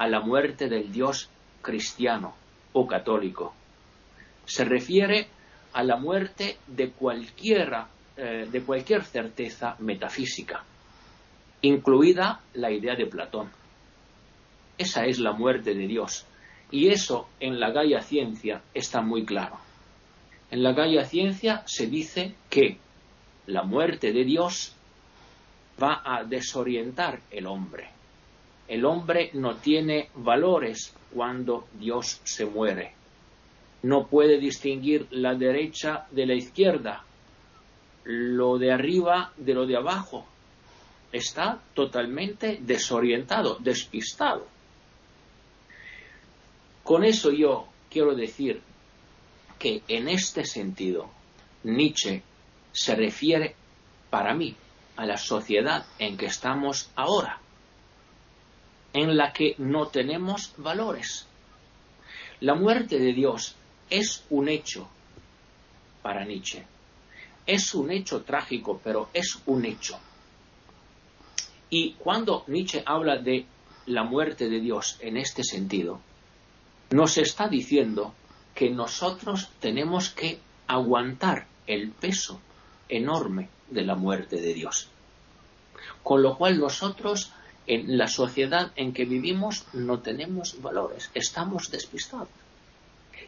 a 0.03 0.09
la 0.09 0.19
muerte 0.19 0.69
del 0.69 0.91
Dios 0.91 1.31
cristiano 1.63 2.35
o 2.73 2.89
católico. 2.89 3.55
Se 4.45 4.65
refiere 4.65 5.29
a 5.75 5.85
la 5.85 5.95
muerte 5.95 6.57
de 6.67 6.91
cualquiera, 6.91 7.87
eh, 8.17 8.49
de 8.51 8.63
cualquier 8.63 9.05
certeza 9.05 9.77
metafísica, 9.79 10.65
incluida 11.61 12.41
la 12.55 12.73
idea 12.73 12.97
de 12.97 13.07
Platón. 13.07 13.49
Esa 14.77 15.05
es 15.05 15.21
la 15.21 15.35
muerte 15.35 15.73
de 15.73 15.87
Dios. 15.87 16.27
Y 16.73 16.89
eso 16.89 17.29
en 17.39 17.61
la 17.61 17.71
Gaia 17.71 18.01
Ciencia 18.01 18.61
está 18.75 19.03
muy 19.03 19.25
claro. 19.25 19.57
En 20.51 20.65
la 20.65 20.73
Gaia 20.73 21.05
Ciencia 21.05 21.63
se 21.67 21.87
dice 21.87 22.35
que 22.51 22.77
la 23.47 23.63
muerte 23.63 24.13
de 24.13 24.25
Dios 24.25 24.75
va 25.81 26.03
a 26.05 26.25
desorientar 26.25 27.21
el 27.31 27.47
hombre. 27.47 28.02
El 28.73 28.87
hombre 28.87 29.29
no 29.35 29.57
tiene 29.57 30.09
valores 30.15 30.95
cuando 31.13 31.69
Dios 31.75 32.23
se 32.25 32.47
muere. 32.47 32.95
No 33.83 34.07
puede 34.07 34.39
distinguir 34.39 35.09
la 35.11 35.35
derecha 35.35 36.07
de 36.11 36.25
la 36.25 36.33
izquierda, 36.33 37.05
lo 38.05 38.57
de 38.57 38.73
arriba 38.73 39.35
de 39.37 39.53
lo 39.53 39.67
de 39.67 39.77
abajo. 39.77 40.25
Está 41.13 41.61
totalmente 41.75 42.61
desorientado, 42.63 43.59
despistado. 43.61 44.47
Con 46.83 47.05
eso 47.05 47.31
yo 47.31 47.69
quiero 47.91 48.15
decir 48.15 48.63
que 49.59 49.83
en 49.87 50.09
este 50.09 50.47
sentido 50.47 51.11
Nietzsche 51.65 52.23
se 52.73 52.95
refiere 52.95 53.55
para 54.09 54.33
mí 54.33 54.57
a 54.97 55.05
la 55.05 55.19
sociedad 55.19 55.85
en 55.99 56.17
que 56.17 56.25
estamos 56.25 56.89
ahora, 56.97 57.39
en 58.93 59.17
la 59.17 59.33
que 59.33 59.55
no 59.59 59.89
tenemos 59.89 60.53
valores. 60.57 61.27
La 62.41 62.55
muerte 62.55 62.99
de 62.99 63.13
Dios 63.13 63.55
es 63.89 64.25
un 64.31 64.49
hecho 64.49 64.89
para 66.03 66.25
Nietzsche. 66.25 66.65
Es 67.47 67.75
un 67.75 67.91
hecho 67.91 68.23
trágico, 68.23 68.81
pero 68.83 69.09
es 69.13 69.39
un 69.47 69.65
hecho. 69.65 69.99
Y 71.71 71.95
cuando 71.95 72.45
Nietzsche 72.47 72.83
habla 72.85 73.17
de 73.17 73.47
la 73.87 74.05
muerte 74.05 74.49
de 74.49 74.61
Dios 74.61 74.99
en 75.01 75.17
este 75.17 75.43
sentido, 75.43 76.01
nos 76.91 77.17
está 77.17 77.49
diciendo 77.49 78.15
que 78.55 78.71
nosotros 78.71 79.49
tenemos 79.61 80.11
que 80.11 80.39
aguantar 80.67 81.47
el 81.67 81.91
peso 81.91 82.41
enorme 82.89 83.49
de 83.71 83.83
la 83.83 83.95
muerte 83.95 84.37
de 84.37 84.55
Dios. 84.55 84.89
Con 86.03 86.23
lo 86.23 86.37
cual 86.37 86.59
nosotros 86.59 87.33
en 87.67 87.97
la 87.97 88.09
sociedad 88.09 88.73
en 88.77 88.93
que 88.93 89.05
vivimos 89.05 89.67
no 89.73 90.01
tenemos 90.01 90.61
valores, 90.61 91.11
estamos 91.15 91.71
despistados. 91.71 92.29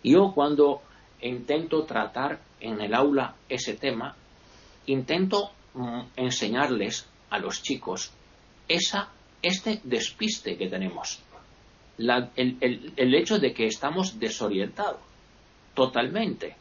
Yo 0.03 0.33
cuando 0.35 0.83
intento 1.21 1.85
tratar 1.85 2.41
en 2.61 2.81
el 2.81 2.95
aula 2.95 3.37
ese 3.49 3.75
tema, 3.75 4.17
intento 4.87 5.51
mm, 5.75 6.01
enseñarles 6.17 7.07
a 7.31 7.39
los 7.39 7.63
chicos 7.63 8.13
esa, 8.69 9.11
este 9.43 9.81
despiste 9.85 10.57
que 10.57 10.69
tenemos, 10.69 11.21
el 11.97 13.15
hecho 13.15 13.39
de 13.39 13.53
que 13.53 13.67
estamos 13.67 14.19
desorientados 14.19 15.01
totalmente, 15.75 16.57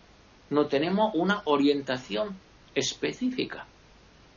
no 0.49 0.67
tenemos 0.67 1.11
una 1.15 1.41
orientación 1.45 2.37
específica. 2.75 3.65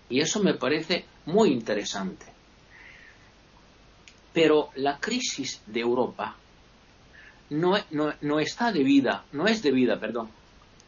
Y 0.08 0.20
eso 0.20 0.42
me 0.42 0.54
parece 0.54 1.04
muy 1.26 1.50
interesante. 1.50 2.35
Pero 4.36 4.68
la 4.74 4.98
crisis 4.98 5.62
de 5.66 5.80
Europa 5.80 6.36
no, 7.48 7.74
no, 8.20 8.38
está 8.38 8.70
debida, 8.70 9.24
no 9.32 9.46
es 9.46 9.62
debida, 9.62 9.98
perdón, 9.98 10.28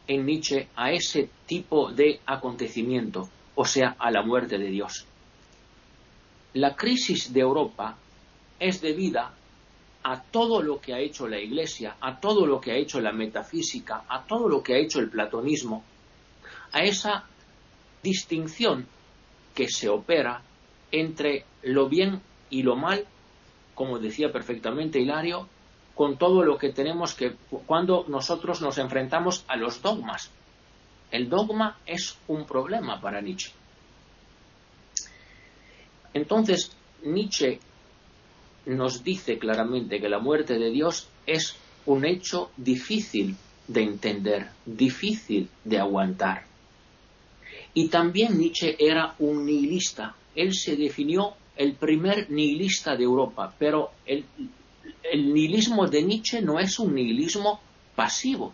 en 0.05 0.23
Nietzsche 0.23 0.67
a 0.75 0.91
ese 0.91 1.31
tipo 1.47 1.91
de 1.91 2.19
acontecimiento, 2.27 3.27
o 3.55 3.65
sea, 3.65 3.95
a 3.97 4.11
la 4.11 4.21
muerte 4.21 4.59
de 4.59 4.69
Dios. 4.69 5.03
La 6.53 6.75
crisis 6.75 7.33
de 7.33 7.39
Europa 7.39 7.97
es 8.59 8.81
debida 8.81 9.33
a 10.03 10.21
todo 10.21 10.61
lo 10.61 10.79
que 10.79 10.93
ha 10.93 10.99
hecho 10.99 11.27
la 11.27 11.39
Iglesia, 11.39 11.95
a 12.01 12.19
todo 12.19 12.45
lo 12.45 12.61
que 12.61 12.73
ha 12.73 12.77
hecho 12.77 13.01
la 13.01 13.13
metafísica, 13.13 14.03
a 14.07 14.25
todo 14.25 14.47
lo 14.47 14.61
que 14.61 14.75
ha 14.75 14.77
hecho 14.77 14.99
el 14.99 15.09
platonismo, 15.09 15.83
a 16.71 16.83
esa 16.83 17.23
distinción 18.03 18.85
que 19.55 19.67
se 19.69 19.89
opera 19.89 20.43
entre 20.91 21.45
lo 21.63 21.89
bien 21.89 22.21
y 22.51 22.61
lo 22.61 22.75
mal, 22.75 23.07
como 23.79 23.97
decía 23.97 24.29
perfectamente 24.29 24.99
Hilario, 24.99 25.47
con 25.95 26.17
todo 26.17 26.43
lo 26.43 26.57
que 26.57 26.73
tenemos 26.73 27.13
que 27.13 27.31
cuando 27.65 28.03
nosotros 28.09 28.59
nos 28.59 28.77
enfrentamos 28.77 29.45
a 29.47 29.55
los 29.55 29.81
dogmas. 29.81 30.31
El 31.11 31.29
dogma 31.29 31.77
es 31.85 32.17
un 32.27 32.45
problema 32.45 32.99
para 32.99 33.21
Nietzsche. 33.21 33.53
Entonces, 36.13 36.75
Nietzsche 37.05 37.61
nos 38.65 39.01
dice 39.01 39.39
claramente 39.39 40.01
que 40.01 40.09
la 40.09 40.19
muerte 40.19 40.59
de 40.59 40.71
Dios 40.71 41.07
es 41.25 41.55
un 41.85 42.03
hecho 42.03 42.51
difícil 42.57 43.37
de 43.65 43.83
entender, 43.83 44.49
difícil 44.65 45.47
de 45.63 45.79
aguantar. 45.79 46.43
Y 47.73 47.87
también 47.87 48.37
Nietzsche 48.37 48.75
era 48.77 49.15
un 49.19 49.45
nihilista. 49.45 50.17
Él 50.35 50.53
se 50.53 50.75
definió 50.75 51.33
el 51.59 51.73
primer 51.73 52.31
nihilista 52.31 52.95
de 52.95 53.03
Europa, 53.03 53.53
pero 53.59 53.91
el, 54.05 54.23
nihilismo 55.13 55.87
de 55.87 56.03
Nietzsche 56.03 56.41
no 56.41 56.57
es 56.57 56.79
un 56.79 56.95
nihilismo 56.95 57.59
pasivo. 57.97 58.53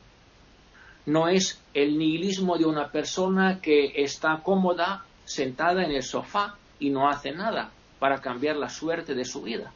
No 1.05 1.27
es 1.27 1.61
el 1.75 1.99
nihilismo 1.99 2.57
de 2.57 2.65
una 2.65 2.91
persona 2.91 3.61
que 3.61 3.93
está 4.03 4.41
cómoda 4.43 5.05
sentada 5.23 5.85
en 5.85 5.91
el 5.91 6.01
sofá 6.01 6.57
y 6.79 6.89
no 6.89 7.07
hace 7.07 7.31
nada 7.31 7.69
para 7.99 8.21
cambiar 8.21 8.55
la 8.55 8.69
suerte 8.69 9.13
de 9.13 9.23
su 9.23 9.43
vida. 9.43 9.71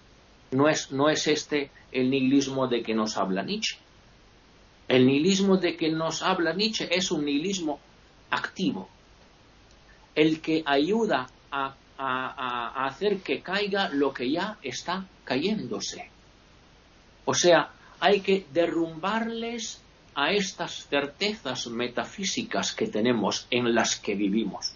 No 0.50 0.68
es, 0.68 0.92
no 0.92 1.08
es 1.08 1.28
este 1.28 1.70
el 1.92 2.10
nihilismo 2.10 2.68
de 2.68 2.82
que 2.82 2.96
nos 2.96 3.16
habla 3.16 3.44
Nietzsche. 3.44 3.78
El 4.88 5.06
nihilismo 5.06 5.58
de 5.58 5.78
que 5.78 5.92
nos 5.92 6.24
habla 6.24 6.54
Nietzsche 6.54 6.90
es 6.92 7.12
un 7.12 7.26
nihilismo 7.26 7.80
activo, 8.32 8.90
el 10.16 10.42
que 10.42 10.64
ayuda 10.66 11.30
a, 11.52 11.76
hacer 12.00 13.20
que 13.22 13.42
caiga 13.42 13.90
lo 13.90 14.14
que 14.14 14.32
ya 14.32 14.58
está 14.62 15.06
cayéndose. 15.26 16.10
O 17.26 17.34
sea, 17.34 17.72
hay 18.00 18.22
que 18.22 18.46
derrumbarles 18.54 19.82
a 20.16 20.32
estas 20.32 20.88
certezas 20.88 21.68
metafísicas 21.68 22.74
que 22.74 22.88
tenemos 22.88 23.48
en 23.52 23.76
las 23.76 24.00
que 24.00 24.16
vivimos. 24.16 24.74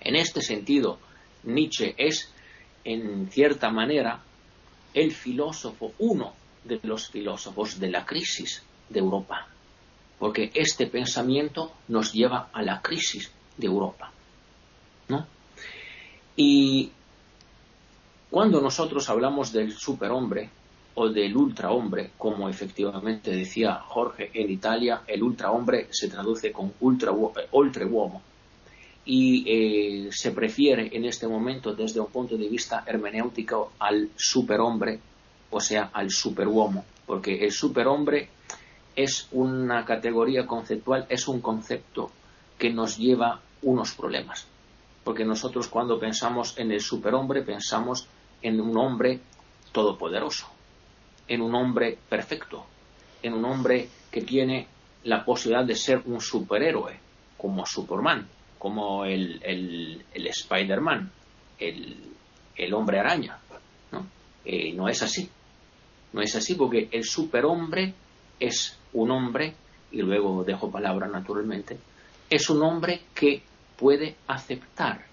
En 0.00 0.16
este 0.16 0.40
sentido, 0.40 0.98
Nietzsche 1.44 1.94
es, 1.98 2.32
en 2.84 3.30
cierta 3.30 3.70
manera, 3.70 4.20
el 4.94 5.12
filósofo, 5.12 5.92
uno 5.98 6.32
de 6.64 6.80
los 6.82 7.10
filósofos 7.10 7.78
de 7.78 7.90
la 7.90 8.04
crisis 8.04 8.62
de 8.88 9.00
Europa, 9.00 9.46
porque 10.18 10.50
este 10.54 10.86
pensamiento 10.86 11.72
nos 11.88 12.12
lleva 12.12 12.48
a 12.52 12.62
la 12.62 12.80
crisis 12.80 13.30
de 13.56 13.66
Europa. 13.66 14.10
¿no? 15.08 15.26
Y 16.36 16.90
cuando 18.30 18.60
nosotros 18.60 19.08
hablamos 19.10 19.52
del 19.52 19.72
superhombre 19.72 20.48
o 20.94 21.08
del 21.08 21.36
ultrahombre, 21.36 22.12
como 22.16 22.48
efectivamente 22.48 23.30
decía 23.30 23.74
Jorge 23.74 24.30
en 24.34 24.50
Italia, 24.50 25.02
el 25.06 25.22
ultrahombre 25.22 25.88
se 25.90 26.08
traduce 26.08 26.52
con 26.52 26.72
ultra, 26.80 27.12
uomo 27.12 28.22
y 29.04 29.44
eh, 29.46 30.08
se 30.12 30.30
prefiere 30.30 30.90
en 30.92 31.04
este 31.04 31.26
momento 31.26 31.74
desde 31.74 32.00
un 32.00 32.06
punto 32.06 32.36
de 32.36 32.48
vista 32.48 32.84
hermenéutico 32.86 33.72
al 33.78 34.10
superhombre, 34.16 35.00
o 35.50 35.60
sea, 35.60 35.90
al 35.92 36.10
superuomo, 36.10 36.84
porque 37.06 37.44
el 37.44 37.52
superhombre 37.52 38.28
es 38.94 39.28
una 39.32 39.84
categoría 39.84 40.46
conceptual, 40.46 41.06
es 41.08 41.26
un 41.26 41.40
concepto 41.40 42.10
que 42.58 42.70
nos 42.70 42.96
lleva 42.96 43.40
unos 43.62 43.92
problemas. 43.92 44.46
Porque 45.04 45.24
nosotros 45.24 45.68
cuando 45.68 45.98
pensamos 45.98 46.56
en 46.58 46.70
el 46.72 46.80
superhombre 46.80 47.42
pensamos 47.42 48.06
en 48.40 48.60
un 48.60 48.76
hombre 48.76 49.20
todopoderoso, 49.72 50.46
en 51.26 51.40
un 51.40 51.54
hombre 51.54 51.98
perfecto, 52.08 52.66
en 53.22 53.34
un 53.34 53.44
hombre 53.44 53.88
que 54.10 54.22
tiene 54.22 54.66
la 55.04 55.24
posibilidad 55.24 55.64
de 55.64 55.74
ser 55.74 56.02
un 56.06 56.20
superhéroe, 56.20 56.98
como 57.36 57.66
Superman, 57.66 58.28
como 58.58 59.04
el, 59.04 59.40
el, 59.42 60.26
Spider-Man, 60.26 61.10
el, 61.58 61.96
el, 62.56 62.74
hombre 62.74 63.00
araña. 63.00 63.38
¿no? 63.90 64.06
Eh, 64.44 64.72
no 64.72 64.88
es 64.88 65.02
así. 65.02 65.28
No 66.12 66.20
es 66.20 66.36
así 66.36 66.54
porque 66.54 66.88
el 66.92 67.04
superhombre 67.04 67.94
es 68.38 68.78
un 68.92 69.10
hombre, 69.10 69.54
y 69.90 70.02
luego 70.02 70.44
dejo 70.44 70.70
palabra 70.70 71.06
naturalmente, 71.08 71.78
es 72.28 72.48
un 72.50 72.62
hombre 72.62 73.02
que 73.14 73.42
puede 73.82 74.14
aceptar. 74.28 75.04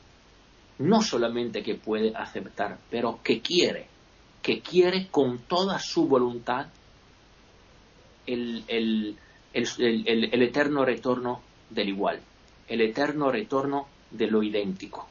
No 0.78 1.02
solamente 1.02 1.64
que 1.64 1.74
puede 1.74 2.16
aceptar, 2.16 2.78
pero 2.90 3.20
que 3.24 3.42
quiere, 3.42 3.88
que 4.44 4.62
quiere 4.62 5.08
con 5.08 5.40
toda 5.40 5.80
su 5.80 6.08
voluntad 6.08 6.68
el, 8.28 8.64
el, 8.68 9.18
el 9.54 10.42
eterno 10.44 10.86
retorno 10.86 11.42
del 11.70 11.90
igual, 11.90 12.22
el 12.68 12.82
eterno 12.82 13.32
retorno 13.32 13.88
de 14.12 14.28
lo 14.28 14.44
idéntico. 14.44 15.08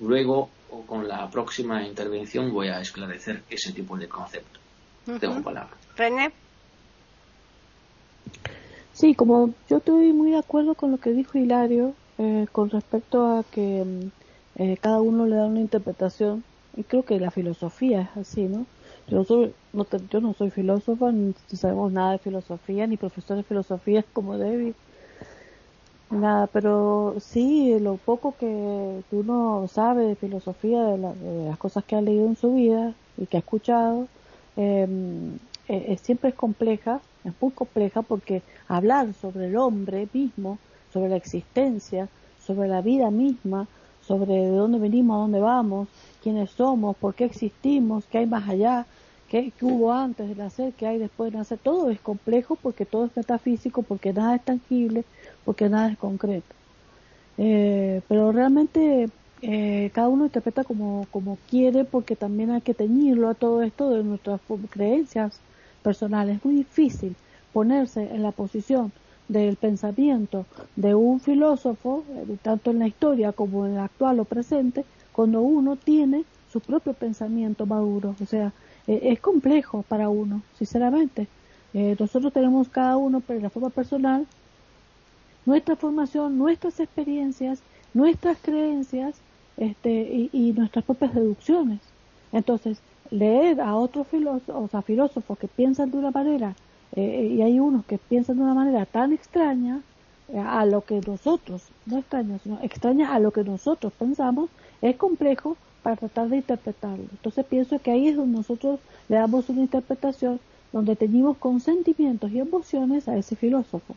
Luego, 0.00 0.48
con 0.86 1.06
la 1.06 1.30
próxima 1.30 1.86
intervención, 1.86 2.50
voy 2.50 2.68
a 2.68 2.80
esclarecer 2.80 3.42
ese 3.50 3.72
tipo 3.72 3.96
de 3.96 4.08
concepto. 4.08 4.58
Tengo 5.20 5.42
palabra. 5.42 5.76
René. 5.94 6.32
Sí, 8.92 9.14
como 9.14 9.54
yo 9.68 9.76
estoy 9.76 10.12
muy 10.14 10.30
de 10.30 10.38
acuerdo 10.38 10.74
con 10.74 10.90
lo 10.90 10.96
que 10.96 11.10
dijo 11.10 11.36
Hilario 11.36 11.94
eh, 12.18 12.46
con 12.52 12.70
respecto 12.70 13.26
a 13.26 13.44
que 13.44 13.84
mm, 13.84 14.62
eh, 14.62 14.76
cada 14.80 15.00
uno 15.00 15.26
le 15.26 15.36
da 15.36 15.46
una 15.46 15.60
interpretación, 15.60 16.44
y 16.76 16.82
creo 16.84 17.04
que 17.04 17.18
la 17.20 17.30
filosofía 17.30 18.02
es 18.02 18.16
así, 18.16 18.42
¿no? 18.42 18.66
Yo, 19.08 19.24
no, 19.72 19.86
yo 20.10 20.20
no 20.20 20.34
soy 20.34 20.50
filósofa, 20.50 21.12
ni 21.12 21.34
sabemos 21.54 21.92
nada 21.92 22.12
de 22.12 22.18
filosofía, 22.18 22.86
ni 22.86 22.96
profesor 22.96 23.36
de 23.36 23.42
filosofía 23.44 24.04
como 24.12 24.36
David, 24.36 24.74
nada, 26.10 26.46
pero 26.48 27.16
sí, 27.20 27.78
lo 27.80 27.96
poco 27.96 28.34
que, 28.38 29.02
uno 29.12 29.68
sabe 29.72 30.06
de 30.06 30.16
filosofía, 30.16 30.82
de, 30.84 30.98
las 31.48 31.58
cosas 31.58 31.84
que 31.84 31.96
ha 31.96 32.00
leído 32.00 32.26
en 32.26 32.36
su 32.36 32.54
vida 32.54 32.94
y 33.16 33.26
que 33.26 33.36
ha 33.36 33.40
escuchado, 33.40 34.08
em, 34.56 35.38
eh, 35.68 35.98
siempre 36.02 36.30
es 36.30 36.36
compleja 36.36 37.00
es 37.26 37.32
muy 37.40 37.50
compleja 37.50 38.02
porque 38.02 38.42
hablar 38.68 39.12
sobre 39.14 39.46
el 39.46 39.56
hombre 39.56 40.08
mismo, 40.12 40.58
sobre 40.92 41.08
la 41.10 41.16
existencia, 41.16 42.08
sobre 42.46 42.68
la 42.68 42.80
vida 42.80 43.10
misma, 43.10 43.66
sobre 44.06 44.34
de 44.34 44.50
dónde 44.50 44.78
venimos, 44.78 45.16
a 45.16 45.20
dónde 45.20 45.40
vamos, 45.40 45.88
quiénes 46.22 46.50
somos, 46.50 46.96
por 46.96 47.14
qué 47.14 47.24
existimos, 47.24 48.04
qué 48.06 48.18
hay 48.18 48.26
más 48.26 48.48
allá, 48.48 48.86
qué, 49.28 49.52
hubo 49.60 49.92
antes 49.92 50.28
de 50.28 50.36
nacer, 50.36 50.72
qué 50.74 50.86
hay 50.86 50.98
después 50.98 51.32
de 51.32 51.38
nacer, 51.38 51.58
todo 51.58 51.90
es 51.90 52.00
complejo 52.00 52.56
porque 52.56 52.86
todo 52.86 53.06
es 53.06 53.16
metafísico, 53.16 53.82
porque 53.82 54.12
nada 54.12 54.36
es 54.36 54.44
tangible, 54.44 55.04
porque 55.44 55.68
nada 55.68 55.90
es 55.90 55.98
concreto. 55.98 56.54
Eh, 57.38 58.00
pero 58.08 58.32
realmente 58.32 59.08
eh, 59.42 59.90
cada 59.92 60.08
uno 60.08 60.24
interpreta 60.24 60.64
como, 60.64 61.06
como 61.10 61.38
quiere 61.50 61.84
porque 61.84 62.16
también 62.16 62.50
hay 62.50 62.62
que 62.62 62.74
teñirlo 62.74 63.28
a 63.28 63.34
todo 63.34 63.62
esto 63.62 63.90
de 63.90 64.02
nuestras 64.02 64.40
creencias 64.70 65.40
personales. 65.82 66.36
Es 66.36 66.44
muy 66.44 66.54
difícil 66.56 67.16
ponerse 67.52 68.02
en 68.14 68.22
la 68.22 68.32
posición 68.32 68.92
del 69.28 69.56
pensamiento 69.56 70.46
de 70.76 70.94
un 70.94 71.20
filósofo, 71.20 72.04
eh, 72.10 72.36
tanto 72.42 72.70
en 72.70 72.78
la 72.78 72.86
historia 72.86 73.32
como 73.32 73.66
en 73.66 73.72
el 73.72 73.78
actual 73.80 74.20
o 74.20 74.24
presente, 74.24 74.84
cuando 75.12 75.40
uno 75.40 75.76
tiene 75.76 76.24
su 76.52 76.60
propio 76.60 76.92
pensamiento 76.92 77.66
maduro. 77.66 78.14
O 78.22 78.26
sea, 78.26 78.52
eh, 78.86 79.00
es 79.02 79.20
complejo 79.20 79.82
para 79.88 80.08
uno, 80.08 80.42
sinceramente. 80.58 81.26
Eh, 81.74 81.96
nosotros 81.98 82.32
tenemos 82.32 82.68
cada 82.68 82.96
uno, 82.96 83.20
pero 83.20 83.40
de 83.40 83.50
forma 83.50 83.70
personal, 83.70 84.26
nuestra 85.44 85.76
formación, 85.76 86.38
nuestras 86.38 86.80
experiencias, 86.80 87.60
nuestras 87.94 88.38
creencias 88.40 89.14
este, 89.56 90.28
y, 90.32 90.52
nuestras 90.52 90.84
propias 90.84 91.14
deducciones. 91.14 91.80
Entonces, 92.32 92.78
leer 93.10 93.60
a 93.60 93.76
otros 93.76 94.06
filósofos, 94.08 94.74
o 94.74 94.82
filósofos 94.82 95.38
que 95.38 95.48
piensan 95.48 95.90
de 95.90 95.98
una 95.98 96.10
manera, 96.10 96.54
eh, 96.94 97.32
y 97.36 97.42
hay 97.42 97.58
unos 97.60 97.84
que 97.86 97.98
piensan 97.98 98.36
de 98.36 98.42
una 98.42 98.54
manera 98.54 98.86
tan 98.86 99.12
extraña 99.12 99.82
eh, 100.28 100.38
a 100.38 100.64
lo 100.66 100.82
que 100.82 101.00
nosotros, 101.06 101.62
no 101.86 101.98
extraña, 101.98 102.38
sino 102.38 102.58
extraña 102.62 103.14
a 103.14 103.18
lo 103.18 103.30
que 103.30 103.44
nosotros 103.44 103.92
pensamos, 103.98 104.50
es 104.82 104.96
complejo 104.96 105.56
para 105.82 105.96
tratar 105.96 106.28
de 106.28 106.36
interpretarlo. 106.36 107.04
Entonces 107.12 107.44
pienso 107.46 107.78
que 107.78 107.90
ahí 107.90 108.08
es 108.08 108.16
donde 108.16 108.38
nosotros 108.38 108.80
le 109.08 109.16
damos 109.16 109.48
una 109.48 109.62
interpretación 109.62 110.40
donde 110.72 110.96
tenemos 110.96 111.36
con 111.36 111.60
sentimientos 111.60 112.32
y 112.32 112.40
emociones 112.40 113.08
a 113.08 113.16
ese 113.16 113.36
filósofo. 113.36 113.94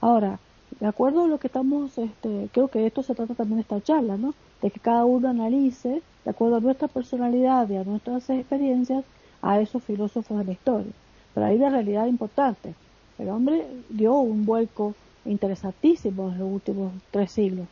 Ahora, 0.00 0.38
de 0.80 0.86
acuerdo 0.86 1.24
a 1.24 1.28
lo 1.28 1.38
que 1.38 1.48
estamos, 1.48 1.98
este, 1.98 2.48
creo 2.52 2.68
que 2.68 2.86
esto 2.86 3.02
se 3.02 3.14
trata 3.14 3.34
también 3.34 3.56
de 3.56 3.62
esta 3.62 3.80
charla, 3.80 4.16
¿no? 4.16 4.34
De 4.62 4.70
que 4.70 4.80
cada 4.80 5.04
uno 5.04 5.28
analice 5.28 6.02
de 6.24 6.30
acuerdo 6.30 6.56
a 6.56 6.60
nuestra 6.60 6.88
personalidad 6.88 7.68
y 7.68 7.76
a 7.76 7.84
nuestras 7.84 8.28
experiencias, 8.30 9.04
a 9.42 9.60
esos 9.60 9.82
filósofos 9.82 10.38
de 10.38 10.44
la 10.44 10.52
historia. 10.52 10.92
Pero 11.34 11.46
hay 11.46 11.56
una 11.56 11.70
realidad 11.70 12.06
importante. 12.06 12.74
El 13.18 13.28
hombre 13.28 13.66
dio 13.88 14.14
un 14.18 14.44
vuelco 14.46 14.94
interesantísimo 15.24 16.30
en 16.30 16.38
los 16.38 16.52
últimos 16.52 16.92
tres 17.10 17.32
siglos. 17.32 17.66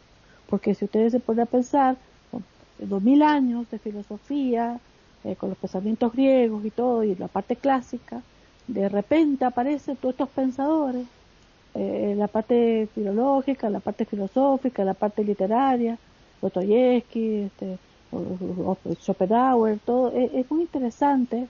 Porque 0.48 0.74
si 0.74 0.84
ustedes 0.84 1.12
se 1.12 1.20
ponen 1.20 1.42
a 1.42 1.46
pensar, 1.46 1.96
dos 2.78 3.02
mil 3.02 3.22
años 3.22 3.68
de 3.70 3.78
filosofía, 3.78 4.78
eh, 5.24 5.34
con 5.36 5.48
los 5.48 5.58
pensamientos 5.58 6.12
griegos 6.12 6.64
y 6.64 6.70
todo, 6.70 7.02
y 7.02 7.14
la 7.14 7.28
parte 7.28 7.56
clásica, 7.56 8.22
de 8.66 8.88
repente 8.88 9.44
aparecen 9.44 9.96
todos 9.96 10.14
estos 10.14 10.28
pensadores, 10.28 11.06
eh, 11.74 12.14
la 12.16 12.28
parte 12.28 12.88
filológica, 12.94 13.68
la 13.70 13.80
parte 13.80 14.04
filosófica, 14.04 14.84
la 14.84 14.94
parte 14.94 15.24
literaria, 15.24 15.98
Dostoyevsky, 16.40 17.42
este, 17.42 17.78
Schopenhauer, 19.00 19.78
todo, 19.84 20.12
es, 20.12 20.50
muy 20.50 20.62
interesante. 20.62 21.48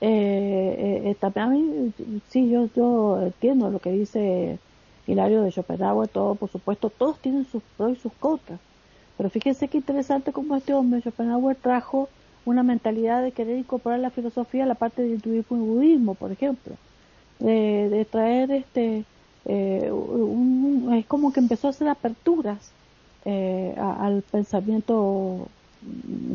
Eh, 0.00 1.02
eh, 1.04 1.16
también 1.18 1.44
a 1.44 1.48
mí, 1.48 1.92
sí, 2.28 2.50
yo, 2.50 2.68
yo 2.76 3.20
entiendo 3.22 3.70
lo 3.70 3.78
que 3.78 3.92
dice 3.92 4.58
Hilario 5.06 5.42
de 5.42 5.50
Schopenhauer, 5.50 6.08
todo, 6.08 6.34
por 6.34 6.50
supuesto, 6.50 6.90
todos 6.90 7.18
tienen 7.18 7.46
sus 7.46 7.62
pros 7.76 7.92
y 7.92 7.96
sus 7.96 8.12
contras. 8.14 8.60
Pero 9.16 9.30
fíjense 9.30 9.68
qué 9.68 9.78
interesante 9.78 10.32
como 10.32 10.56
este 10.56 10.74
hombre, 10.74 11.00
Schopenhauer, 11.00 11.56
trajo 11.56 12.08
una 12.44 12.62
mentalidad 12.62 13.22
de 13.22 13.32
querer 13.32 13.58
incorporar 13.58 14.00
la 14.00 14.10
filosofía 14.10 14.64
a 14.64 14.66
la 14.66 14.74
parte 14.74 15.02
del 15.02 15.14
hinduismo 15.14 15.56
y 15.56 15.60
budismo, 15.60 16.14
por 16.14 16.32
ejemplo. 16.32 16.74
De, 17.38 18.06
traer 18.10 18.50
este, 18.50 19.04
eh, 19.44 19.92
es 20.94 21.06
como 21.06 21.32
que 21.32 21.40
empezó 21.40 21.66
a 21.66 21.70
hacer 21.70 21.88
aperturas 21.88 22.70
eh, 23.24 23.74
al 23.78 24.22
pensamiento 24.22 25.48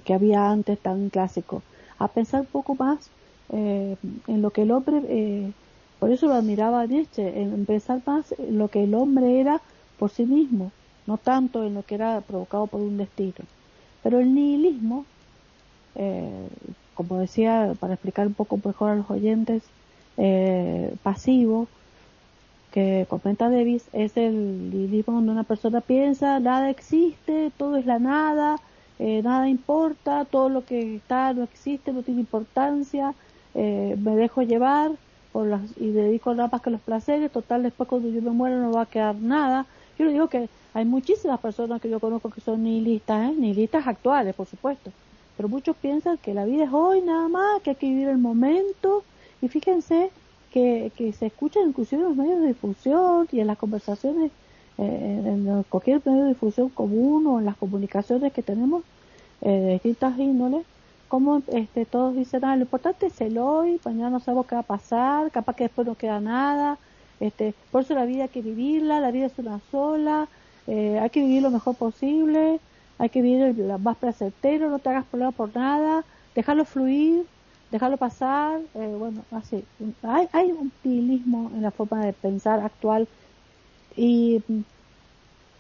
que 0.03 0.13
había 0.13 0.49
antes 0.49 0.79
tan 0.79 1.09
clásico, 1.09 1.63
a 1.97 2.07
pensar 2.07 2.41
un 2.41 2.47
poco 2.47 2.75
más 2.75 3.09
eh, 3.51 3.95
en 4.27 4.41
lo 4.41 4.51
que 4.51 4.63
el 4.63 4.71
hombre, 4.71 5.01
eh, 5.07 5.51
por 5.99 6.11
eso 6.11 6.27
lo 6.27 6.33
admiraba 6.33 6.85
Nietzsche, 6.85 7.41
en 7.41 7.65
pensar 7.65 8.01
más 8.05 8.33
en 8.37 8.57
lo 8.57 8.67
que 8.69 8.83
el 8.83 8.93
hombre 8.95 9.39
era 9.39 9.61
por 9.99 10.09
sí 10.09 10.25
mismo, 10.25 10.71
no 11.07 11.17
tanto 11.17 11.63
en 11.63 11.75
lo 11.75 11.83
que 11.83 11.95
era 11.95 12.21
provocado 12.21 12.67
por 12.67 12.81
un 12.81 12.97
destino. 12.97 13.45
Pero 14.03 14.19
el 14.19 14.33
nihilismo, 14.33 15.05
como 16.95 17.19
decía, 17.19 17.73
para 17.79 17.93
explicar 17.93 18.25
un 18.25 18.33
poco 18.33 18.59
mejor 18.63 18.91
a 18.91 18.95
los 18.95 19.11
oyentes, 19.11 19.61
pasivo, 21.03 21.67
que 22.71 23.05
comenta 23.09 23.49
Davis 23.49 23.83
es 23.91 24.15
el 24.17 24.71
nihilismo 24.71 25.15
donde 25.15 25.31
una 25.33 25.43
persona 25.43 25.81
piensa 25.81 26.39
nada 26.39 26.69
existe, 26.69 27.51
todo 27.57 27.75
es 27.75 27.85
la 27.85 27.99
nada, 27.99 28.57
eh, 28.97 29.21
nada 29.21 29.49
importa, 29.49 30.25
todo 30.25 30.49
lo 30.49 30.63
que 30.65 30.95
está 30.95 31.33
no 31.33 31.43
existe, 31.43 31.91
no 31.91 32.01
tiene 32.01 32.21
importancia, 32.21 33.13
eh, 33.55 33.95
me 33.99 34.15
dejo 34.15 34.41
llevar 34.41 34.91
por 35.31 35.47
las, 35.47 35.61
y 35.77 35.91
dedico 35.91 36.33
nada 36.33 36.49
más 36.51 36.61
que 36.61 36.69
los 36.69 36.81
placeres, 36.81 37.31
total 37.31 37.63
después 37.63 37.87
cuando 37.87 38.09
yo 38.09 38.21
me 38.21 38.31
muero 38.31 38.59
no 38.59 38.71
va 38.71 38.81
a 38.81 38.85
quedar 38.85 39.15
nada. 39.15 39.65
Yo 39.97 40.05
le 40.05 40.13
digo 40.13 40.27
que 40.27 40.49
hay 40.73 40.85
muchísimas 40.85 41.39
personas 41.39 41.81
que 41.81 41.89
yo 41.89 41.99
conozco 41.99 42.29
que 42.29 42.41
son 42.41 42.63
nihilistas, 42.63 43.31
¿eh? 43.31 43.35
nihilistas 43.37 43.87
actuales, 43.87 44.35
por 44.35 44.47
supuesto, 44.47 44.91
pero 45.37 45.49
muchos 45.49 45.75
piensan 45.75 46.17
que 46.17 46.33
la 46.33 46.45
vida 46.45 46.65
es 46.65 46.73
hoy 46.73 47.01
nada 47.01 47.27
más, 47.27 47.61
que 47.61 47.71
hay 47.71 47.75
que 47.75 47.87
vivir 47.87 48.07
el 48.07 48.17
momento, 48.17 49.03
y 49.41 49.47
fíjense 49.47 50.11
que, 50.51 50.91
que 50.95 51.13
se 51.13 51.27
escuchan 51.27 51.69
inclusive 51.69 52.01
en 52.01 52.07
los 52.09 52.17
medios 52.17 52.41
de 52.41 52.47
difusión 52.47 53.27
y 53.31 53.39
en 53.39 53.47
las 53.47 53.57
conversaciones 53.57 54.31
eh, 54.77 55.21
en 55.25 55.63
cualquier 55.69 56.01
medio 56.05 56.23
de 56.23 56.29
difusión 56.29 56.69
común 56.69 57.27
o 57.27 57.39
en 57.39 57.45
las 57.45 57.57
comunicaciones 57.57 58.33
que 58.33 58.41
tenemos 58.41 58.83
eh, 59.41 59.49
de 59.49 59.73
distintas 59.73 60.17
índoles, 60.17 60.65
como 61.11 61.43
este, 61.51 61.85
todos 61.85 62.15
dicen, 62.15 62.45
ah, 62.45 62.55
lo 62.55 62.61
importante 62.61 63.07
es 63.07 63.19
el 63.19 63.37
hoy, 63.37 63.81
mañana 63.83 64.11
no 64.11 64.21
sabemos 64.21 64.45
qué 64.45 64.55
va 64.55 64.61
a 64.61 64.63
pasar, 64.63 65.29
capaz 65.29 65.57
que 65.57 65.65
después 65.65 65.85
no 65.85 65.95
queda 65.95 66.21
nada, 66.21 66.77
este, 67.19 67.53
por 67.69 67.81
eso 67.81 67.93
la 67.95 68.05
vida 68.05 68.23
hay 68.23 68.29
que 68.29 68.41
vivirla, 68.41 69.01
la 69.01 69.11
vida 69.11 69.25
es 69.25 69.37
una 69.37 69.59
sola, 69.71 70.29
eh, 70.67 70.99
hay 70.99 71.09
que 71.09 71.19
vivir 71.19 71.41
lo 71.41 71.51
mejor 71.51 71.75
posible, 71.75 72.61
hay 72.97 73.09
que 73.09 73.21
vivir 73.21 73.57
lo 73.57 73.77
más 73.77 73.97
placentero, 73.97 74.69
no 74.69 74.79
te 74.79 74.87
hagas 74.87 75.03
problema 75.03 75.33
por 75.33 75.53
nada, 75.53 76.05
dejarlo 76.33 76.63
fluir, 76.63 77.25
dejarlo 77.71 77.97
pasar, 77.97 78.61
bueno, 78.73 79.25
así. 79.31 79.65
Hay, 80.03 80.29
hay 80.31 80.53
un 80.53 80.71
nihilismo 80.81 81.51
en 81.53 81.63
la 81.63 81.71
forma 81.71 82.05
de 82.05 82.13
pensar 82.13 82.61
actual 82.61 83.05
y 83.97 84.41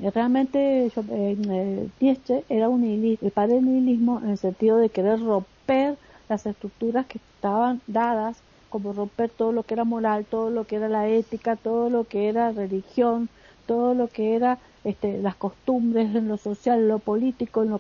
realmente 0.09 0.91
yo, 0.95 1.03
eh, 1.11 1.89
Nietzsche 1.99 2.43
era 2.49 2.69
un 2.69 2.81
nihilismo, 2.81 3.27
el 3.27 3.31
padre 3.31 3.55
del 3.55 3.65
nihilismo 3.65 4.19
en 4.23 4.31
el 4.31 4.37
sentido 4.37 4.77
de 4.77 4.89
querer 4.89 5.19
romper 5.19 5.97
las 6.29 6.45
estructuras 6.45 7.05
que 7.05 7.19
estaban 7.35 7.81
dadas, 7.87 8.37
como 8.69 8.93
romper 8.93 9.29
todo 9.29 9.51
lo 9.51 9.63
que 9.63 9.73
era 9.73 9.83
moral, 9.83 10.25
todo 10.25 10.49
lo 10.49 10.65
que 10.65 10.77
era 10.77 10.87
la 10.87 11.07
ética, 11.07 11.55
todo 11.55 11.89
lo 11.89 12.05
que 12.05 12.29
era 12.29 12.51
religión, 12.51 13.29
todo 13.65 13.93
lo 13.93 14.07
que 14.07 14.35
era 14.35 14.57
este, 14.83 15.21
las 15.21 15.35
costumbres 15.35 16.15
en 16.15 16.27
lo 16.27 16.37
social, 16.37 16.79
en 16.79 16.87
lo 16.87 16.99
político, 16.99 17.63
en 17.63 17.69
lo, 17.69 17.79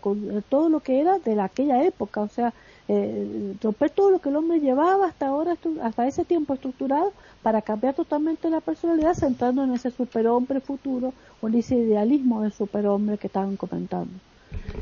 todo 0.49 0.69
lo 0.69 0.81
que 0.81 0.99
era 0.99 1.17
de 1.19 1.39
aquella 1.41 1.83
época, 1.83 2.21
o 2.21 2.27
sea, 2.27 2.53
eh, 2.93 3.55
romper 3.61 3.89
todo 3.91 4.11
lo 4.11 4.19
que 4.19 4.27
el 4.27 4.35
hombre 4.35 4.59
llevaba 4.59 5.05
hasta 5.05 5.27
ahora, 5.27 5.55
hasta 5.81 6.07
ese 6.07 6.25
tiempo 6.25 6.53
estructurado, 6.53 7.13
para 7.41 7.61
cambiar 7.61 7.93
totalmente 7.93 8.49
la 8.49 8.59
personalidad, 8.59 9.13
centrando 9.13 9.63
en 9.63 9.71
ese 9.71 9.91
superhombre 9.91 10.59
futuro 10.59 11.13
o 11.39 11.47
en 11.47 11.55
ese 11.55 11.75
idealismo 11.75 12.41
del 12.41 12.51
superhombre 12.51 13.17
que 13.17 13.27
estaban 13.27 13.55
comentando. 13.55 14.11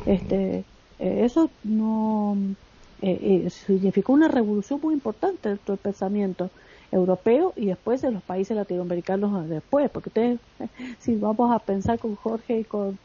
Este, 0.07 0.63
eh, 0.97 1.21
eso 1.23 1.51
no 1.63 2.35
eh, 3.03 3.43
eh, 3.45 3.49
significó 3.51 4.13
una 4.13 4.27
revolución 4.27 4.79
muy 4.81 4.95
importante 4.95 5.49
dentro 5.49 5.75
del 5.75 5.79
pensamiento 5.79 6.49
europeo 6.91 7.53
y 7.55 7.67
después 7.67 8.03
en 8.03 8.15
los 8.15 8.23
países 8.23 8.57
latinoamericanos 8.57 9.47
después, 9.47 9.91
porque 9.91 10.09
ustedes, 10.09 10.39
si 10.99 11.15
vamos 11.15 11.51
a 11.53 11.59
pensar 11.59 11.99
con 11.99 12.15
Jorge 12.15 12.61
y 12.61 12.63
con, 12.63 12.97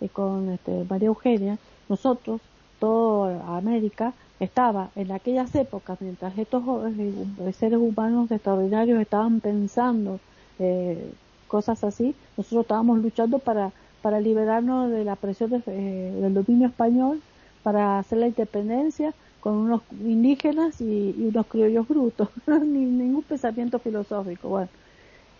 y 0.00 0.08
con 0.08 0.50
este, 0.50 0.84
María 0.88 1.08
Eugenia, 1.08 1.58
nosotros, 1.88 2.40
toda 2.82 3.56
América, 3.56 4.12
estaba 4.40 4.90
en 4.96 5.12
aquellas 5.12 5.54
épocas, 5.54 6.00
mientras 6.00 6.36
estos 6.36 6.64
eh, 6.98 7.52
seres 7.52 7.78
humanos 7.78 8.28
extraordinarios 8.32 9.00
estaban 9.00 9.38
pensando 9.38 10.18
eh, 10.58 11.12
cosas 11.46 11.84
así, 11.84 12.16
nosotros 12.36 12.62
estábamos 12.62 12.98
luchando 12.98 13.38
para, 13.38 13.70
para 14.02 14.20
liberarnos 14.20 14.90
de 14.90 15.04
la 15.04 15.14
presión 15.14 15.62
eh, 15.64 16.18
del 16.20 16.34
dominio 16.34 16.66
español, 16.66 17.22
para 17.62 18.00
hacer 18.00 18.18
la 18.18 18.26
independencia 18.26 19.14
con 19.38 19.54
unos 19.58 19.82
indígenas 19.92 20.80
y, 20.80 21.14
unos 21.18 21.46
criollos 21.46 21.86
brutos, 21.86 22.30
Ni, 22.48 22.84
ningún 22.84 23.22
pensamiento 23.22 23.78
filosófico. 23.78 24.48
Bueno, 24.48 24.68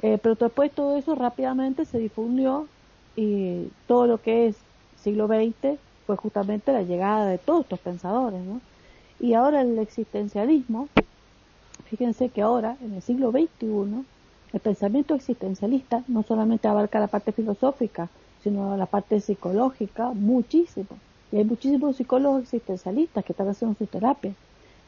pero 0.01 0.37
después 0.37 0.71
todo 0.71 0.97
eso 0.97 1.17
rápidamente 1.17 1.87
se 1.87 1.99
difundió 1.99 2.69
y 3.17 3.67
todo 3.89 4.07
lo 4.07 4.19
que 4.19 4.47
es 4.47 4.57
siglo 5.03 5.27
XX 5.27 5.77
justamente 6.17 6.73
la 6.73 6.83
llegada 6.83 7.27
de 7.27 7.39
todos 7.39 7.63
estos 7.63 7.81
pensadores, 7.81 8.43
¿no? 8.43 8.61
Y 9.21 9.35
ahora 9.35 9.61
el 9.61 9.79
existencialismo, 9.79 10.89
fíjense 11.85 12.29
que 12.29 12.43
ahora, 12.43 12.77
en 12.81 12.95
el 12.95 13.03
siglo 13.03 13.31
XXI, 13.31 14.05
el 14.53 14.61
pensamiento 14.61 15.15
existencialista 15.15 16.03
no 16.09 16.23
solamente 16.23 16.69
abarca 16.69 17.01
la 17.01 17.07
parte 17.07 17.33
filosófica, 17.33 18.09
sino 18.43 18.77
la 18.77 18.87
parte 18.87 19.21
psicológica, 19.21 20.11
muchísimo. 20.11 20.89
Y 21.31 21.37
hay 21.37 21.45
muchísimos 21.45 21.97
psicólogos 21.97 22.43
existencialistas 22.43 23.25
que 23.25 23.33
están 23.33 23.49
haciendo 23.49 23.77
su 23.79 23.87
terapia. 23.87 24.35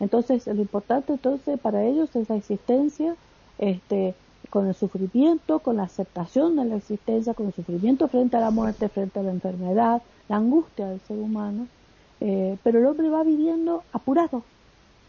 Entonces, 0.01 0.47
lo 0.47 0.61
importante 0.61 1.13
entonces 1.13 1.59
para 1.61 1.85
ellos 1.85 2.15
es 2.17 2.29
la 2.29 2.37
existencia, 2.37 3.17
este, 3.59 4.15
con 4.51 4.67
el 4.67 4.75
sufrimiento, 4.75 5.61
con 5.61 5.77
la 5.77 5.85
aceptación 5.85 6.57
de 6.57 6.65
la 6.65 6.77
existencia, 6.77 7.35
con 7.35 7.47
el 7.47 7.55
sufrimiento 7.55 8.09
frente 8.09 8.37
a 8.37 8.41
la 8.41 8.51
muerte, 8.51 8.89
frente 8.89 9.21
a 9.21 9.23
la 9.23 9.31
enfermedad, 9.31 10.03
la 10.29 10.37
angustia 10.37 10.89
del 10.89 11.01
ser 11.01 11.19
humano, 11.19 11.67
eh, 12.21 12.57
pero 12.63 12.79
el 12.79 12.87
hombre 12.87 13.09
va 13.09 13.23
viviendo 13.23 13.83
apurado. 13.93 14.43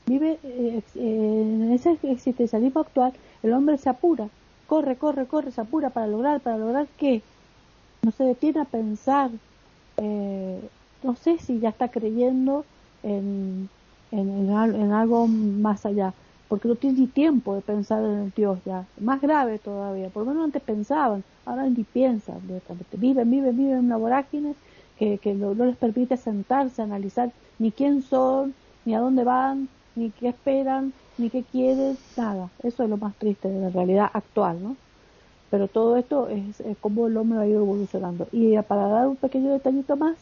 Vive 0.05 0.37
eh, 0.43 0.81
en 0.95 1.71
ese 1.71 1.97
existencialismo 2.03 2.81
actual, 2.81 3.13
el 3.41 3.53
hombre 3.53 3.77
se 3.77 3.89
apura, 3.89 4.29
corre, 4.67 4.95
corre, 4.97 5.25
corre, 5.25 5.51
se 5.51 5.61
apura 5.61 5.89
para 5.89 6.07
lograr, 6.07 6.41
para 6.41 6.57
lograr 6.57 6.87
qué. 6.97 7.21
No 8.03 8.11
se 8.11 8.23
detiene 8.23 8.61
a 8.61 8.65
pensar, 8.65 9.31
eh, 9.97 10.59
no 11.03 11.15
sé 11.15 11.39
si 11.39 11.59
ya 11.59 11.69
está 11.69 11.87
creyendo 11.87 12.65
en, 13.01 13.69
en, 14.11 14.49
en, 14.49 14.91
algo 14.91 15.27
más 15.27 15.85
allá, 15.85 16.13
porque 16.47 16.67
no 16.67 16.75
tiene 16.75 16.99
ni 16.99 17.07
tiempo 17.07 17.55
de 17.55 17.61
pensar 17.61 18.03
en 18.03 18.31
Dios 18.35 18.59
ya. 18.65 18.85
Más 18.99 19.21
grave 19.21 19.57
todavía, 19.57 20.09
por 20.09 20.23
lo 20.23 20.31
menos 20.31 20.45
antes 20.45 20.61
pensaban, 20.61 21.23
ahora 21.45 21.63
ni 21.67 21.83
piensan 21.83 22.41
Viven, 22.93 23.29
viven, 23.29 23.57
viven 23.57 23.73
en 23.73 23.85
una 23.85 23.97
vorágine 23.97 24.55
que, 24.97 25.19
no, 25.35 25.53
les 25.53 25.75
permite 25.75 26.17
sentarse, 26.17 26.81
analizar 26.81 27.31
ni 27.59 27.71
quién 27.71 28.01
son, 28.01 28.53
ni 28.85 28.95
a 28.95 28.99
dónde 28.99 29.23
van, 29.23 29.67
ni 29.95 30.11
qué 30.11 30.29
esperan, 30.29 30.93
ni 31.17 31.29
qué 31.29 31.43
quieren, 31.43 31.97
nada. 32.17 32.49
Eso 32.63 32.83
es 32.83 32.89
lo 32.89 32.97
más 32.97 33.15
triste 33.15 33.49
de 33.49 33.59
la 33.59 33.69
realidad 33.69 34.09
actual, 34.13 34.61
¿no? 34.61 34.75
Pero 35.51 35.67
todo 35.67 35.97
esto 35.97 36.29
es, 36.29 36.61
como 36.81 37.07
el 37.07 37.17
hombre 37.17 37.39
ha 37.39 37.47
ido 37.47 37.61
evolucionando. 37.61 38.27
Y 38.31 38.57
para 38.63 38.87
dar 38.87 39.07
un 39.07 39.15
pequeño 39.15 39.51
detallito 39.51 39.95
más, 39.95 40.15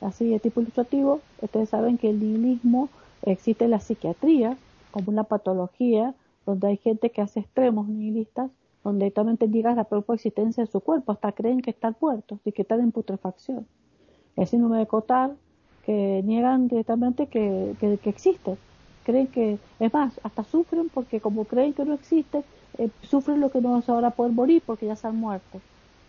así 0.00 0.28
de 0.28 0.40
tipo 0.40 0.60
ilustrativo, 0.60 1.20
ustedes 1.42 1.70
saben 1.70 1.98
que 1.98 2.10
el 2.10 2.20
nihilismo 2.20 2.88
existe 3.22 3.64
en 3.64 3.72
la 3.72 3.80
psiquiatría 3.80 4.56
como 4.90 5.10
una 5.10 5.24
patología 5.24 6.14
donde 6.46 6.68
hay 6.68 6.76
gente 6.78 7.10
que 7.10 7.20
hace 7.20 7.40
extremos 7.40 7.88
nihilistas, 7.88 8.50
donde 8.84 9.04
directamente 9.04 9.48
niegan 9.48 9.76
la 9.76 9.84
propia 9.84 10.14
existencia 10.14 10.64
de 10.64 10.70
su 10.70 10.80
cuerpo, 10.80 11.12
hasta 11.12 11.32
creen 11.32 11.60
que 11.60 11.70
están 11.70 11.96
muertos 12.00 12.38
y 12.44 12.52
que 12.52 12.62
están 12.62 12.80
en 12.80 12.92
putrefacción 12.92 13.66
el 14.38 14.46
síndrome 14.46 14.78
de 14.78 14.86
Cotard, 14.86 15.32
que 15.84 16.22
niegan 16.24 16.68
directamente 16.68 17.26
que, 17.26 17.74
que, 17.80 17.98
existe. 18.08 18.56
Creen 19.04 19.26
que, 19.26 19.58
es 19.80 19.92
más, 19.92 20.20
hasta 20.22 20.44
sufren 20.44 20.88
porque 20.90 21.20
como 21.20 21.44
creen 21.44 21.72
que 21.72 21.84
no 21.84 21.94
existe, 21.94 22.44
eh, 22.78 22.88
sufren 23.02 23.40
lo 23.40 23.50
que 23.50 23.60
no 23.60 23.82
se 23.82 23.90
van 23.90 24.04
a 24.04 24.10
poder 24.10 24.32
morir 24.32 24.62
porque 24.64 24.86
ya 24.86 24.96
se 24.96 25.06
han 25.08 25.16
muerto. 25.16 25.60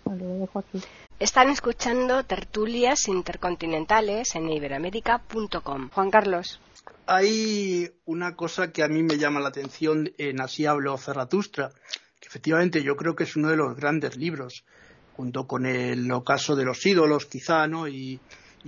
Bueno, 0.05 0.25
lo 0.25 0.33
dejo 0.35 0.59
aquí. 0.59 0.79
Están 1.19 1.49
escuchando 1.49 2.23
tertulias 2.23 3.07
intercontinentales 3.07 4.35
en 4.35 4.49
iberamérica.com. 4.49 5.89
Juan 5.89 6.11
Carlos. 6.11 6.61
Hay 7.07 7.89
una 8.05 8.35
cosa 8.35 8.71
que 8.71 8.83
a 8.83 8.87
mí 8.87 9.01
me 9.01 9.17
llama 9.17 9.39
la 9.39 9.49
atención 9.49 10.11
en 10.17 10.39
Así 10.41 10.65
habló 10.65 10.97
Zaratustra, 10.97 11.71
que 12.19 12.27
efectivamente 12.27 12.83
yo 12.83 12.95
creo 12.95 13.15
que 13.15 13.23
es 13.23 13.35
uno 13.35 13.49
de 13.49 13.57
los 13.57 13.75
grandes 13.75 14.17
libros 14.17 14.63
junto 15.19 15.45
con 15.45 15.65
el 15.65 16.09
ocaso 16.13 16.55
de 16.55 16.63
los 16.63 16.85
ídolos, 16.85 17.25
quizá, 17.25 17.67
¿no? 17.67 17.89
Y, 17.89 18.21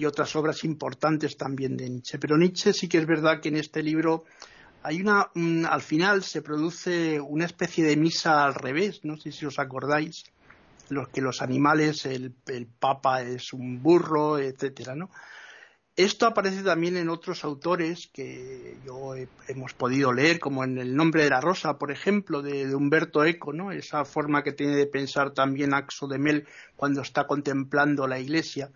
otras 0.06 0.36
obras 0.36 0.66
importantes 0.66 1.38
también 1.38 1.78
de 1.78 1.89
Nietzsche. 1.89 2.20
Pero 2.20 2.38
Nietzsche 2.38 2.74
sí 2.74 2.89
que 2.89 2.97
es 2.97 3.06
verdad 3.06 3.39
que 3.39 3.47
en 3.47 3.56
este 3.56 3.82
libro 3.82 4.26
hay 4.84 4.99
una, 4.99 5.30
al 5.70 5.82
final 5.82 6.24
se 6.24 6.41
produce 6.41 7.22
una 7.22 7.45
especie 7.45 7.86
de 7.86 7.95
misa 7.95 8.43
al 8.43 8.54
revés, 8.54 8.99
no 9.04 9.16
sé 9.16 9.32
si 9.32 9.45
os 9.45 9.60
acordáis, 9.60 10.26
los 10.89 11.08
que 11.08 11.22
los 11.22 11.41
animales, 11.41 12.06
el, 12.06 12.34
el 12.47 12.68
papa 12.68 13.22
es 13.22 13.54
un 13.54 13.82
burro, 13.82 14.38
etcétera, 14.38 14.93
¿no? 14.93 15.10
Esto 16.04 16.26
aparece 16.26 16.64
también 16.64 16.97
en 16.97 17.10
otros 17.10 17.43
autores 17.43 18.10
que 18.12 18.76
yo 18.84 19.14
hemos 19.47 19.76
podido 19.76 20.12
leer, 20.12 20.39
como 20.39 20.64
en 20.64 20.80
El 20.80 20.95
nombre 20.95 21.24
de 21.24 21.30
la 21.30 21.41
rosa, 21.41 21.78
por 21.78 21.91
ejemplo, 21.91 22.41
de, 22.41 22.74
Humberto 22.74 23.24
Eco, 23.24 23.54
¿no? 23.54 23.72
Esa 23.72 24.04
forma 24.04 24.41
que 24.41 24.52
tiene 24.52 24.76
de 24.76 24.88
pensar 24.88 25.32
también 25.32 25.76
Axo 25.76 26.08
de 26.08 26.18
Mel 26.18 26.47
cuando 26.76 27.02
está 27.02 27.28
contemplando 27.28 28.08
la 28.08 28.20
iglesia. 28.20 28.72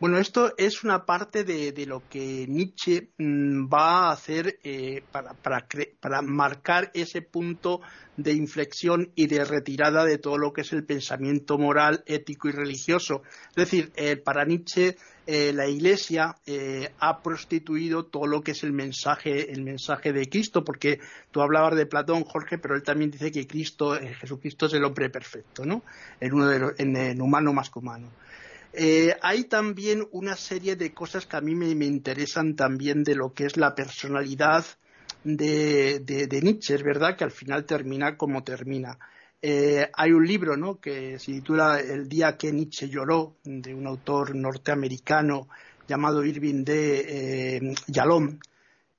Bueno, 0.00 0.16
esto 0.16 0.54
es 0.56 0.82
una 0.82 1.04
parte 1.04 1.44
de, 1.44 1.84
lo 1.84 2.02
que 2.08 2.46
Nietzsche 2.48 3.10
mm, 3.18 3.68
va 3.68 4.08
a 4.08 4.12
hacer 4.12 4.58
eh, 4.64 5.02
para, 5.12 5.34
para, 5.34 6.22
marcar 6.22 6.90
ese 6.94 7.20
punto 7.20 7.82
de 8.16 8.32
inflexión 8.32 9.12
y 9.14 9.26
de 9.26 9.44
retirada 9.44 10.06
de 10.06 10.16
todo 10.16 10.38
lo 10.38 10.54
que 10.54 10.62
es 10.62 10.72
el 10.72 10.86
pensamiento 10.86 11.58
moral, 11.58 12.02
ético 12.06 12.48
y 12.48 12.52
religioso. 12.52 13.20
Es 13.50 13.56
decir, 13.56 13.92
eh, 13.96 14.16
para 14.16 14.46
Nietzsche 14.46 14.96
eh, 15.32 15.52
la 15.52 15.68
Iglesia 15.68 16.36
ha 16.98 17.22
prostituido 17.22 18.06
todo 18.06 18.26
lo 18.26 18.42
que 18.42 18.52
es 18.52 18.64
el 18.64 18.72
mensaje, 18.72 19.52
el 19.52 19.62
mensaje 19.62 20.12
de 20.12 20.28
Cristo, 20.28 20.64
porque 20.64 21.00
tú 21.30 21.40
hablabas 21.40 21.76
de 21.76 21.86
Platón, 21.86 22.24
Jorge, 22.24 22.58
pero 22.58 22.74
él 22.74 22.82
también 22.82 23.10
dice 23.10 23.30
que 23.30 23.46
Cristo, 23.46 23.98
Jesucristo 24.20 24.66
es 24.66 24.74
el 24.74 24.84
hombre 24.84 25.10
perfecto, 25.10 25.64
¿no? 25.64 25.82
De 26.20 26.26
en 26.78 27.22
humano 27.22 27.52
más 27.52 27.70
que 27.70 27.78
humano. 27.78 28.10
Eh, 28.72 29.16
hay 29.20 29.44
también 29.44 30.06
una 30.12 30.36
serie 30.36 30.76
de 30.76 30.94
cosas 30.94 31.26
que 31.26 31.36
a 31.36 31.40
mí 31.40 31.54
me, 31.54 31.84
interesan 31.84 32.54
también 32.54 33.02
de 33.02 33.16
lo 33.16 33.32
que 33.34 33.46
es 33.46 33.56
la 33.56 33.74
personalidad 33.74 34.64
de, 35.24 36.40
Nietzsche, 36.42 36.74
es 36.74 36.82
verdad 36.82 37.16
que 37.16 37.24
al 37.24 37.32
final 37.32 37.64
termina 37.64 38.16
como 38.16 38.44
termina. 38.44 38.98
Eh, 39.42 39.88
hay 39.94 40.12
un 40.12 40.26
libro 40.26 40.56
¿no? 40.56 40.78
que 40.78 41.18
se 41.18 41.32
titula 41.32 41.80
El 41.80 42.08
día 42.08 42.36
que 42.36 42.52
Nietzsche 42.52 42.88
lloró, 42.88 43.36
de 43.42 43.74
un 43.74 43.86
autor 43.86 44.34
norteamericano 44.34 45.48
llamado 45.88 46.24
Irving 46.24 46.62
D. 46.62 47.04
Eh, 47.56 47.74
Yalom, 47.86 48.38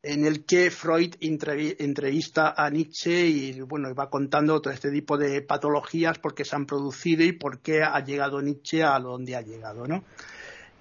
en 0.04 0.26
el 0.26 0.46
que 0.46 0.72
Freud 0.72 1.14
entrevista 1.20 2.56
a 2.58 2.70
Nietzsche 2.72 3.28
y 3.28 3.62
bueno 3.62 3.94
va 3.94 4.10
contando 4.10 4.60
todo 4.60 4.74
este 4.74 4.90
tipo 4.90 5.16
de 5.16 5.44
patologías 5.44 6.18
por 6.18 6.34
qué 6.34 6.44
se 6.44 6.56
han 6.56 6.66
producido 6.66 7.24
y 7.24 7.34
por 7.34 7.60
qué 7.60 7.84
ha 7.84 8.04
llegado 8.04 8.42
Nietzsche 8.42 8.84
a 8.84 8.98
donde 9.00 9.36
ha 9.36 9.42
llegado, 9.42 9.88
¿no? 9.88 10.04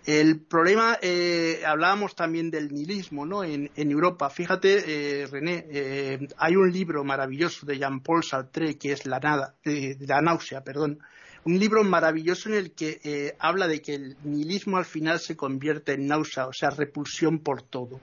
El 0.07 0.40
problema, 0.40 0.98
eh, 1.03 1.62
hablábamos 1.66 2.14
también 2.14 2.51
del 2.51 2.72
nihilismo, 2.72 3.26
¿no? 3.26 3.44
En, 3.44 3.70
Europa, 3.76 4.30
fíjate, 4.30 5.22
eh, 5.22 5.26
René, 5.26 5.66
eh, 5.70 6.28
hay 6.38 6.57
un 6.57 6.72
libro 6.72 7.05
maravilloso 7.05 7.66
de 7.66 7.78
Jean-Paul 7.78 8.24
Sartre 8.24 8.78
que 8.78 8.92
es 8.92 9.07
La 9.07 9.18
nada, 9.18 9.55
la 9.64 10.20
náusea, 10.22 10.64
perdón, 10.64 11.01
un 11.44 11.59
libro 11.59 11.82
maravilloso 11.84 12.48
en 12.48 12.55
el 12.55 12.72
que 12.72 13.01
eh, 13.03 13.34
habla 13.38 13.66
de 13.66 13.80
que 13.80 13.94
el 13.94 14.16
nihilismo 14.24 14.76
al 14.76 14.84
final 14.84 15.20
se 15.20 15.36
convierte 15.36 15.94
en 15.94 16.07
náusea, 16.07 16.46
o 16.46 16.53
sea, 16.53 16.70
repulsión 16.70 17.38
por 17.38 17.62
todo. 17.62 18.01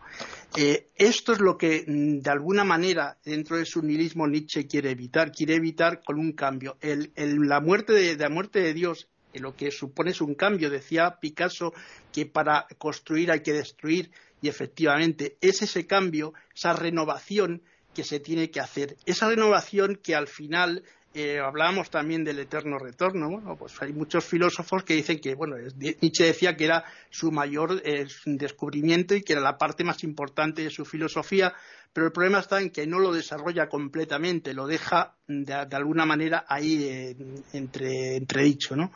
Eh, 0.56 0.88
esto 0.96 1.34
es 1.34 1.40
lo 1.40 1.58
que, 1.58 1.86
mm, 1.88 2.20
de 2.20 2.30
alguna 2.30 2.64
manera, 2.64 3.18
dentro 3.24 3.58
de 3.58 3.66
su 3.66 3.82
nihilismo 3.82 4.28
Nietzsche 4.28 4.68
quiere 4.68 4.92
evitar, 4.92 5.32
quiere 5.32 5.56
evitar 5.56 6.02
con 6.04 6.20
un 6.20 6.32
cambio. 6.34 6.78
la, 7.16 7.60
muerte 7.60 7.94
de, 7.94 8.16
la 8.16 8.30
muerte 8.30 8.60
de 8.60 8.74
Dios 8.74 9.08
lo 9.34 9.56
que 9.56 9.72
supone 9.72 10.12
es 10.12 10.22
un 10.22 10.36
cambio. 10.36 10.70
Decía 10.70 11.18
Picasso 11.20 11.74
que 12.12 12.26
para 12.26 12.68
construir 12.78 13.32
hay 13.32 13.42
que 13.42 13.54
destruir 13.54 14.12
y 14.42 14.50
efectivamente 14.50 15.38
es 15.42 15.62
ese 15.62 15.88
cambio, 15.88 16.34
esa 16.56 16.74
renovación 16.74 17.62
que 17.94 18.04
se 18.04 18.20
tiene 18.20 18.52
que 18.52 18.60
hacer. 18.60 18.96
Esa 19.06 19.30
renovación 19.30 20.00
que 20.02 20.16
al 20.16 20.28
final 20.28 20.84
eh, 21.14 21.40
hablábamos 21.40 21.90
también 21.90 22.24
del 22.24 22.38
eterno 22.38 22.78
retorno. 22.78 23.28
Bueno, 23.28 23.56
pues 23.58 23.74
hay 23.82 23.92
muchos 23.92 24.24
filósofos 24.24 24.84
que 24.84 24.94
dicen 24.94 25.20
que, 25.20 25.34
bueno, 25.34 25.56
Nietzsche 25.78 26.26
decía 26.26 26.56
que 26.56 26.66
era 26.66 26.86
su 27.10 27.32
mayor 27.32 27.82
eh, 27.84 28.06
descubrimiento 28.26 29.16
y 29.16 29.24
que 29.24 29.34
era 29.34 29.42
la 29.42 29.58
parte 29.58 29.84
más 29.84 30.04
importante 30.04 30.64
de 30.64 30.70
su 30.70 30.86
filosofía, 30.86 31.56
pero 31.98 32.06
el 32.06 32.14
problema 32.14 32.42
está 32.42 32.62
en 32.62 32.70
que 32.70 32.86
no 32.86 33.00
lo 33.00 33.12
desarrolla 33.12 33.68
completamente, 33.68 34.54
lo 34.54 34.68
deja 34.68 35.16
de, 35.28 35.54
alguna 35.72 36.06
manera 36.06 36.46
ahí 36.48 36.84
eh, 36.84 37.18
entre, 37.54 38.18
entredicho, 38.18 38.76
¿no? 38.76 38.92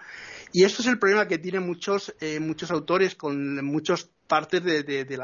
Y 0.52 0.66
esto 0.66 0.84
es 0.84 0.88
el 0.88 1.00
problema 1.00 1.28
que 1.28 1.40
tienen 1.40 1.66
muchos, 1.66 2.14
muchos 2.40 2.70
autores 2.70 3.16
con 3.16 3.66
muchos 3.66 4.12
partes 4.28 4.64
de, 4.64 5.18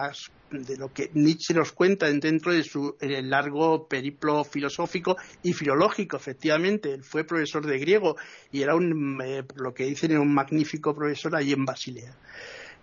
lo 0.80 0.92
que 0.92 1.12
Nietzsche 1.14 1.54
nos 1.54 1.72
cuenta 1.72 2.12
dentro 2.12 2.52
de 2.52 2.64
su 2.64 2.98
largo 3.00 3.88
periplo 3.88 4.44
filosófico 4.44 5.16
y 5.44 5.54
filológico, 5.54 6.18
efectivamente. 6.18 6.92
Él 6.92 7.04
fue 7.04 7.26
profesor 7.26 7.64
de 7.64 7.78
griego 7.78 8.18
y 8.52 8.64
era 8.64 8.74
un, 8.74 9.22
eh, 9.24 9.44
lo 9.56 9.74
que 9.76 9.86
dicen, 9.86 10.18
un 10.18 10.34
magnífico 10.34 10.96
profesor 10.96 11.36
allí 11.36 11.54
en 11.54 11.64
Basilea. 11.64 12.18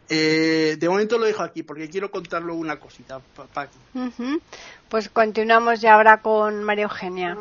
Eh, 0.09 0.77
de 0.79 0.89
momento 0.89 1.19
lo 1.19 1.27
dejo 1.27 1.43
aquí 1.43 1.63
porque 1.63 1.89
quiero 1.89 2.11
contarlo 2.11 2.55
una 2.55 2.79
cosita, 2.79 3.21
Paqui. 3.53 3.79
Pues 4.89 5.09
continuamos 5.09 5.81
ya 5.81 5.95
ahora 5.95 6.21
con 6.21 6.63
María 6.63 6.85
Eugenia. 6.85 7.39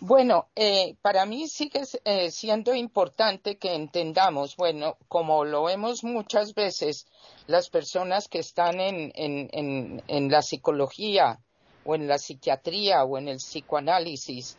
Bueno, 0.00 0.48
eh, 0.54 0.96
para 1.00 1.24
mí 1.24 1.48
sigue 1.48 1.80
eh, 2.04 2.30
siendo 2.30 2.74
importante 2.74 3.56
que 3.56 3.74
entendamos, 3.74 4.54
bueno, 4.56 4.98
como 5.08 5.46
lo 5.46 5.64
vemos 5.64 6.04
muchas 6.04 6.52
veces, 6.54 7.06
las 7.46 7.70
personas 7.70 8.28
que 8.28 8.40
están 8.40 8.80
en, 8.80 9.12
en, 9.14 10.30
la 10.30 10.42
psicología 10.42 11.38
o 11.86 11.94
en 11.94 12.06
la 12.06 12.18
psiquiatría 12.18 13.02
o 13.04 13.16
en 13.16 13.28
el 13.28 13.36
psicoanálisis, 13.38 14.58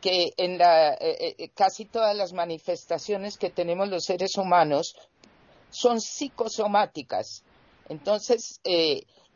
que 0.00 0.32
en 0.36 0.58
la, 0.58 0.94
eh, 1.00 1.50
casi 1.56 1.86
todas 1.86 2.14
las 2.14 2.32
manifestaciones 2.32 3.36
que 3.36 3.50
tenemos 3.50 3.88
los 3.88 4.04
seres 4.04 4.36
humanos 4.36 4.94
son 5.74 6.00
psicosomáticas. 6.00 7.44
Entonces, 7.88 8.60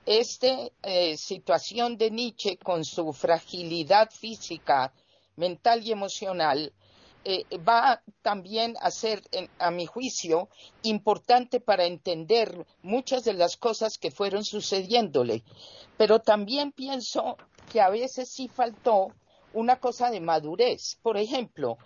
esta 0.06 0.70
situación 1.16 1.98
de 1.98 2.10
Nietzsche 2.10 2.56
con 2.56 2.84
su 2.84 3.12
fragilidad 3.12 4.10
física, 4.10 4.92
mental 5.36 5.84
y 5.84 5.92
emocional, 5.92 6.72
eh, 7.24 7.44
va 7.58 8.02
también 8.22 8.74
a 8.80 8.90
ser, 8.90 9.22
a 9.58 9.70
mi 9.70 9.86
juicio, 9.86 10.48
importante 10.82 11.60
para 11.60 11.84
entender 11.84 12.66
muchas 12.82 13.24
de 13.24 13.34
las 13.34 13.56
cosas 13.56 13.98
que 13.98 14.10
fueron 14.10 14.44
sucediéndole. 14.44 15.42
Pero 15.96 16.20
también 16.20 16.72
pienso 16.72 17.36
que 17.70 17.80
a 17.80 17.90
veces 17.90 18.30
sí 18.30 18.48
faltó 18.48 19.12
una 19.52 19.78
cosa 19.78 20.10
de 20.10 20.20
madurez. 20.20 20.96
Por 21.02 21.16
ejemplo, 21.16 21.76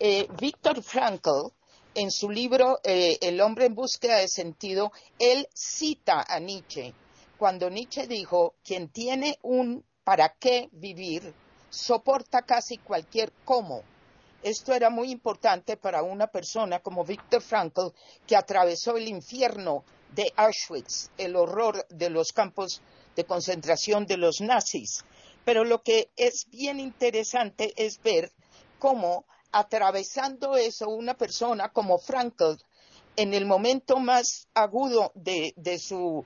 eh, 0.00 0.26
Víctor 0.40 0.82
Frankl, 0.82 1.52
en 1.98 2.12
su 2.12 2.30
libro 2.30 2.78
eh, 2.84 3.18
El 3.22 3.40
hombre 3.40 3.66
en 3.66 3.74
búsqueda 3.74 4.18
de 4.18 4.28
sentido, 4.28 4.92
él 5.18 5.48
cita 5.52 6.24
a 6.28 6.38
Nietzsche 6.38 6.94
cuando 7.36 7.70
Nietzsche 7.70 8.06
dijo, 8.06 8.54
quien 8.64 8.88
tiene 8.88 9.38
un 9.42 9.84
para 10.04 10.34
qué 10.40 10.68
vivir, 10.72 11.34
soporta 11.70 12.42
casi 12.42 12.78
cualquier 12.78 13.32
cómo. 13.44 13.82
Esto 14.42 14.74
era 14.74 14.90
muy 14.90 15.10
importante 15.10 15.76
para 15.76 16.02
una 16.02 16.28
persona 16.28 16.80
como 16.80 17.04
Viktor 17.04 17.42
Frankl, 17.42 17.92
que 18.26 18.36
atravesó 18.36 18.96
el 18.96 19.08
infierno 19.08 19.84
de 20.14 20.32
Auschwitz, 20.36 21.10
el 21.18 21.36
horror 21.36 21.86
de 21.90 22.10
los 22.10 22.32
campos 22.32 22.80
de 23.14 23.24
concentración 23.24 24.06
de 24.06 24.16
los 24.16 24.40
nazis. 24.40 25.04
Pero 25.44 25.64
lo 25.64 25.82
que 25.82 26.10
es 26.16 26.48
bien 26.50 26.80
interesante 26.80 27.72
es 27.76 28.00
ver 28.02 28.32
cómo 28.78 29.24
atravesando 29.52 30.56
eso 30.56 30.88
una 30.88 31.14
persona 31.14 31.70
como 31.70 31.98
Frankl, 31.98 32.54
en 33.16 33.34
el 33.34 33.46
momento 33.46 33.98
más 33.98 34.48
agudo 34.54 35.12
de, 35.14 35.52
de 35.56 35.78
su 35.78 36.24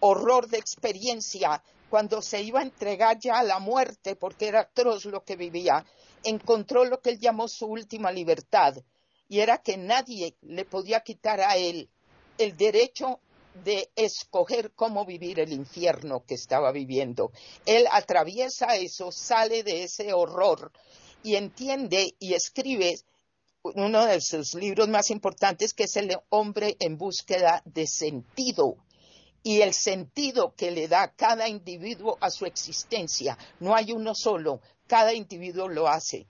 horror 0.00 0.48
de 0.48 0.58
experiencia, 0.58 1.62
cuando 1.88 2.22
se 2.22 2.42
iba 2.42 2.60
a 2.60 2.64
entregar 2.64 3.18
ya 3.18 3.38
a 3.38 3.42
la 3.42 3.58
muerte, 3.58 4.16
porque 4.16 4.48
era 4.48 4.60
atroz 4.60 5.06
lo 5.06 5.24
que 5.24 5.36
vivía, 5.36 5.84
encontró 6.22 6.84
lo 6.84 7.00
que 7.00 7.10
él 7.10 7.18
llamó 7.18 7.48
su 7.48 7.66
última 7.66 8.12
libertad, 8.12 8.76
y 9.28 9.40
era 9.40 9.58
que 9.58 9.76
nadie 9.76 10.36
le 10.42 10.64
podía 10.64 11.00
quitar 11.00 11.40
a 11.40 11.56
él 11.56 11.88
el 12.38 12.56
derecho 12.56 13.20
de 13.64 13.90
escoger 13.96 14.72
cómo 14.72 15.04
vivir 15.04 15.40
el 15.40 15.52
infierno 15.52 16.24
que 16.24 16.34
estaba 16.34 16.70
viviendo. 16.72 17.32
Él 17.66 17.86
atraviesa 17.90 18.76
eso, 18.76 19.10
sale 19.10 19.62
de 19.62 19.84
ese 19.84 20.12
horror 20.12 20.72
y 21.22 21.36
entiende 21.36 22.14
y 22.18 22.34
escribe 22.34 22.98
uno 23.62 24.06
de 24.06 24.20
sus 24.20 24.54
libros 24.54 24.88
más 24.88 25.10
importantes, 25.10 25.74
que 25.74 25.84
es 25.84 25.96
El 25.96 26.16
hombre 26.30 26.76
en 26.80 26.96
búsqueda 26.96 27.62
de 27.64 27.86
sentido 27.86 28.76
y 29.42 29.60
el 29.60 29.72
sentido 29.72 30.54
que 30.54 30.70
le 30.70 30.88
da 30.88 31.12
cada 31.12 31.48
individuo 31.48 32.18
a 32.20 32.30
su 32.30 32.46
existencia. 32.46 33.38
No 33.58 33.74
hay 33.74 33.92
uno 33.92 34.14
solo, 34.14 34.60
cada 34.86 35.12
individuo 35.12 35.68
lo 35.68 35.88
hace. 35.88 36.26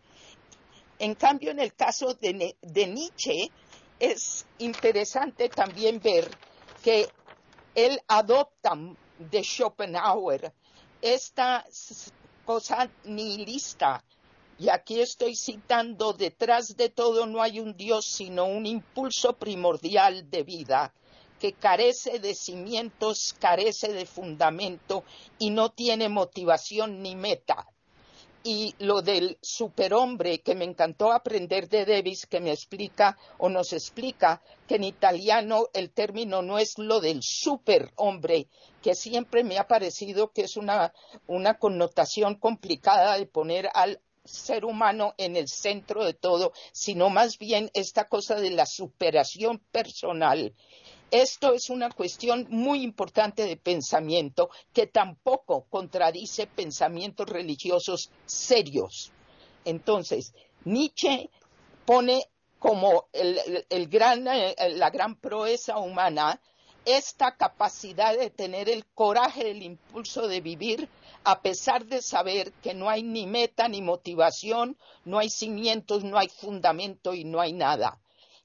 En 0.98 1.14
cambio, 1.14 1.50
en 1.50 1.60
el 1.60 1.74
caso 1.74 2.14
de, 2.14 2.54
Nietzsche, 2.86 3.50
es 3.98 4.46
interesante 4.58 5.48
también 5.48 6.00
ver 6.00 6.28
que 6.82 7.08
él 7.74 8.00
adopta 8.06 8.72
de 9.18 9.42
Schopenhauer 9.42 10.52
esta 11.00 11.64
cosa 12.44 12.90
nihilista. 13.04 14.04
Y 14.60 14.68
aquí 14.68 15.00
estoy 15.00 15.36
citando, 15.36 16.12
detrás 16.12 16.76
de 16.76 16.90
todo 16.90 17.24
no 17.24 17.40
hay 17.40 17.60
un 17.60 17.78
Dios, 17.78 18.04
sino 18.04 18.44
un 18.44 18.66
impulso 18.66 19.32
primordial 19.32 20.28
de 20.28 20.42
vida 20.42 20.92
que 21.38 21.54
carece 21.54 22.18
de 22.18 22.34
cimientos, 22.34 23.34
carece 23.38 23.90
de 23.94 24.04
fundamento 24.04 25.02
y 25.38 25.48
no 25.48 25.70
tiene 25.70 26.10
motivación 26.10 27.00
ni 27.02 27.16
meta. 27.16 27.66
y 28.42 28.74
lo 28.78 29.02
del 29.02 29.36
superhombre 29.42 30.40
que 30.40 30.54
me 30.54 30.64
encantó 30.64 31.12
aprender 31.12 31.68
de 31.68 31.84
Davis 31.84 32.26
que 32.26 32.40
me 32.40 32.52
explica 32.52 33.18
o 33.36 33.50
nos 33.50 33.74
explica 33.74 34.40
que 34.66 34.76
en 34.76 34.84
italiano 34.84 35.66
el 35.74 35.90
término 35.90 36.40
no 36.40 36.58
es 36.58 36.78
lo 36.78 37.00
del 37.00 37.22
superhombre 37.22 38.48
que 38.82 38.94
siempre 38.94 39.44
me 39.44 39.58
ha 39.58 39.68
parecido 39.68 40.32
que 40.32 40.44
es 40.44 40.56
una, 40.56 40.94
una 41.26 41.58
connotación 41.58 42.36
complicada 42.36 43.18
de 43.18 43.26
poner 43.26 43.68
al 43.74 44.00
ser 44.24 44.64
humano 44.64 45.14
en 45.18 45.36
el 45.36 45.48
centro 45.48 46.04
de 46.04 46.14
todo, 46.14 46.52
sino 46.72 47.10
más 47.10 47.38
bien 47.38 47.70
esta 47.74 48.08
cosa 48.08 48.36
de 48.36 48.50
la 48.50 48.66
superación 48.66 49.58
personal 49.72 50.54
esto 51.10 51.54
es 51.54 51.70
una 51.70 51.90
cuestión 51.90 52.46
muy 52.50 52.82
importante 52.82 53.44
de 53.44 53.56
pensamiento 53.56 54.50
que 54.72 54.86
tampoco 54.86 55.66
contradice 55.68 56.46
pensamientos 56.46 57.28
religiosos 57.28 58.10
serios. 58.26 59.10
Entonces, 59.64 60.32
Nietzsche 60.64 61.28
pone 61.84 62.26
como 62.60 63.08
la 63.12 64.90
gran 64.90 65.16
proeza 65.16 65.78
humana 65.78 66.40
esta 66.84 67.36
capacidad 67.36 68.16
de 68.16 68.30
tener 68.30 68.68
el 68.68 68.86
coraje, 68.86 69.50
el 69.50 69.62
impulso 69.62 70.28
de 70.28 70.40
vivir, 70.40 70.88
a 71.24 71.42
pesar 71.42 71.86
de 71.86 72.02
saber 72.02 72.52
que 72.62 72.74
no 72.74 72.88
hay 72.88 73.02
ni 73.02 73.26
meta 73.26 73.68
ni 73.68 73.82
motivación, 73.82 74.76
no 75.04 75.18
hay 75.18 75.30
cimientos, 75.30 76.04
no 76.04 76.18
hay 76.18 76.28
fundamento 76.28 77.14
y 77.14 77.24
no 77.24 77.40
hay 77.40 77.52
nada. 77.52 78.00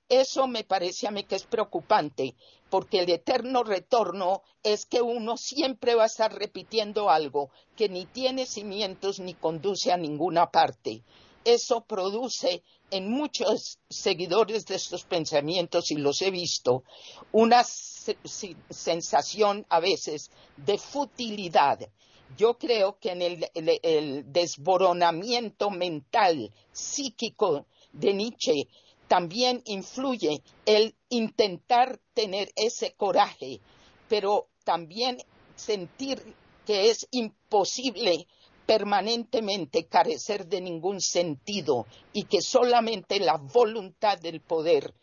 Eso 0.09 0.47
me 0.47 0.63
parece 0.63 1.07
a 1.07 1.11
mí 1.11 1.23
que 1.23 1.35
es 1.35 1.45
preocupante, 1.45 2.35
porque 2.69 2.99
el 2.99 3.09
eterno 3.09 3.63
retorno 3.63 4.43
es 4.61 4.85
que 4.85 5.01
uno 5.01 5.37
siempre 5.37 5.95
va 5.95 6.03
a 6.03 6.07
estar 6.07 6.33
repitiendo 6.33 7.09
algo 7.09 7.49
que 7.75 7.89
ni 7.89 8.05
tiene 8.05 8.45
cimientos 8.45 9.19
ni 9.19 9.33
conduce 9.33 9.91
a 9.91 9.97
ninguna 9.97 10.51
parte. 10.51 11.03
Eso 11.45 11.81
produce 11.81 12.63
en 12.89 13.09
muchos 13.09 13.77
seguidores 13.87 14.65
de 14.65 14.75
estos 14.75 15.03
pensamientos, 15.03 15.91
y 15.91 15.95
los 15.95 16.21
he 16.23 16.31
visto, 16.31 16.83
una 17.31 17.63
sensación 17.63 19.65
a 19.69 19.79
veces 19.79 20.31
de 20.57 20.79
futilidad. 20.79 21.87
Yo 22.35 22.57
creo 22.57 22.97
que 22.99 23.11
en 23.11 23.21
el, 23.21 23.47
el 23.53 24.33
desboronamiento 24.33 25.69
mental, 25.69 26.51
psíquico 26.71 27.67
de 27.93 28.13
Nietzsche, 28.15 28.67
también 29.07 29.61
influye 29.65 30.41
el 30.65 30.95
intentar 31.09 31.99
tener 32.15 32.51
ese 32.55 32.93
coraje, 32.93 33.61
pero 34.09 34.47
también 34.63 35.21
sentir 35.55 36.35
que 36.65 36.89
es 36.89 37.07
imposible 37.11 38.27
permanentemente 38.65 39.85
carecer 39.85 40.47
de 40.47 40.61
ningún 40.61 41.01
sentido 41.01 41.85
y 42.13 42.23
que 42.23 42.41
solamente 42.41 43.19
la 43.19 43.37
voluntad 43.37 44.17
del 44.17 44.41
poder 44.41 44.93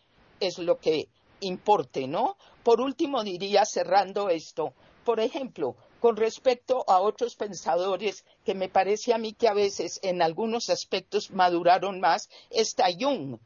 es 0.40 0.58
lo 0.58 0.78
que 0.78 1.08
importe, 1.40 2.06
¿no? 2.06 2.36
Por 2.62 2.80
último 2.80 3.22
diría, 3.22 3.64
cerrando 3.64 4.28
esto, 4.28 4.72
por 5.04 5.20
ejemplo, 5.20 5.76
con 6.00 6.16
respecto 6.16 6.84
a 6.88 7.00
otros 7.00 7.36
pensadores 7.36 8.24
que 8.44 8.54
me 8.54 8.68
parece 8.68 9.14
a 9.14 9.18
mí 9.18 9.32
que 9.32 9.48
a 9.48 9.54
veces 9.54 10.00
en 10.02 10.22
algunos 10.22 10.68
aspectos 10.68 11.30
maduraron 11.30 12.00
más, 12.00 12.28
está 12.50 12.86
Jung, 12.98 13.38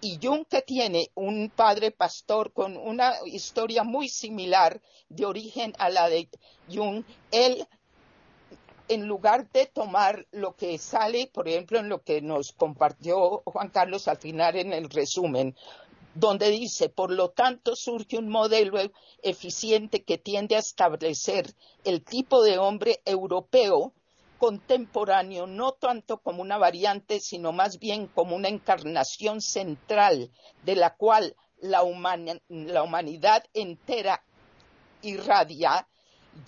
y 0.00 0.18
Jung 0.22 0.46
que 0.46 0.62
tiene 0.62 1.10
un 1.14 1.52
padre 1.54 1.90
pastor 1.90 2.52
con 2.52 2.76
una 2.76 3.14
historia 3.26 3.84
muy 3.84 4.08
similar 4.08 4.80
de 5.08 5.26
origen 5.26 5.74
a 5.78 5.90
la 5.90 6.08
de 6.08 6.28
Jung, 6.72 7.04
él 7.30 7.66
en 8.90 9.06
lugar 9.06 9.48
de 9.52 9.66
tomar 9.66 10.26
lo 10.32 10.56
que 10.56 10.76
sale, 10.76 11.30
por 11.32 11.48
ejemplo, 11.48 11.78
en 11.78 11.88
lo 11.88 12.02
que 12.02 12.20
nos 12.20 12.50
compartió 12.50 13.42
Juan 13.46 13.68
Carlos 13.68 14.08
al 14.08 14.16
final 14.18 14.56
en 14.56 14.72
el 14.72 14.90
resumen, 14.90 15.54
donde 16.14 16.50
dice, 16.50 16.88
por 16.88 17.12
lo 17.12 17.30
tanto, 17.30 17.76
surge 17.76 18.18
un 18.18 18.28
modelo 18.28 18.80
eficiente 19.22 20.02
que 20.02 20.18
tiende 20.18 20.56
a 20.56 20.58
establecer 20.58 21.54
el 21.84 22.02
tipo 22.02 22.42
de 22.42 22.58
hombre 22.58 23.00
europeo 23.04 23.92
contemporáneo 24.38 25.46
no 25.46 25.72
tanto 25.72 26.18
como 26.18 26.42
una 26.42 26.58
variante, 26.58 27.20
sino 27.20 27.52
más 27.52 27.78
bien 27.78 28.08
como 28.08 28.34
una 28.34 28.48
encarnación 28.48 29.40
central 29.40 30.32
de 30.64 30.74
la 30.74 30.96
cual 30.96 31.36
la, 31.60 31.82
humanidad 31.84 33.44
entera 33.54 34.24
irradia, 35.02 35.86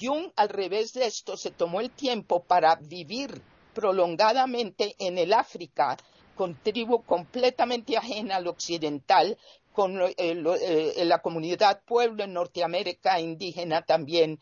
Jung, 0.00 0.30
al 0.36 0.48
revés 0.48 0.92
de 0.92 1.06
esto, 1.06 1.36
se 1.36 1.50
tomó 1.50 1.80
el 1.80 1.90
tiempo 1.90 2.42
para 2.42 2.76
vivir 2.76 3.42
prolongadamente 3.74 4.94
en 4.98 5.18
el 5.18 5.32
África, 5.32 5.96
con 6.36 6.54
tribu 6.62 7.02
completamente 7.02 7.96
ajena 7.96 8.36
al 8.36 8.46
occidental, 8.46 9.38
con 9.72 10.00
eh, 10.00 10.14
eh, 10.18 11.04
la 11.04 11.20
comunidad 11.20 11.82
pueblo 11.84 12.24
en 12.24 12.34
Norteamérica 12.34 13.20
indígena 13.20 13.82
también, 13.82 14.38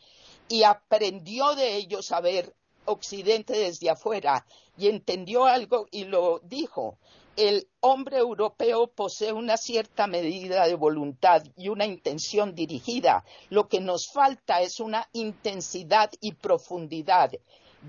y 0.47 0.63
aprendió 0.63 1.55
de 1.55 1.75
ellos 1.75 2.11
a 2.11 2.21
ver 2.21 2.53
Occidente 2.85 3.53
desde 3.53 3.89
afuera 3.89 4.45
y 4.77 4.87
entendió 4.87 5.45
algo 5.45 5.87
y 5.91 6.05
lo 6.05 6.39
dijo. 6.43 6.97
El 7.37 7.69
hombre 7.79 8.17
europeo 8.17 8.87
posee 8.87 9.31
una 9.31 9.55
cierta 9.55 10.05
medida 10.05 10.67
de 10.67 10.75
voluntad 10.75 11.43
y 11.55 11.69
una 11.69 11.85
intención 11.85 12.55
dirigida. 12.55 13.23
Lo 13.49 13.69
que 13.69 13.79
nos 13.79 14.11
falta 14.11 14.61
es 14.61 14.81
una 14.81 15.07
intensidad 15.13 16.11
y 16.19 16.33
profundidad. 16.33 17.31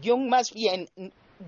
Jung 0.02 0.28
más 0.28 0.52
bien 0.52 0.88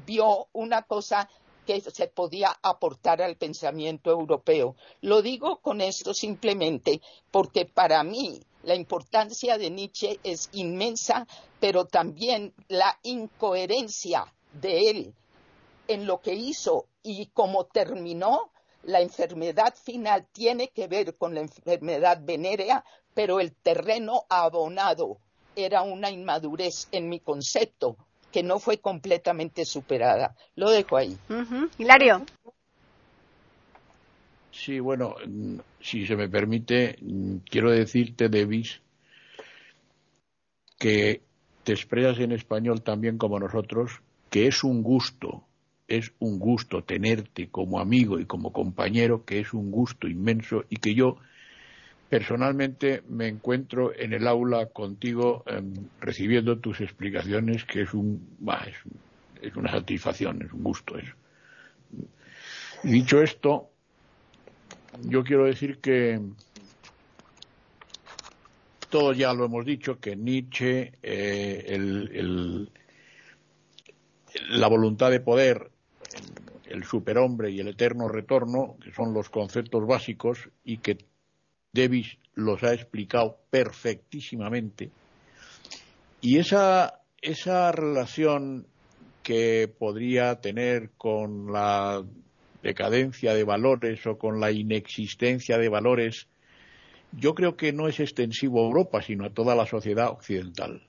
vio 0.07 0.49
una 0.53 0.83
cosa 0.83 1.29
que 1.67 1.81
se 1.81 2.09
podía 2.09 2.59
aportar 2.63 3.23
al 3.23 3.37
pensamiento 3.37 4.11
europeo. 4.11 4.75
Lo 5.01 5.23
digo 5.23 5.61
con 5.61 5.81
esto 5.81 6.15
simplemente 6.15 7.01
porque 7.31 7.65
para 7.65 8.03
mí 8.03 8.41
la 8.65 8.75
importancia 8.75 9.57
de 9.57 9.71
Nietzsche 9.71 10.19
es 10.25 10.49
inmensa, 10.53 11.27
pero 11.61 11.85
también 11.87 12.53
la 12.69 12.99
incoherencia 13.05 14.27
de 14.53 14.91
él 14.91 15.15
en 15.89 16.07
lo 16.07 16.21
que 16.21 16.35
hizo 16.35 16.87
y 17.03 17.27
cómo 17.33 17.65
terminó. 17.67 18.51
La 18.85 19.01
enfermedad 19.01 19.75
final 19.75 20.27
tiene 20.33 20.69
que 20.69 20.89
ver 20.89 21.17
con 21.17 21.35
la 21.35 21.41
enfermedad 21.41 22.21
venérea, 22.23 22.85
pero 23.15 23.41
el 23.41 23.53
terreno 23.53 24.25
abonado 24.29 25.19
era 25.57 25.83
una 25.83 26.11
inmadurez 26.11 26.89
en 26.93 27.09
mi 27.09 27.21
concepto 27.21 27.97
que 28.31 28.43
no 28.43 28.59
fue 28.59 28.79
completamente 28.79 29.65
superada. 29.65 30.35
Lo 30.57 30.69
dejo 30.71 30.97
ahí. 30.97 31.17
Hilario. 31.79 32.27
Sí, 34.51 34.81
bueno, 34.81 35.15
si 35.81 36.07
se 36.07 36.17
me 36.17 36.29
permite, 36.29 36.99
quiero 37.49 37.71
decirte, 37.71 38.29
Davis, 38.29 38.81
que 40.79 41.23
te 41.63 41.73
expresas 41.73 42.19
en 42.19 42.33
español 42.33 42.83
también 42.83 43.19
como 43.19 43.39
nosotros, 43.39 44.01
que 44.31 44.47
es 44.47 44.65
un 44.65 44.83
gusto, 44.83 45.45
es 45.89 46.13
un 46.19 46.39
gusto 46.39 46.83
tenerte 46.83 47.49
como 47.49 47.81
amigo 47.81 48.19
y 48.19 48.27
como 48.27 48.53
compañero, 48.53 49.25
que 49.25 49.41
es 49.41 49.53
un 49.53 49.71
gusto 49.71 50.09
inmenso 50.09 50.65
y 50.69 50.77
que 50.77 50.95
yo 50.95 51.19
personalmente 52.09 53.03
me 53.09 53.29
encuentro 53.29 53.93
en 53.95 54.13
el 54.13 54.27
aula 54.27 54.67
contigo 54.67 55.43
em, 55.47 55.75
recibiendo 56.01 56.59
tus 56.59 56.81
explicaciones, 56.81 57.65
que 57.65 57.83
es 57.83 57.95
un, 57.95 58.37
es, 58.67 58.77
es, 59.43 59.57
una 59.57 59.71
satisfacción, 59.71 60.43
es 60.43 60.53
un 60.53 60.63
gusto 60.63 60.97
eso. 60.99 61.15
dicho 62.83 63.21
esto, 63.21 63.71
yo 65.03 65.25
quiero 65.25 65.45
decir 65.45 65.79
que 65.79 66.21
todos 68.91 69.17
ya 69.17 69.33
lo 69.33 69.47
hemos 69.47 69.65
dicho, 69.65 69.99
que 69.99 70.15
Nietzsche, 70.15 70.93
eh, 71.03 72.67
la 74.51 74.69
voluntad 74.69 75.11
de 75.11 75.19
poder, 75.19 75.73
el 76.75 76.85
superhombre 76.85 77.51
y 77.51 77.61
el 77.61 77.69
eterno 77.69 78.09
retorno, 78.09 78.77
que 78.83 78.93
son 78.93 79.15
los 79.15 79.31
conceptos 79.31 79.87
básicos 79.87 80.51
y 80.65 80.79
que 80.79 80.99
Davis 81.73 82.19
los 82.35 82.63
ha 82.63 82.75
explicado 82.75 83.39
perfectísimamente. 83.51 84.91
Y 86.21 86.39
esa, 86.39 87.01
esa 87.23 87.71
relación 87.73 88.67
que 89.23 89.73
podría 89.79 90.41
tener 90.41 90.91
con 90.97 91.53
la 91.53 92.05
decadencia 92.63 93.35
de 93.35 93.45
valores 93.45 94.07
o 94.07 94.19
con 94.19 94.41
la 94.41 94.51
inexistencia 94.51 95.59
de 95.59 95.69
valores, 95.69 96.29
yo 97.13 97.35
creo 97.35 97.57
que 97.57 97.73
no 97.73 97.89
es 97.89 98.01
extensivo 98.01 98.61
a 98.61 98.67
Europa, 98.67 99.03
sino 99.03 99.27
a 99.27 99.31
toda 99.33 99.55
la 99.55 99.67
sociedad 99.67 100.11
occidental. 100.11 100.87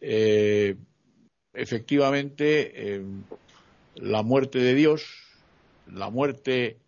Eh, 0.00 0.76
efectivamente, 1.54 2.96
eh, 2.96 3.04
la 3.96 4.22
muerte 4.22 4.58
de 4.58 4.74
Dios, 4.74 5.04
la 5.86 6.10
muerte 6.10 6.78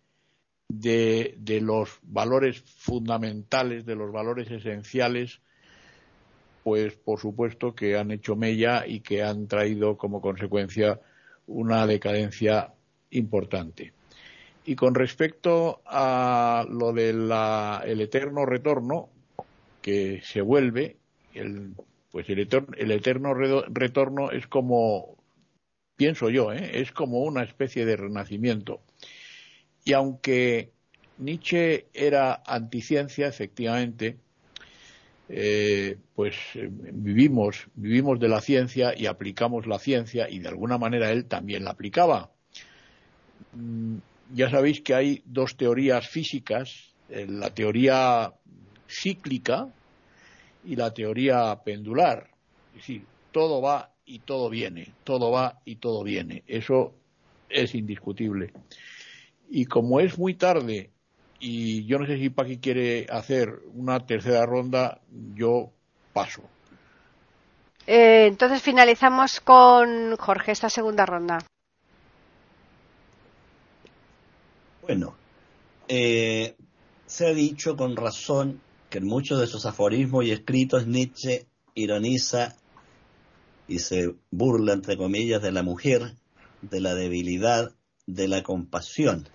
de, 0.69 1.35
de, 1.37 1.61
los 1.61 1.99
valores 2.01 2.61
fundamentales, 2.61 3.85
de 3.85 3.95
los 3.95 4.11
valores 4.11 4.49
esenciales, 4.49 5.41
pues 6.63 6.95
por 6.95 7.19
supuesto 7.19 7.75
que 7.75 7.97
han 7.97 8.11
hecho 8.11 8.35
mella 8.35 8.85
y 8.87 9.01
que 9.01 9.21
han 9.21 9.47
traído 9.47 9.97
como 9.97 10.21
consecuencia 10.21 10.99
una 11.47 11.85
decadencia 11.85 12.73
importante. 13.11 13.93
Y 14.65 14.75
con 14.75 14.95
respecto 14.95 15.81
a 15.85 16.65
lo 16.67 16.91
del 16.91 17.31
eterno 18.01 18.45
retorno, 18.47 19.09
que 19.81 20.21
se 20.23 20.41
vuelve, 20.41 20.97
el, 21.35 21.73
pues 22.11 22.27
el 22.29 22.39
eterno, 22.39 23.35
retorno 23.35 24.31
es 24.31 24.47
como, 24.47 25.14
pienso 25.95 26.29
yo, 26.29 26.51
¿eh? 26.53 26.81
es 26.81 26.91
como 26.91 27.19
una 27.19 27.43
especie 27.43 27.85
de 27.85 27.95
renacimiento. 27.95 28.81
Y 29.83 29.93
aunque 29.93 30.71
Nietzsche 31.17 31.87
era 31.93 32.41
anticiencia, 32.45 33.27
efectivamente, 33.27 34.17
eh, 35.27 35.97
pues 36.13 36.35
eh, 36.53 36.69
vivimos, 36.69 37.67
vivimos 37.73 38.19
de 38.19 38.27
la 38.27 38.41
ciencia 38.41 38.93
y 38.95 39.07
aplicamos 39.07 39.65
la 39.65 39.79
ciencia 39.79 40.29
y 40.29 40.39
de 40.39 40.49
alguna 40.49 40.77
manera 40.77 41.11
él 41.11 41.25
también 41.25 41.63
la 41.63 41.71
aplicaba. 41.71 42.31
Mm, 43.53 43.97
ya 44.33 44.49
sabéis 44.49 44.81
que 44.81 44.93
hay 44.93 45.23
dos 45.25 45.57
teorías 45.57 46.07
físicas, 46.07 46.93
eh, 47.09 47.25
la 47.27 47.49
teoría 47.49 48.33
cíclica 48.87 49.69
y 50.63 50.75
la 50.75 50.93
teoría 50.93 51.59
pendular. 51.63 52.29
Es 52.73 52.81
decir, 52.81 53.03
todo 53.31 53.61
va 53.61 53.94
y 54.05 54.19
todo 54.19 54.49
viene, 54.49 54.93
todo 55.03 55.31
va 55.31 55.59
y 55.65 55.77
todo 55.77 56.03
viene. 56.03 56.43
Eso 56.47 56.93
es 57.49 57.75
indiscutible. 57.75 58.53
Y 59.49 59.65
como 59.65 59.99
es 59.99 60.17
muy 60.17 60.35
tarde 60.35 60.91
y 61.39 61.85
yo 61.85 61.99
no 61.99 62.05
sé 62.05 62.17
si 62.17 62.29
Paqui 62.29 62.57
quiere 62.57 63.07
hacer 63.09 63.59
una 63.73 64.05
tercera 64.05 64.45
ronda, 64.45 65.01
yo 65.35 65.71
paso. 66.13 66.41
Eh, 67.87 68.25
entonces 68.27 68.61
finalizamos 68.61 69.39
con 69.41 70.15
Jorge 70.17 70.51
esta 70.51 70.69
segunda 70.69 71.05
ronda. 71.05 71.39
Bueno, 74.81 75.15
eh, 75.87 76.55
se 77.05 77.27
ha 77.27 77.33
dicho 77.33 77.75
con 77.75 77.95
razón 77.95 78.61
que 78.89 78.99
en 78.99 79.05
muchos 79.05 79.39
de 79.39 79.47
sus 79.47 79.65
aforismos 79.65 80.25
y 80.25 80.31
escritos 80.31 80.87
Nietzsche 80.87 81.45
ironiza 81.73 82.55
y 83.67 83.79
se 83.79 84.15
burla, 84.31 84.73
entre 84.73 84.97
comillas, 84.97 85.41
de 85.41 85.51
la 85.51 85.63
mujer, 85.63 86.15
de 86.61 86.79
la 86.79 86.95
debilidad, 86.95 87.73
de 88.05 88.27
la 88.27 88.43
compasión 88.43 89.27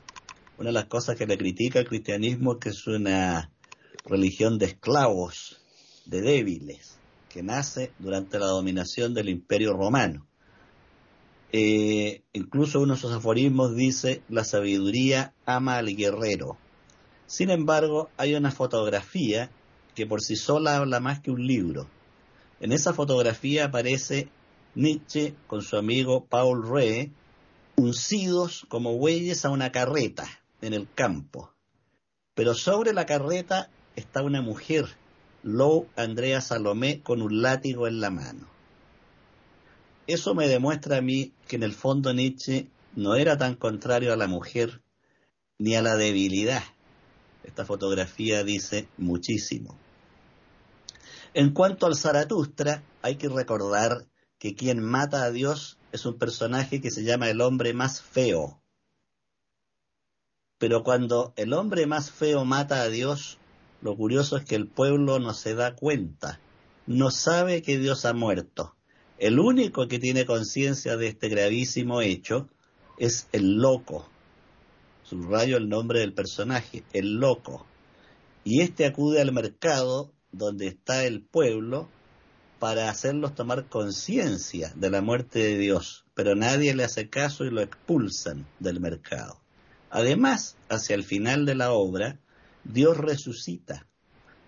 una 0.60 0.68
de 0.68 0.74
las 0.74 0.84
cosas 0.84 1.16
que 1.16 1.26
le 1.26 1.38
critica 1.38 1.78
al 1.78 1.88
cristianismo 1.88 2.52
es 2.52 2.58
que 2.58 2.68
es 2.68 2.86
una 2.86 3.50
religión 4.04 4.58
de 4.58 4.66
esclavos, 4.66 5.58
de 6.04 6.20
débiles, 6.20 6.98
que 7.30 7.42
nace 7.42 7.92
durante 7.98 8.38
la 8.38 8.48
dominación 8.48 9.14
del 9.14 9.30
imperio 9.30 9.72
romano. 9.72 10.26
Eh, 11.50 12.24
incluso 12.34 12.78
uno 12.82 12.92
de 12.92 13.00
sus 13.00 13.10
aforismos 13.10 13.74
dice, 13.74 14.22
la 14.28 14.44
sabiduría 14.44 15.32
ama 15.46 15.78
al 15.78 15.96
guerrero. 15.96 16.58
Sin 17.26 17.48
embargo, 17.48 18.10
hay 18.18 18.34
una 18.34 18.50
fotografía 18.50 19.50
que 19.94 20.04
por 20.04 20.20
sí 20.20 20.36
sola 20.36 20.76
habla 20.76 21.00
más 21.00 21.20
que 21.20 21.30
un 21.30 21.46
libro. 21.46 21.88
En 22.60 22.72
esa 22.72 22.92
fotografía 22.92 23.64
aparece 23.64 24.28
Nietzsche 24.74 25.34
con 25.46 25.62
su 25.62 25.78
amigo 25.78 26.26
Paul 26.26 26.68
Ree, 26.70 27.10
uncidos 27.76 28.66
como 28.68 28.98
bueyes 28.98 29.46
a 29.46 29.50
una 29.50 29.72
carreta 29.72 30.28
en 30.60 30.74
el 30.74 30.86
campo. 30.94 31.54
Pero 32.34 32.54
sobre 32.54 32.92
la 32.92 33.06
carreta 33.06 33.70
está 33.96 34.22
una 34.22 34.42
mujer, 34.42 34.86
Lou 35.42 35.88
Andrea 35.96 36.42
Salomé, 36.42 37.00
con 37.00 37.22
un 37.22 37.40
látigo 37.40 37.88
en 37.88 38.00
la 38.00 38.10
mano. 38.10 38.46
Eso 40.06 40.34
me 40.34 40.46
demuestra 40.46 40.98
a 40.98 41.02
mí 41.02 41.32
que 41.48 41.56
en 41.56 41.62
el 41.62 41.72
fondo 41.72 42.12
Nietzsche 42.12 42.66
no 42.94 43.14
era 43.14 43.38
tan 43.38 43.54
contrario 43.54 44.12
a 44.12 44.16
la 44.16 44.26
mujer 44.26 44.82
ni 45.58 45.76
a 45.76 45.82
la 45.82 45.96
debilidad. 45.96 46.62
Esta 47.42 47.64
fotografía 47.64 48.44
dice 48.44 48.86
muchísimo. 48.98 49.78
En 51.34 51.52
cuanto 51.52 51.86
al 51.86 51.96
Zaratustra, 51.96 52.82
hay 53.02 53.16
que 53.16 53.28
recordar 53.28 54.06
que 54.38 54.54
quien 54.54 54.80
mata 54.80 55.22
a 55.22 55.30
Dios 55.30 55.78
es 55.92 56.06
un 56.06 56.18
personaje 56.18 56.80
que 56.80 56.90
se 56.90 57.04
llama 57.04 57.30
el 57.30 57.40
hombre 57.40 57.72
más 57.72 58.02
feo, 58.02 58.60
pero 60.60 60.84
cuando 60.84 61.32
el 61.36 61.54
hombre 61.54 61.86
más 61.86 62.10
feo 62.10 62.44
mata 62.44 62.82
a 62.82 62.88
Dios, 62.90 63.38
lo 63.80 63.96
curioso 63.96 64.36
es 64.36 64.44
que 64.44 64.56
el 64.56 64.68
pueblo 64.68 65.18
no 65.18 65.32
se 65.32 65.54
da 65.54 65.74
cuenta, 65.74 66.38
no 66.86 67.10
sabe 67.10 67.62
que 67.62 67.78
Dios 67.78 68.04
ha 68.04 68.12
muerto. 68.12 68.76
El 69.18 69.40
único 69.40 69.88
que 69.88 69.98
tiene 69.98 70.26
conciencia 70.26 70.98
de 70.98 71.06
este 71.06 71.30
gravísimo 71.30 72.02
hecho 72.02 72.50
es 72.98 73.26
el 73.32 73.54
loco. 73.54 74.06
Subrayo 75.02 75.56
el 75.56 75.70
nombre 75.70 76.00
del 76.00 76.12
personaje, 76.12 76.84
el 76.92 77.14
loco. 77.14 77.64
Y 78.44 78.60
este 78.60 78.84
acude 78.84 79.22
al 79.22 79.32
mercado 79.32 80.12
donde 80.32 80.66
está 80.68 81.04
el 81.04 81.22
pueblo 81.22 81.88
para 82.58 82.90
hacerlos 82.90 83.34
tomar 83.34 83.68
conciencia 83.68 84.72
de 84.76 84.90
la 84.90 85.00
muerte 85.00 85.38
de 85.38 85.56
Dios, 85.56 86.04
pero 86.14 86.34
nadie 86.34 86.74
le 86.74 86.84
hace 86.84 87.08
caso 87.08 87.44
y 87.44 87.50
lo 87.50 87.62
expulsan 87.62 88.46
del 88.58 88.80
mercado. 88.80 89.40
Además, 89.88 90.56
hacia 90.68 90.94
el 90.94 91.04
final 91.04 91.46
de 91.46 91.54
la 91.54 91.72
obra, 91.72 92.20
Dios 92.64 92.98
resucita, 92.98 93.88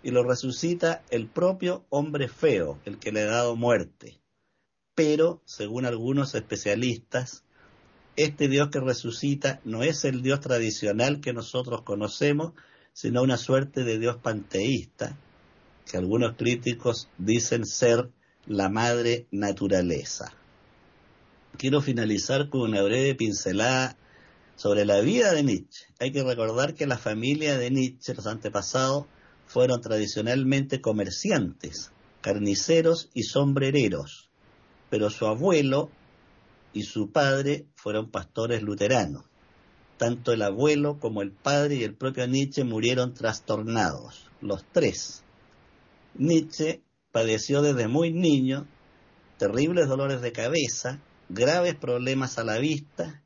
y 0.02 0.10
lo 0.10 0.24
resucita 0.24 1.02
el 1.10 1.26
propio 1.28 1.86
hombre 1.88 2.28
feo, 2.28 2.78
el 2.84 2.98
que 2.98 3.12
le 3.12 3.22
ha 3.22 3.26
dado 3.26 3.56
muerte. 3.56 4.20
Pero, 4.94 5.42
según 5.46 5.86
algunos 5.86 6.34
especialistas, 6.34 7.44
este 8.16 8.48
Dios 8.48 8.68
que 8.68 8.80
resucita 8.80 9.60
no 9.64 9.82
es 9.82 10.04
el 10.04 10.22
Dios 10.22 10.40
tradicional 10.40 11.20
que 11.20 11.32
nosotros 11.32 11.82
conocemos, 11.82 12.52
sino 12.92 13.22
una 13.22 13.38
suerte 13.38 13.84
de 13.84 13.98
Dios 13.98 14.18
panteísta, 14.18 15.16
que 15.90 15.96
algunos 15.96 16.36
críticos 16.36 17.08
dicen 17.18 17.66
ser 17.66 18.10
la 18.46 18.68
madre 18.68 19.26
naturaleza. 19.30 20.32
Quiero 21.56 21.80
finalizar 21.80 22.48
con 22.48 22.62
una 22.62 22.82
breve 22.82 23.14
pincelada 23.14 23.96
sobre 24.56 24.84
la 24.84 25.00
vida 25.00 25.32
de 25.32 25.42
Nietzsche. 25.42 25.86
Hay 26.00 26.12
que 26.12 26.22
recordar 26.22 26.74
que 26.74 26.86
la 26.86 26.98
familia 26.98 27.58
de 27.58 27.70
Nietzsche, 27.70 28.14
los 28.14 28.26
antepasados, 28.26 29.06
fueron 29.46 29.80
tradicionalmente 29.80 30.80
comerciantes, 30.80 31.92
carniceros 32.20 33.10
y 33.12 33.24
sombrereros, 33.24 34.30
pero 34.88 35.10
su 35.10 35.26
abuelo 35.26 35.90
y 36.72 36.84
su 36.84 37.10
padre 37.10 37.66
fueron 37.74 38.10
pastores 38.10 38.62
luteranos. 38.62 39.24
Tanto 39.98 40.32
el 40.32 40.42
abuelo 40.42 40.98
como 40.98 41.22
el 41.22 41.32
padre 41.32 41.76
y 41.76 41.84
el 41.84 41.94
propio 41.94 42.26
Nietzsche 42.26 42.64
murieron 42.64 43.14
trastornados, 43.14 44.30
los 44.40 44.64
tres. 44.72 45.22
Nietzsche 46.14 46.82
padeció 47.10 47.62
desde 47.62 47.88
muy 47.88 48.12
niño 48.12 48.66
terribles 49.38 49.88
dolores 49.88 50.20
de 50.20 50.32
cabeza, 50.32 51.00
graves 51.28 51.74
problemas 51.74 52.38
a 52.38 52.44
la 52.44 52.58
vista 52.58 53.22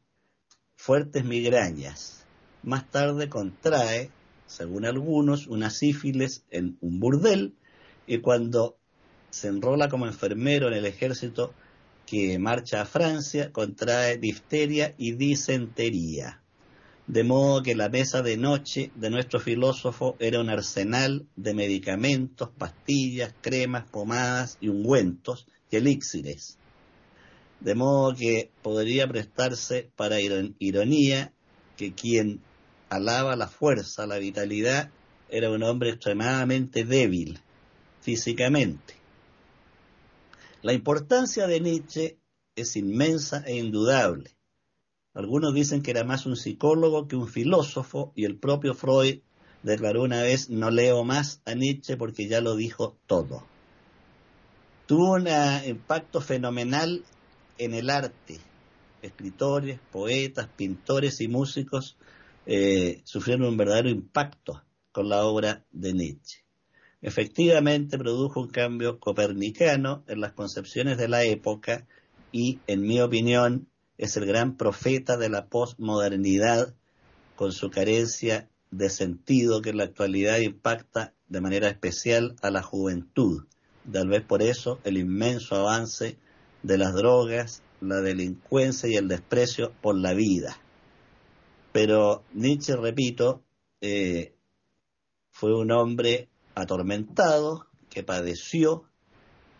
fuertes 0.76 1.24
migrañas. 1.24 2.24
Más 2.62 2.88
tarde 2.90 3.28
contrae, 3.28 4.10
según 4.46 4.84
algunos, 4.84 5.46
una 5.46 5.70
sífilis 5.70 6.44
en 6.50 6.78
un 6.80 7.00
burdel 7.00 7.54
y 8.06 8.18
cuando 8.18 8.76
se 9.30 9.48
enrola 9.48 9.88
como 9.88 10.06
enfermero 10.06 10.68
en 10.68 10.74
el 10.74 10.86
ejército 10.86 11.52
que 12.06 12.38
marcha 12.38 12.82
a 12.82 12.86
Francia, 12.86 13.50
contrae 13.52 14.16
difteria 14.18 14.94
y 14.96 15.12
disentería. 15.12 16.40
De 17.06 17.22
modo 17.24 17.62
que 17.62 17.74
la 17.74 17.88
mesa 17.88 18.22
de 18.22 18.36
noche 18.36 18.90
de 18.96 19.10
nuestro 19.10 19.38
filósofo 19.38 20.16
era 20.18 20.40
un 20.40 20.50
arsenal 20.50 21.26
de 21.36 21.54
medicamentos, 21.54 22.50
pastillas, 22.56 23.34
cremas, 23.40 23.88
pomadas 23.88 24.58
y 24.60 24.68
ungüentos 24.68 25.46
y 25.70 25.76
elixires 25.76 26.58
de 27.60 27.74
modo 27.74 28.14
que 28.14 28.50
podría 28.62 29.08
prestarse 29.08 29.90
para 29.96 30.20
ironía 30.20 31.32
que 31.76 31.94
quien 31.94 32.40
alaba 32.88 33.36
la 33.36 33.48
fuerza, 33.48 34.06
la 34.06 34.18
vitalidad, 34.18 34.90
era 35.28 35.50
un 35.50 35.62
hombre 35.62 35.90
extremadamente 35.90 36.84
débil 36.84 37.40
físicamente. 38.00 38.94
La 40.62 40.72
importancia 40.72 41.46
de 41.46 41.60
Nietzsche 41.60 42.18
es 42.54 42.76
inmensa 42.76 43.42
e 43.46 43.56
indudable. 43.56 44.35
Algunos 45.16 45.54
dicen 45.54 45.80
que 45.80 45.92
era 45.92 46.04
más 46.04 46.26
un 46.26 46.36
psicólogo 46.36 47.08
que 47.08 47.16
un 47.16 47.26
filósofo 47.26 48.12
y 48.14 48.26
el 48.26 48.36
propio 48.36 48.74
Freud 48.74 49.20
declaró 49.62 50.02
una 50.02 50.20
vez 50.20 50.50
no 50.50 50.70
leo 50.70 51.04
más 51.04 51.40
a 51.46 51.54
Nietzsche 51.54 51.96
porque 51.96 52.28
ya 52.28 52.42
lo 52.42 52.54
dijo 52.54 52.98
todo. 53.06 53.42
Tuvo 54.84 55.14
un 55.14 55.26
impacto 55.66 56.20
fenomenal 56.20 57.02
en 57.56 57.72
el 57.72 57.88
arte. 57.88 58.40
Escritores, 59.00 59.80
poetas, 59.90 60.48
pintores 60.54 61.22
y 61.22 61.28
músicos 61.28 61.96
eh, 62.44 63.00
sufrieron 63.04 63.48
un 63.48 63.56
verdadero 63.56 63.88
impacto 63.88 64.62
con 64.92 65.08
la 65.08 65.24
obra 65.24 65.64
de 65.72 65.94
Nietzsche. 65.94 66.44
Efectivamente 67.00 67.96
produjo 67.96 68.40
un 68.40 68.48
cambio 68.48 69.00
copernicano 69.00 70.04
en 70.08 70.20
las 70.20 70.32
concepciones 70.32 70.98
de 70.98 71.08
la 71.08 71.24
época 71.24 71.86
y, 72.32 72.60
en 72.66 72.82
mi 72.82 73.00
opinión, 73.00 73.68
es 73.98 74.16
el 74.16 74.26
gran 74.26 74.56
profeta 74.56 75.16
de 75.16 75.28
la 75.28 75.46
postmodernidad 75.46 76.74
con 77.34 77.52
su 77.52 77.70
carencia 77.70 78.48
de 78.70 78.90
sentido 78.90 79.62
que 79.62 79.70
en 79.70 79.78
la 79.78 79.84
actualidad 79.84 80.38
impacta 80.38 81.14
de 81.28 81.40
manera 81.40 81.68
especial 81.68 82.36
a 82.42 82.50
la 82.50 82.62
juventud. 82.62 83.44
Tal 83.90 84.08
vez 84.08 84.22
por 84.24 84.42
eso 84.42 84.80
el 84.84 84.98
inmenso 84.98 85.54
avance 85.56 86.16
de 86.62 86.78
las 86.78 86.94
drogas, 86.94 87.62
la 87.80 88.00
delincuencia 88.00 88.88
y 88.88 88.96
el 88.96 89.08
desprecio 89.08 89.72
por 89.80 89.96
la 89.96 90.14
vida. 90.14 90.56
Pero 91.72 92.24
Nietzsche, 92.32 92.74
repito, 92.76 93.42
eh, 93.80 94.34
fue 95.30 95.54
un 95.54 95.70
hombre 95.70 96.28
atormentado 96.54 97.66
que 97.90 98.02
padeció, 98.02 98.84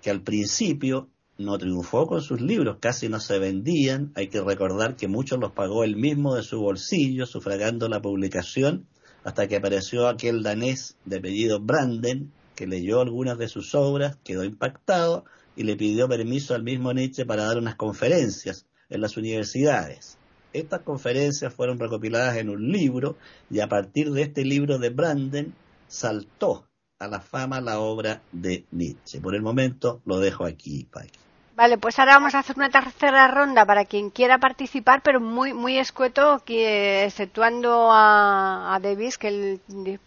que 0.02 0.10
al 0.10 0.22
principio 0.22 1.08
no 1.38 1.58
triunfó 1.58 2.06
con 2.06 2.22
sus 2.22 2.40
libros, 2.40 2.78
casi 2.80 3.08
no 3.08 3.20
se 3.20 3.38
vendían. 3.38 4.12
Hay 4.14 4.28
que 4.28 4.40
recordar 4.40 4.96
que 4.96 5.08
muchos 5.08 5.38
los 5.38 5.52
pagó 5.52 5.84
él 5.84 5.96
mismo 5.96 6.34
de 6.34 6.42
su 6.42 6.60
bolsillo, 6.60 7.26
sufragando 7.26 7.88
la 7.88 8.00
publicación, 8.00 8.86
hasta 9.24 9.46
que 9.48 9.56
apareció 9.56 10.08
aquel 10.08 10.42
danés 10.42 10.96
de 11.04 11.18
apellido 11.18 11.60
Branden, 11.60 12.32
que 12.54 12.66
leyó 12.66 13.00
algunas 13.00 13.38
de 13.38 13.48
sus 13.48 13.74
obras, 13.74 14.16
quedó 14.24 14.44
impactado 14.44 15.24
y 15.56 15.64
le 15.64 15.76
pidió 15.76 16.08
permiso 16.08 16.54
al 16.54 16.62
mismo 16.62 16.92
Nietzsche 16.92 17.26
para 17.26 17.44
dar 17.44 17.58
unas 17.58 17.76
conferencias 17.76 18.66
en 18.88 19.00
las 19.00 19.16
universidades. 19.16 20.16
Estas 20.52 20.82
conferencias 20.82 21.52
fueron 21.52 21.78
recopiladas 21.78 22.36
en 22.36 22.48
un 22.48 22.72
libro 22.72 23.16
y 23.50 23.60
a 23.60 23.68
partir 23.68 24.10
de 24.12 24.22
este 24.22 24.44
libro 24.44 24.78
de 24.78 24.90
Branden 24.90 25.54
saltó 25.86 26.66
a 26.98 27.08
la 27.08 27.20
fama 27.20 27.60
la 27.60 27.78
obra 27.78 28.22
de 28.32 28.64
Nietzsche. 28.70 29.20
Por 29.20 29.34
el 29.34 29.42
momento 29.42 30.00
lo 30.06 30.18
dejo 30.18 30.46
aquí, 30.46 30.84
Paqui. 30.90 31.25
Vale, 31.56 31.78
pues 31.78 31.98
ahora 31.98 32.18
vamos 32.18 32.34
a 32.34 32.40
hacer 32.40 32.54
una 32.56 32.68
tercera 32.68 33.28
ronda 33.28 33.64
para 33.64 33.86
quien 33.86 34.10
quiera 34.10 34.36
participar, 34.36 35.00
pero 35.02 35.20
muy 35.20 35.54
muy 35.54 35.78
escueto, 35.78 36.42
que, 36.44 37.04
exceptuando 37.04 37.88
a, 37.90 38.78
Davis, 38.82 39.16
que 39.16 39.28
él 39.28 39.60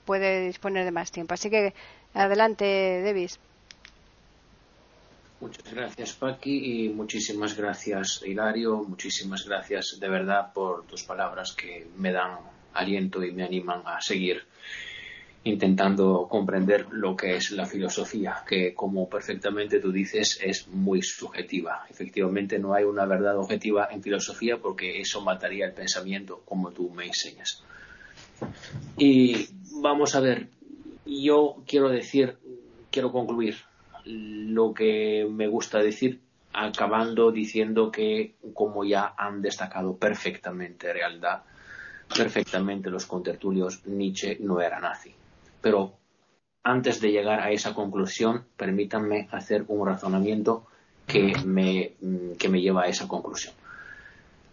puede 0.06 0.46
disponer 0.46 0.86
de 0.86 0.92
más 0.92 1.12
tiempo. 1.12 1.34
Así 1.34 1.50
que 1.50 1.74
adelante, 2.14 3.02
Davis. 3.04 3.40
Muchas 5.42 5.74
gracias, 5.74 6.14
Paqui, 6.14 6.86
y 6.86 6.90
muchísimas 6.90 7.58
gracias, 7.58 8.22
Hilario. 8.24 8.84
Muchísimas 8.84 9.44
gracias 9.48 9.98
de 10.00 10.08
verdad 10.08 10.54
por 10.54 10.86
tus 10.86 11.02
palabras 11.02 11.54
que 11.54 11.88
me 11.98 12.12
dan 12.12 12.38
aliento 12.76 13.24
y 13.24 13.32
me 13.32 13.44
animan 13.44 13.82
a 13.86 14.00
seguir 14.02 14.46
intentando 15.44 16.28
comprender 16.30 16.88
lo 16.92 17.16
que 17.16 17.36
es 17.36 17.52
la 17.52 17.66
filosofía, 17.66 18.44
que 18.48 18.74
como 18.74 19.10
perfectamente 19.10 19.80
tú 19.80 19.92
dices 19.92 20.40
es 20.44 20.68
muy 20.68 21.02
subjetiva. 21.02 21.86
Efectivamente 21.90 22.60
no 22.60 22.74
hay 22.74 22.84
una 22.84 23.06
verdad 23.06 23.38
objetiva 23.38 23.88
en 23.92 24.04
filosofía 24.04 24.58
porque 24.58 25.00
eso 25.00 25.22
mataría 25.22 25.66
el 25.66 25.74
pensamiento 25.74 26.42
como 26.46 26.72
tú 26.72 26.90
me 26.90 27.06
enseñas. 27.06 27.64
Y 28.98 29.48
vamos 29.82 30.16
a 30.16 30.20
ver, 30.20 30.48
yo 31.06 31.64
quiero 31.66 31.90
decir, 31.90 32.38
quiero 32.92 33.12
concluir 33.12 33.56
lo 34.06 34.74
que 34.74 35.28
me 35.30 35.48
gusta 35.48 35.80
decir 35.80 36.20
acabando 36.52 37.32
diciendo 37.32 37.92
que 37.92 38.36
como 38.54 38.84
ya 38.84 39.14
han 39.18 39.42
destacado 39.42 39.96
perfectamente 39.96 40.92
realidad, 40.92 41.44
perfectamente 42.14 42.90
los 42.90 43.06
contertulios, 43.06 43.86
Nietzsche 43.86 44.38
no 44.42 44.60
era 44.60 44.80
nazi 44.80 45.14
pero 45.62 45.94
antes 46.64 47.02
de 47.02 47.12
llegar 47.12 47.40
a 47.40 47.52
esa 47.52 47.74
conclusión, 47.74 48.46
permítanme 48.58 49.28
hacer 49.32 49.66
un 49.68 49.88
razonamiento 49.88 50.66
que 51.08 51.34
me, 51.46 51.94
mm, 52.02 52.34
que 52.34 52.50
me 52.50 52.62
lleva 52.62 52.84
a 52.84 52.88
esa 52.88 53.08
conclusión. 53.08 53.54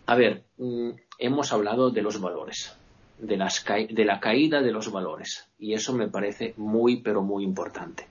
A 0.07 0.15
ver, 0.15 0.45
mm, 0.57 0.91
hemos 1.19 1.53
hablado 1.53 1.91
de 1.91 2.03
los 2.03 2.20
valores, 2.20 2.77
de, 3.19 3.37
las 3.37 3.65
de 3.65 4.05
la 4.05 4.20
caída 4.20 4.62
de 4.62 4.73
los 4.73 4.91
valores, 4.91 5.49
y 5.59 5.74
eso 5.74 5.93
me 5.93 6.09
parece 6.09 6.55
muy, 6.57 7.03
pero 7.03 7.23
muy 7.23 7.45
importante. 7.45 8.07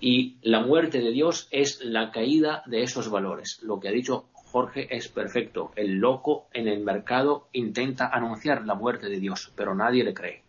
Y 0.00 0.36
la 0.42 0.60
muerte 0.60 1.00
de 1.00 1.10
Dios 1.10 1.48
es 1.50 1.84
la 1.84 2.10
caída 2.10 2.62
de 2.66 2.82
esos 2.82 3.10
valores. 3.10 3.60
Lo 3.62 3.80
que 3.80 3.88
ha 3.88 3.92
dicho 3.92 4.26
Jorge 4.32 4.96
es 4.96 5.08
perfecto. 5.08 5.72
El 5.76 5.98
loco 5.98 6.46
en 6.54 6.68
el 6.68 6.80
mercado 6.80 7.48
intenta 7.52 8.08
anunciar 8.08 8.64
la 8.64 8.74
muerte 8.74 9.08
de 9.08 9.20
Dios, 9.20 9.52
pero 9.54 9.74
nadie 9.74 10.04
le 10.04 10.14
cree 10.14 10.42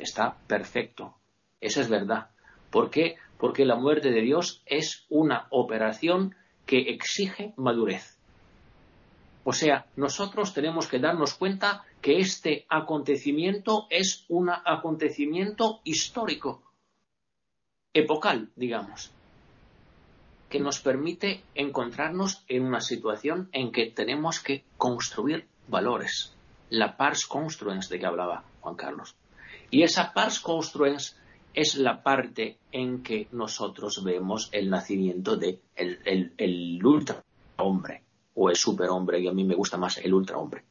está 0.00 0.36
perfecto. 0.46 1.14
Esa 1.60 1.80
es 1.80 1.88
verdad. 1.88 2.30
¿Por 2.70 2.90
qué? 2.90 3.16
Porque 3.38 3.64
la 3.64 3.76
muerte 3.76 4.10
de 4.10 4.22
Dios 4.22 4.62
es 4.66 5.06
una 5.08 5.46
operación 5.50 6.34
que 6.66 6.90
exige 6.90 7.52
madurez. 7.56 8.18
O 9.44 9.52
sea, 9.52 9.86
nosotros 9.96 10.52
tenemos 10.52 10.86
que 10.86 10.98
darnos 10.98 11.34
cuenta 11.34 11.84
que 12.00 12.18
este 12.18 12.66
acontecimiento 12.68 13.86
es 13.90 14.24
un 14.28 14.50
acontecimiento 14.50 15.80
histórico, 15.84 16.62
epocal, 17.92 18.50
digamos, 18.54 19.12
que 20.48 20.60
nos 20.60 20.80
permite 20.80 21.42
encontrarnos 21.54 22.44
en 22.48 22.64
una 22.64 22.80
situación 22.80 23.48
en 23.52 23.72
que 23.72 23.90
tenemos 23.90 24.40
que 24.40 24.64
construir 24.76 25.46
valores, 25.68 26.34
la 26.68 26.96
pars 26.96 27.26
construens 27.26 27.88
de 27.88 27.98
que 27.98 28.06
hablaba 28.06 28.44
Juan 28.60 28.74
Carlos. 28.74 29.16
Y 29.70 29.82
esa 29.82 30.12
pars 30.12 30.40
construens 30.40 31.16
es 31.54 31.76
la 31.76 32.02
parte 32.02 32.58
en 32.72 33.02
que 33.02 33.28
nosotros 33.32 34.02
vemos 34.02 34.48
el 34.52 34.68
nacimiento 34.68 35.36
de 35.36 35.60
el, 35.76 36.32
el, 36.36 36.84
ultrahombre 36.84 38.02
o 38.34 38.50
el 38.50 38.56
superhombre, 38.56 39.20
y 39.20 39.28
a 39.28 39.32
mí 39.32 39.44
me 39.44 39.54
gusta 39.54 39.76
más 39.76 39.98
el 39.98 40.12
ultrahombre. 40.14 40.64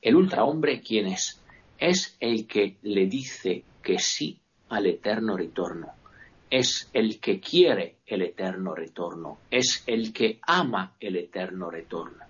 El 0.00 0.16
ultrahombre, 0.16 0.80
¿quién 0.80 1.06
es? 1.06 1.42
Es 1.78 2.16
el 2.20 2.46
que 2.46 2.76
le 2.82 3.06
dice 3.06 3.64
que 3.82 3.98
sí 3.98 4.40
al 4.68 4.86
eterno 4.86 5.36
retorno. 5.36 5.88
Es 6.50 6.88
el 6.92 7.20
que 7.20 7.40
quiere 7.40 7.98
el 8.06 8.22
eterno 8.22 8.74
retorno. 8.74 9.38
Es 9.50 9.82
el 9.86 10.12
que 10.12 10.40
ama 10.42 10.94
el 11.00 11.16
eterno 11.16 11.70
retorno 11.70 12.27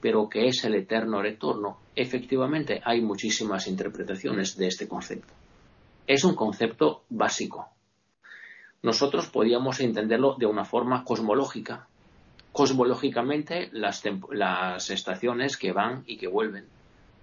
pero 0.00 0.28
que 0.28 0.46
es 0.46 0.64
el 0.64 0.74
eterno 0.74 1.22
retorno, 1.22 1.78
efectivamente 1.96 2.80
hay 2.84 3.00
muchísimas 3.00 3.66
interpretaciones 3.66 4.56
de 4.56 4.68
este 4.68 4.86
concepto. 4.86 5.34
Es 6.06 6.24
un 6.24 6.34
concepto 6.34 7.04
básico. 7.08 7.68
Nosotros 8.82 9.28
podíamos 9.28 9.80
entenderlo 9.80 10.36
de 10.38 10.46
una 10.46 10.64
forma 10.64 11.04
cosmológica. 11.04 11.88
Cosmológicamente, 12.52 13.68
las, 13.72 14.02
las 14.30 14.90
estaciones 14.90 15.56
que 15.56 15.72
van 15.72 16.04
y 16.06 16.16
que 16.16 16.28
vuelven, 16.28 16.66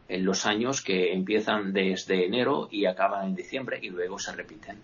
en 0.08 0.26
los 0.26 0.46
años 0.46 0.82
que 0.82 1.14
empiezan 1.14 1.74
desde 1.74 2.26
enero 2.26 2.68
y 2.70 2.86
acaban 2.86 3.28
en 3.28 3.36
diciembre 3.36 3.80
y 3.82 3.90
luego 3.90 4.20
se 4.20 4.34
repiten. 4.34 4.78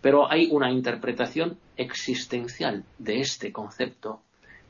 Pero 0.00 0.30
hay 0.30 0.48
una 0.50 0.70
interpretación 0.70 1.58
existencial 1.76 2.84
de 2.98 3.20
este 3.20 3.52
concepto 3.52 4.20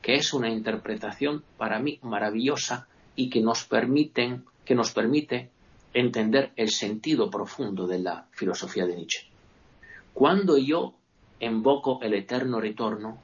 que 0.03 0.15
es 0.15 0.33
una 0.33 0.49
interpretación 0.49 1.43
para 1.57 1.79
mí 1.79 1.97
maravillosa 2.03 2.87
y 3.15 3.29
que 3.29 3.41
nos, 3.41 3.63
permiten, 3.63 4.43
que 4.65 4.75
nos 4.75 4.91
permite 4.91 5.49
entender 5.93 6.51
el 6.57 6.69
sentido 6.69 7.29
profundo 7.29 7.87
de 7.87 7.99
la 7.99 8.27
filosofía 8.31 8.85
de 8.85 8.97
Nietzsche. 8.97 9.27
Cuando 10.13 10.57
yo 10.57 10.93
invoco 11.39 11.99
el 12.01 12.13
eterno 12.13 12.59
retorno, 12.59 13.17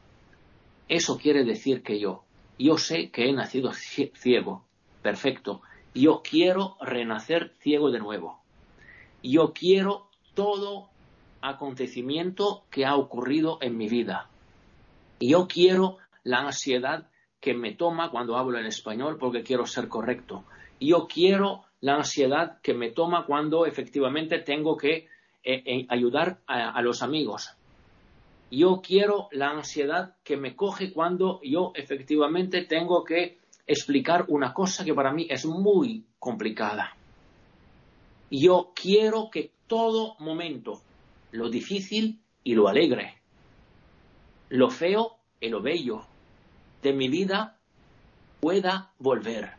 eso 0.87 1.17
quiere 1.17 1.43
decir 1.43 1.83
que 1.83 1.99
yo, 1.99 2.23
yo 2.57 2.77
sé 2.77 3.11
que 3.11 3.29
he 3.29 3.33
nacido 3.33 3.73
ciego, 3.73 4.63
perfecto, 5.01 5.61
yo 5.93 6.21
quiero 6.23 6.77
renacer 6.79 7.53
ciego 7.59 7.91
de 7.91 7.99
nuevo. 7.99 8.39
Yo 9.21 9.51
quiero 9.53 10.07
todo 10.33 10.89
acontecimiento 11.41 12.63
que 12.69 12.85
ha 12.85 12.95
ocurrido 12.95 13.57
en 13.61 13.75
mi 13.75 13.89
vida. 13.89 14.29
Yo 15.19 15.47
quiero 15.47 15.97
la 16.23 16.39
ansiedad 16.39 17.09
que 17.39 17.53
me 17.53 17.73
toma 17.73 18.11
cuando 18.11 18.37
hablo 18.37 18.59
en 18.59 18.65
español 18.65 19.17
porque 19.17 19.43
quiero 19.43 19.65
ser 19.65 19.87
correcto. 19.87 20.43
Yo 20.79 21.07
quiero 21.07 21.65
la 21.81 21.95
ansiedad 21.95 22.59
que 22.61 22.73
me 22.73 22.91
toma 22.91 23.25
cuando 23.25 23.65
efectivamente 23.65 24.39
tengo 24.39 24.75
que 24.75 25.07
eh, 25.43 25.63
eh, 25.65 25.85
ayudar 25.89 26.41
a, 26.47 26.81
los 26.81 27.01
amigos. 27.01 27.55
Yo 28.51 28.81
quiero 28.85 29.29
la 29.31 29.51
ansiedad 29.51 30.15
que 30.23 30.35
me 30.35 30.55
coge 30.55 30.91
cuando 30.91 31.39
yo 31.43 31.71
efectivamente 31.75 32.65
tengo 32.65 33.03
que 33.03 33.39
explicar 33.65 34.25
una 34.27 34.53
cosa 34.53 34.83
que 34.83 34.93
para 34.93 35.13
mí 35.13 35.27
es 35.29 35.45
muy 35.45 36.05
complicada. 36.17 36.95
Yo 38.31 38.73
quiero 38.75 39.29
que 39.31 39.51
todo 39.67 40.15
momento, 40.19 40.81
lo 41.31 41.49
difícil 41.49 42.19
y 42.43 42.55
lo 42.55 42.67
alegre, 42.67 43.15
lo 44.49 44.69
feo 44.69 45.18
y 45.39 45.49
lo 45.49 45.61
bello, 45.61 46.05
de 46.81 46.93
mi 46.93 47.09
vida 47.09 47.57
pueda 48.39 48.93
volver. 48.99 49.53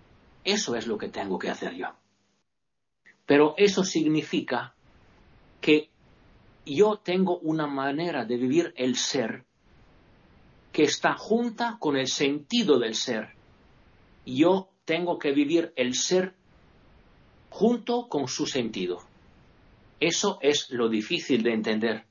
Eso 0.44 0.74
es 0.76 0.86
lo 0.86 0.98
que 0.98 1.08
tengo 1.08 1.38
que 1.38 1.50
hacer 1.50 1.74
yo. 1.74 1.88
Pero 3.26 3.54
eso 3.56 3.84
significa 3.84 4.74
que 5.60 5.90
yo 6.66 6.96
tengo 6.96 7.38
una 7.38 7.66
manera 7.66 8.24
de 8.24 8.36
vivir 8.36 8.72
el 8.76 8.96
ser 8.96 9.44
que 10.72 10.84
está 10.84 11.14
junta 11.14 11.76
con 11.78 11.96
el 11.96 12.06
sentido 12.06 12.78
del 12.78 12.94
ser. 12.94 13.34
yo 14.24 14.68
tengo 14.84 15.18
que 15.18 15.32
vivir 15.32 15.72
el 15.76 15.94
ser 15.94 16.34
junto 17.48 18.08
con 18.08 18.28
su 18.28 18.46
sentido. 18.46 18.98
Eso 20.00 20.38
es 20.40 20.70
lo 20.70 20.88
difícil 20.88 21.42
de 21.42 21.52
entender. 21.52 22.04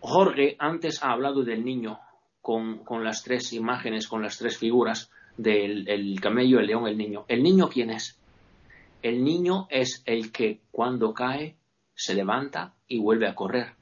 Jorge 0.00 0.56
antes 0.58 1.02
ha 1.02 1.12
hablado 1.12 1.44
del 1.44 1.64
niño 1.64 1.98
con, 2.48 3.04
las 3.04 3.24
tres 3.24 3.52
imágenes, 3.52 4.08
con 4.08 4.22
las 4.22 4.38
tres 4.38 4.56
figuras 4.56 5.10
del 5.36 6.18
camello, 6.18 6.60
el 6.60 6.66
león, 6.66 6.86
el 6.88 6.96
niño. 6.96 7.26
¿El 7.28 7.42
niño 7.42 7.68
quién 7.68 7.90
es? 7.90 8.18
El 9.02 9.22
niño 9.22 9.66
es 9.68 10.02
el 10.06 10.32
que 10.32 10.60
cuando 10.70 11.12
cae 11.12 11.56
se 11.94 12.14
levanta 12.14 12.72
y 12.88 13.00
vuelve 13.00 13.28
a 13.28 13.34
correr. 13.34 13.74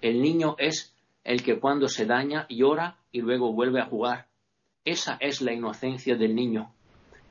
El 0.00 0.22
niño 0.22 0.56
es 0.58 0.96
el 1.24 1.42
que 1.42 1.60
cuando 1.60 1.88
se 1.88 2.06
daña 2.06 2.46
llora 2.48 2.96
y 3.12 3.20
luego 3.20 3.52
vuelve 3.52 3.82
a 3.82 3.86
jugar. 3.86 4.28
Esa 4.82 5.18
es 5.20 5.42
la 5.42 5.52
inocencia 5.52 6.16
del 6.16 6.34
niño. 6.34 6.72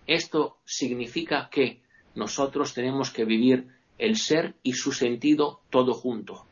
Esto 0.05 0.57
significa 0.65 1.49
que 1.49 1.81
nosotros 2.13 2.75
tenemos 2.75 3.09
que 3.09 3.25
vivir 3.25 3.69
el 3.97 4.17
ser 4.17 4.53
y 4.61 4.73
su 4.73 4.91
sentido 4.91 5.61
todo 5.71 5.95
junto. 5.95 6.45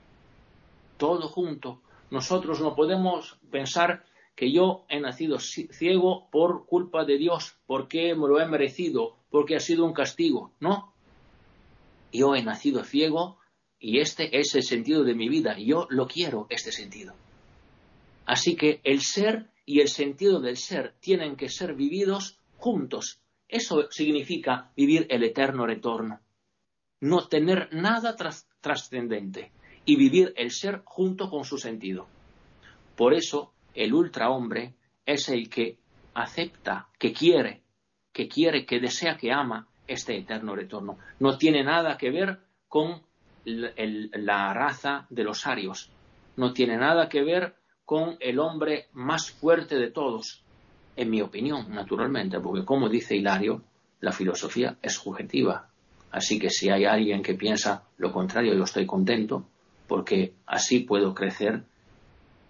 Todo 0.98 1.28
junto. 1.28 1.82
Nosotros 2.10 2.62
no 2.62 2.74
podemos 2.74 3.38
pensar 3.52 4.06
que 4.36 4.52
yo 4.52 4.86
he 4.90 5.00
nacido 5.00 5.40
ciego 5.40 6.30
por 6.32 6.66
culpa 6.66 7.06
de 7.06 7.18
Dios, 7.18 7.56
porque 7.66 8.16
me 8.16 8.28
lo 8.28 8.40
he 8.40 8.48
merecido, 8.48 9.18
porque 9.30 9.56
ha 9.56 9.60
sido 9.60 9.86
un 9.86 9.94
castigo. 9.94 10.52
No. 10.60 10.94
Yo 12.12 12.36
he 12.36 12.44
nacido 12.44 12.84
ciego 12.84 13.38
y 13.80 14.00
este 14.00 14.38
es 14.40 14.56
el 14.56 14.64
sentido 14.64 15.04
de 15.04 15.16
mi 15.16 15.30
vida. 15.30 15.58
Yo 15.58 15.88
lo 15.90 16.08
quiero, 16.08 16.48
este 16.50 16.72
sentido. 16.72 17.14
Así 18.26 18.56
que 18.56 18.80
el 18.84 19.02
ser 19.02 19.50
y 19.66 19.82
el 19.82 19.90
sentido 19.90 20.40
del 20.40 20.58
ser 20.58 20.96
tienen 21.00 21.36
que 21.36 21.50
ser 21.50 21.76
vividos 21.76 22.40
juntos. 22.58 23.20
Eso 23.48 23.88
significa 23.92 24.72
vivir 24.76 25.06
el 25.10 25.24
eterno 25.24 25.66
retorno. 25.66 26.20
No 27.02 27.28
tener 27.28 27.70
nada 27.74 28.16
trascendente 28.62 29.52
y 29.86 29.96
vivir 29.96 30.34
el 30.38 30.52
ser 30.52 30.82
junto 30.86 31.30
con 31.30 31.44
su 31.44 31.58
sentido. 31.58 32.08
Por 32.96 33.14
eso 33.14 33.53
el 33.74 33.94
ultrahombre 33.94 34.76
es 35.06 35.30
el 35.30 35.50
que 35.50 35.78
acepta, 36.14 36.88
que 36.98 37.14
quiere, 37.14 37.62
que 38.12 38.28
quiere, 38.28 38.66
que 38.66 38.80
desea, 38.80 39.18
que 39.18 39.32
ama 39.32 39.68
este 39.88 40.18
eterno 40.18 40.56
retorno. 40.56 40.98
No 41.20 41.38
tiene 41.38 41.64
nada 41.64 41.98
que 41.98 42.12
ver 42.12 42.40
con 42.68 43.02
la 43.46 44.54
raza 44.54 45.06
de 45.10 45.24
los 45.24 45.46
arios. 45.46 45.92
No 46.38 46.54
tiene 46.54 46.78
nada 46.78 47.10
que 47.10 47.24
ver 47.24 47.56
con 47.86 48.18
el 48.20 48.40
hombre 48.40 48.88
más 48.94 49.32
fuerte 49.32 49.76
de 49.76 49.92
todos, 49.92 50.44
en 50.96 51.10
mi 51.10 51.22
opinión, 51.22 51.74
naturalmente, 51.74 52.40
porque 52.40 52.66
como 52.66 52.88
dice 52.88 53.16
Hilario, 53.16 53.64
la 54.00 54.12
filosofía 54.12 54.78
es 54.82 54.94
subjetiva. 54.94 55.70
Así 56.12 56.40
que 56.40 56.50
si 56.50 56.70
hay 56.70 56.86
alguien 56.86 57.24
que 57.24 57.34
piensa 57.34 57.84
lo 57.98 58.12
contrario, 58.12 58.54
yo 58.54 58.64
estoy 58.64 58.86
contento, 58.86 59.46
porque 59.88 60.34
así 60.46 60.82
puedo 60.82 61.14
crecer 61.14 61.64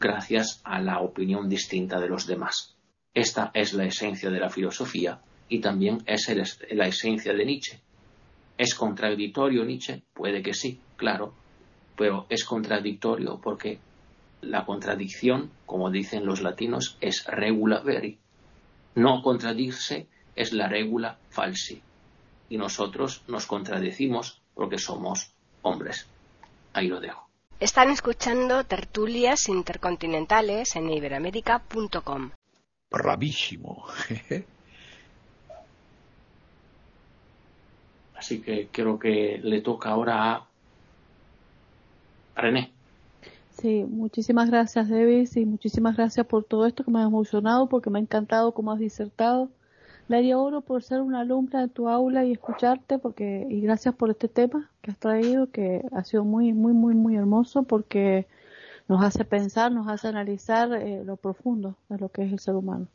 gracias 0.03 0.59
a 0.65 0.81
la 0.81 0.99
opinión 0.99 1.47
distinta 1.47 1.97
de 1.97 2.09
los 2.09 2.27
demás. 2.27 2.75
Esta 3.13 3.51
es 3.53 3.71
la 3.71 3.85
esencia 3.85 4.29
de 4.29 4.39
la 4.39 4.49
filosofía 4.49 5.21
y 5.47 5.61
también 5.61 6.03
es 6.05 6.29
la 6.71 6.87
esencia 6.87 7.33
de 7.33 7.45
Nietzsche. 7.45 7.79
¿Es 8.57 8.75
contradictorio 8.75 9.63
Nietzsche? 9.63 10.03
Puede 10.13 10.43
que 10.43 10.53
sí, 10.53 10.81
claro, 10.97 11.33
pero 11.95 12.25
es 12.29 12.43
contradictorio 12.43 13.39
porque 13.41 13.79
la 14.41 14.65
contradicción, 14.65 15.51
como 15.65 15.89
dicen 15.89 16.25
los 16.25 16.41
latinos, 16.41 16.97
es 16.99 17.25
regula 17.25 17.79
veri. 17.79 18.19
No 18.95 19.21
contradicirse 19.21 20.09
es 20.35 20.51
la 20.51 20.67
regula 20.67 21.17
falsi. 21.29 21.81
Y 22.49 22.57
nosotros 22.57 23.23
nos 23.29 23.45
contradecimos 23.45 24.41
porque 24.53 24.77
somos 24.77 25.31
hombres. 25.61 26.09
Ahí 26.73 26.89
lo 26.89 26.99
dejo. 26.99 27.32
Están 27.59 27.89
escuchando 27.89 28.63
tertulias 28.65 29.47
intercontinentales 29.47 30.75
en 30.75 30.89
iberamérica.com. 30.89 32.31
Bravísimo. 32.91 33.85
Así 38.15 38.41
que 38.41 38.69
creo 38.71 38.99
que 38.99 39.39
le 39.43 39.61
toca 39.61 39.89
ahora 39.89 40.35
a 40.35 40.47
René. 42.35 42.71
Sí, 43.57 43.85
muchísimas 43.87 44.49
gracias, 44.49 44.89
Davis, 44.89 45.37
y 45.37 45.45
muchísimas 45.45 45.95
gracias 45.95 46.25
por 46.25 46.43
todo 46.43 46.65
esto 46.65 46.83
que 46.83 46.91
me 46.91 46.99
ha 46.99 47.03
emocionado, 47.03 47.67
porque 47.67 47.89
me 47.89 47.99
ha 47.99 48.01
encantado 48.01 48.53
cómo 48.53 48.71
has 48.71 48.79
disertado. 48.79 49.49
Daría 50.07 50.37
oro 50.37 50.61
por 50.61 50.83
ser 50.83 51.01
una 51.01 51.21
alumna 51.21 51.61
de 51.61 51.69
tu 51.69 51.87
aula 51.87 52.25
y 52.25 52.33
escucharte, 52.33 52.99
porque 52.99 53.47
y 53.49 53.61
gracias 53.61 53.95
por 53.95 54.09
este 54.09 54.27
tema 54.27 54.69
que 54.81 54.91
has 54.91 54.97
traído, 54.97 55.49
que 55.49 55.83
ha 55.91 56.03
sido 56.03 56.25
muy, 56.25 56.53
muy, 56.53 56.73
muy, 56.73 56.93
muy 56.93 57.15
hermoso, 57.15 57.63
porque 57.63 58.27
nos 58.87 59.03
hace 59.03 59.25
pensar, 59.25 59.71
nos 59.71 59.87
hace 59.87 60.07
analizar 60.09 60.73
eh, 60.73 61.03
lo 61.05 61.15
profundo 61.15 61.77
de 61.89 61.97
lo 61.97 62.09
que 62.09 62.23
es 62.23 62.33
el 62.33 62.39
ser 62.39 62.55
humano. 62.55 62.87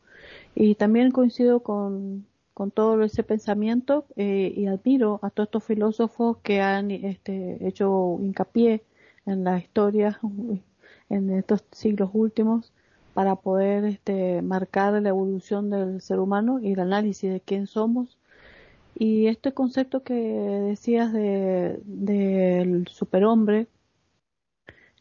Y 0.54 0.74
también 0.74 1.10
coincido 1.10 1.60
con, 1.60 2.26
con 2.52 2.70
todo 2.70 3.02
ese 3.02 3.22
pensamiento 3.22 4.04
eh, 4.16 4.52
y 4.54 4.66
admiro 4.66 5.20
a 5.22 5.30
todos 5.30 5.46
estos 5.46 5.64
filósofos 5.64 6.38
que 6.38 6.60
han 6.60 6.90
este, 6.90 7.66
hecho 7.66 8.18
hincapié 8.20 8.84
en 9.26 9.44
la 9.44 9.58
historia 9.58 10.20
en 11.08 11.30
estos 11.30 11.64
siglos 11.72 12.10
últimos 12.12 12.72
para 13.18 13.34
poder 13.34 13.84
este, 13.84 14.42
marcar 14.42 15.02
la 15.02 15.08
evolución 15.08 15.70
del 15.70 16.00
ser 16.00 16.20
humano 16.20 16.60
y 16.60 16.74
el 16.74 16.78
análisis 16.78 17.28
de 17.32 17.40
quién 17.40 17.66
somos. 17.66 18.16
Y 18.94 19.26
este 19.26 19.52
concepto 19.52 20.04
que 20.04 20.14
decías 20.14 21.12
del 21.12 21.82
de, 21.84 22.84
superhombre 22.88 23.66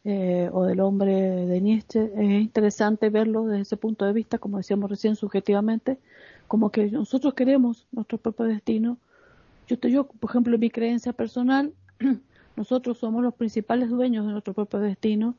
eh, 0.02 0.50
o 0.52 0.64
del 0.64 0.80
hombre 0.80 1.12
de 1.14 1.60
Nietzsche, 1.60 2.10
es 2.16 2.42
interesante 2.42 3.08
verlo 3.08 3.46
desde 3.46 3.62
ese 3.62 3.76
punto 3.76 4.04
de 4.04 4.12
vista, 4.12 4.38
como 4.38 4.56
decíamos 4.56 4.90
recién, 4.90 5.14
subjetivamente, 5.14 6.00
como 6.48 6.72
que 6.72 6.90
nosotros 6.90 7.34
queremos 7.34 7.86
nuestro 7.92 8.18
propio 8.18 8.46
destino. 8.46 8.98
Yo, 9.68 9.76
yo 9.82 10.08
por 10.08 10.28
ejemplo, 10.28 10.56
en 10.56 10.60
mi 10.60 10.70
creencia 10.70 11.12
personal, 11.12 11.72
Nosotros 12.58 12.98
somos 12.98 13.22
los 13.22 13.34
principales 13.34 13.88
dueños 13.88 14.26
de 14.26 14.32
nuestro 14.32 14.52
propio 14.52 14.80
destino. 14.80 15.36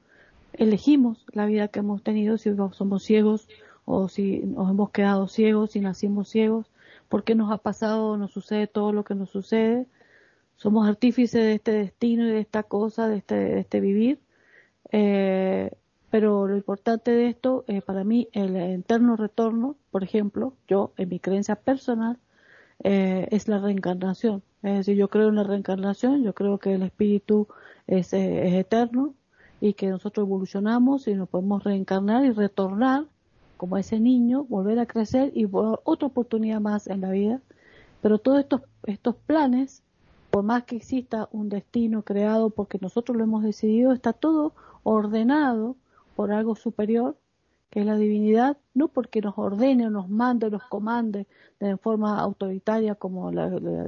Elegimos 0.54 1.26
la 1.32 1.46
vida 1.46 1.68
que 1.70 1.80
hemos 1.80 2.04
tenido, 2.04 2.38
si 2.38 2.52
somos 2.74 3.04
ciegos 3.04 3.48
o 3.86 4.08
si 4.08 4.40
nos 4.40 4.70
hemos 4.70 4.92
quedado 4.92 5.28
ciegos, 5.28 5.72
si 5.72 5.80
nacimos 5.80 6.30
ciegos, 6.30 6.68
por 7.08 7.24
qué 7.24 7.36
nos 7.36 7.52
ha 7.52 7.58
pasado, 7.58 8.18
nos 8.18 8.32
sucede 8.32 8.68
todo 8.68 8.92
lo 8.94 9.04
que 9.04 9.16
nos 9.16 9.30
sucede. 9.30 9.88
Somos 10.58 10.88
artífices 10.88 11.42
de 11.42 11.54
este 11.54 11.72
destino 11.72 12.26
y 12.26 12.32
de 12.32 12.40
esta 12.40 12.64
cosa, 12.64 13.08
de 13.08 13.18
este, 13.18 13.60
este 13.60 13.80
vivir. 13.80 14.20
Eh, 14.92 15.72
pero 16.10 16.48
lo 16.48 16.58
importante 16.58 17.12
de 17.12 17.28
esto, 17.30 17.64
eh, 17.68 17.82
para 17.82 18.04
mí, 18.04 18.28
el 18.34 18.56
eterno 18.56 19.16
retorno, 19.16 19.76
por 19.92 20.04
ejemplo, 20.04 20.54
yo, 20.68 20.92
en 20.98 21.10
mi 21.10 21.20
creencia 21.20 21.56
personal, 21.56 22.18
eh, 22.84 23.28
es 23.32 23.48
la 23.48 23.60
reencarnación. 23.60 24.44
Es 24.64 24.78
decir, 24.78 24.98
yo 24.98 25.10
creo 25.10 25.30
en 25.30 25.36
la 25.36 25.44
reencarnación, 25.44 26.24
yo 26.24 26.34
creo 26.34 26.60
que 26.60 26.74
el 26.74 26.84
espíritu 26.84 27.48
es, 27.88 28.14
eh, 28.14 28.48
es 28.48 28.54
eterno 28.56 29.14
y 29.61 29.73
que 29.73 29.88
nosotros 29.88 30.26
evolucionamos 30.26 31.07
y 31.07 31.14
nos 31.14 31.30
podemos 31.30 31.64
reencarnar 31.64 32.26
y 32.26 32.31
retornar 32.31 33.06
como 33.57 33.77
ese 33.77 33.99
niño, 33.99 34.45
volver 34.45 34.80
a 34.80 34.86
crecer 34.86 35.31
y 35.36 35.48
otra 35.52 36.07
oportunidad 36.07 36.61
más 36.61 36.88
en 36.88 37.02
la 37.02 37.11
vida. 37.11 37.41
Pero 38.02 38.18
todos 38.18 38.40
estos, 38.40 38.61
estos 38.84 39.15
planes, 39.15 39.84
por 40.31 40.44
más 40.44 40.64
que 40.64 40.77
exista 40.77 41.27
un 41.31 41.49
destino 41.49 42.03
creado 42.03 42.52
porque 42.52 42.80
nosotros 42.81 43.18
lo 43.18 43.23
hemos 43.23 43.44
decidido, 43.44 43.91
está 43.91 44.14
todo 44.14 44.53
ordenado 44.84 45.76
por 46.15 46.31
algo 46.31 46.56
superior 46.56 47.18
que 47.69 47.81
es 47.81 47.86
la 47.86 47.98
divinidad, 47.98 48.57
no 48.73 48.88
porque 48.88 49.22
nos 49.22 49.38
ordene 49.38 49.88
o 49.88 49.90
nos 49.90 50.10
mande 50.10 50.48
o 50.48 50.49
nos 50.49 50.64
comande 50.64 51.27
de 51.60 51.77
forma 51.77 52.19
autoritaria 52.19 52.95
como 52.95 53.31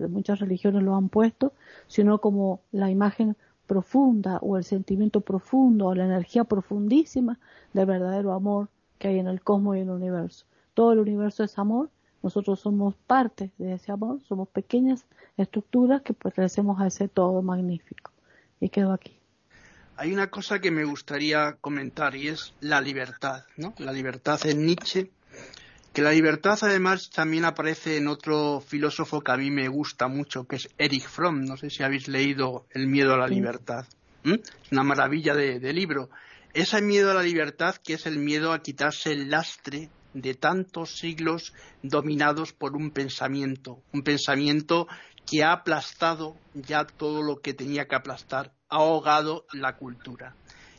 muchas 0.10 0.39
religiones 0.39 0.84
lo 0.84 0.95
han 0.95 1.10
puesto, 1.10 1.53
sino 1.88 2.19
como 2.19 2.61
la 2.72 2.91
imagen 2.91 3.35
profunda 3.72 4.38
o 4.41 4.57
el 4.57 4.65
sentimiento 4.65 5.22
profundo 5.22 5.88
o 5.88 5.95
la 5.95 6.03
energía 6.03 6.43
profundísima 6.43 7.39
del 7.72 7.85
verdadero 7.85 8.34
amor 8.34 8.68
que 8.99 9.07
hay 9.07 9.19
en 9.19 9.27
el 9.27 9.39
cosmos 9.41 9.77
y 9.77 9.80
en 9.80 9.88
el 9.88 9.95
universo. 9.95 10.45
Todo 10.73 10.91
el 10.91 10.99
universo 10.99 11.45
es 11.45 11.57
amor, 11.57 11.89
nosotros 12.22 12.60
somos 12.60 12.95
parte 13.07 13.53
de 13.57 13.76
ese 13.76 13.93
amor, 13.93 14.19
somos 14.27 14.49
pequeñas 14.49 15.06
estructuras 15.38 16.02
que 16.02 16.14
pertenecemos 16.14 16.81
a 16.81 16.88
ese 16.88 17.07
todo 17.07 17.41
magnífico. 17.41 18.11
Y 18.60 18.68
quedo 18.68 18.91
aquí 18.91 19.18
hay 19.95 20.11
una 20.14 20.31
cosa 20.31 20.60
que 20.60 20.72
me 20.72 20.84
gustaría 20.84 21.57
comentar 21.61 22.15
y 22.15 22.30
es 22.30 22.53
la 22.60 22.81
libertad, 22.81 23.43
¿no? 23.56 23.76
La 23.77 23.91
libertad 23.91 24.39
en 24.48 24.65
Nietzsche, 24.65 25.11
que 25.93 26.01
la 26.01 26.11
libertad 26.11 26.57
además 26.61 27.09
también 27.09 27.43
aparece 27.43 27.97
en 27.97 28.07
otro 28.07 28.61
filósofo 28.61 29.22
que 29.22 29.31
a 29.31 29.38
mí 29.38 29.51
me 29.51 29.68
gusta 29.68 30.07
mucho, 30.07 30.45
que 30.45 30.55
es 30.55 30.69
Erich 30.77 31.07
Fromm. 31.07 31.43
No 31.43 31.57
sé 31.57 31.69
si 31.69 31.84
habéis 31.84 32.07
leído 32.07 32.65
El 32.72 32.88
miedo 32.88 33.13
a 33.13 33.18
la 33.18 33.27
libertad. 33.27 33.85
Es 34.23 34.72
una 34.72 34.84
maravilla 34.84 35.35
de, 35.35 35.73
libro. 35.73 36.09
Ese 36.53 36.81
miedo 36.81 37.11
a 37.11 37.13
la 37.13 37.23
libertad, 37.23 37.76
que 37.76 37.93
es 37.93 38.05
el 38.05 38.19
miedo 38.19 38.53
a 38.53 38.61
quitarse 38.61 39.11
el 39.11 39.30
lastre 39.30 39.89
de 40.13 40.34
tantos 40.34 40.97
siglos 40.97 41.53
dominados 41.81 42.53
por 42.53 42.76
un 42.76 42.91
pensamiento, 42.91 43.81
un 43.93 44.03
pensamiento 44.03 44.88
que 45.30 45.43
ha 45.43 45.53
aplastado 45.53 46.35
ya 46.53 46.85
todo 46.85 47.22
lo 47.22 47.41
que 47.41 47.53
tenía 47.53 47.88
que 47.88 47.95
aplastar, 47.95 48.53
ha 48.69 48.77
ahogado 48.77 49.45
la 49.53 49.77
cultura 49.77 50.35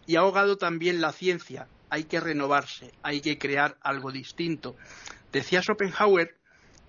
y 0.07 0.17
ha 0.17 0.21
ahogado 0.21 0.57
también 0.57 1.01
la 1.01 1.13
ciencia. 1.13 1.69
Hay 1.93 2.05
que 2.05 2.21
renovarse, 2.21 2.91
hay 3.03 3.21
que 3.21 3.37
crear 3.37 3.77
algo 3.83 4.11
distinto. 4.11 4.77
Decía 5.31 5.61
Schopenhauer 5.61 6.37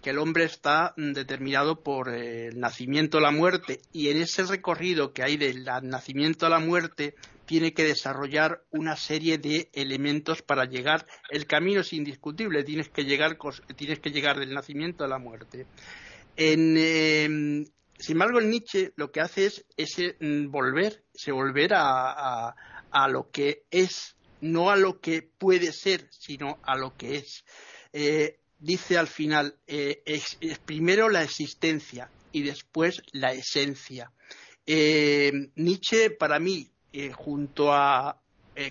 que 0.02 0.12
el 0.12 0.18
hombre 0.18 0.46
está 0.46 0.94
determinado 0.96 1.84
por 1.84 2.08
el 2.08 2.58
nacimiento 2.58 3.18
a 3.18 3.22
la 3.22 3.32
muerte 3.32 3.82
y 3.92 4.08
en 4.10 4.22
ese 4.22 4.44
recorrido 4.44 5.12
que 5.12 5.24
hay 5.24 5.36
del 5.36 5.66
nacimiento 5.82 6.46
a 6.46 6.50
la 6.50 6.60
muerte 6.60 7.16
tiene 7.46 7.74
que 7.74 7.84
desarrollar 7.84 8.64
una 8.72 8.96
serie 8.96 9.38
de 9.38 9.70
elementos 9.74 10.42
para 10.42 10.64
llegar 10.64 11.06
el 11.30 11.48
camino 11.48 11.82
es 11.82 11.94
indiscutible 11.94 12.64
tienes 12.64 12.90
que 12.90 13.04
llegar 13.04 13.38
tienes 13.76 14.00
que 14.00 14.12
llegar 14.12 14.40
del 14.40 14.54
nacimiento 14.54 15.04
a 15.04 15.08
la 15.08 15.20
muerte 15.20 15.68
en, 16.36 16.78
em, 16.78 17.66
sin 17.98 18.16
embargo 18.16 18.40
el 18.40 18.50
Nietzsche 18.50 18.92
lo 18.96 19.12
que 19.12 19.22
hace 19.22 19.52
es 19.78 19.98
mm, 20.20 20.50
volver 20.50 21.04
se 21.14 21.32
volver 21.32 21.72
a, 21.76 22.56
lo 23.10 23.30
que 23.32 23.64
es 23.72 24.16
no 24.44 24.70
a 24.70 24.76
lo 24.76 25.00
que 25.00 25.22
puede 25.22 25.72
ser 25.72 26.08
sino 26.12 26.60
a 26.64 26.76
lo 26.76 26.96
que 26.96 27.16
es 27.16 27.44
eh, 27.94 28.40
dice 28.58 28.98
al 28.98 29.08
final, 29.08 29.56
eh, 29.68 30.02
es, 30.06 30.38
primero 30.66 31.10
la 31.10 31.22
existencia 31.22 32.10
y 32.32 32.42
después 32.42 33.02
la 33.12 33.32
esencia. 33.32 34.12
Eh, 34.66 35.32
Nietzsche, 35.56 36.10
para 36.10 36.40
mí, 36.40 36.72
junto 37.14 37.72
a 37.72 38.20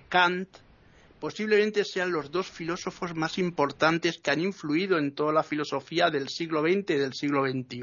Kant, 0.09 0.49
posiblemente 1.21 1.85
sean 1.85 2.11
los 2.11 2.31
dos 2.31 2.49
filósofos 2.49 3.15
más 3.15 3.39
importantes 3.39 4.19
que 4.19 4.31
han 4.31 4.41
influido 4.41 4.99
en 4.99 5.15
toda 5.15 5.33
la 5.33 5.43
filosofía 5.43 6.11
del 6.11 6.29
siglo 6.29 6.63
XX 6.63 6.91
y 6.91 6.99
del 6.99 7.15
siglo 7.15 7.47
XXI. 7.47 7.83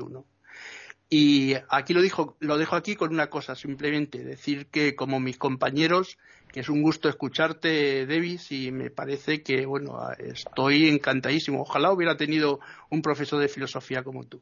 Y 1.09 1.55
aquí 1.69 1.93
lo, 1.93 2.01
dijo, 2.01 2.35
lo 2.39 2.57
dejo 2.57 2.75
aquí 2.75 2.95
con 2.95 3.11
una 3.11 3.29
cosa, 3.29 3.55
simplemente 3.55 4.23
decir 4.23 4.67
que 4.67 4.95
como 4.95 5.19
mis 5.19 5.37
compañeros 5.37 6.17
que 6.51 6.61
es 6.61 6.69
un 6.69 6.81
gusto 6.81 7.09
escucharte, 7.09 8.05
Davis, 8.07 8.51
y 8.51 8.71
me 8.71 8.89
parece 8.89 9.43
que, 9.43 9.65
bueno, 9.65 9.99
estoy 10.17 10.89
encantadísimo. 10.89 11.61
Ojalá 11.61 11.91
hubiera 11.91 12.17
tenido 12.17 12.59
un 12.89 13.01
profesor 13.01 13.39
de 13.39 13.47
filosofía 13.47 14.03
como 14.03 14.23
tú. 14.23 14.41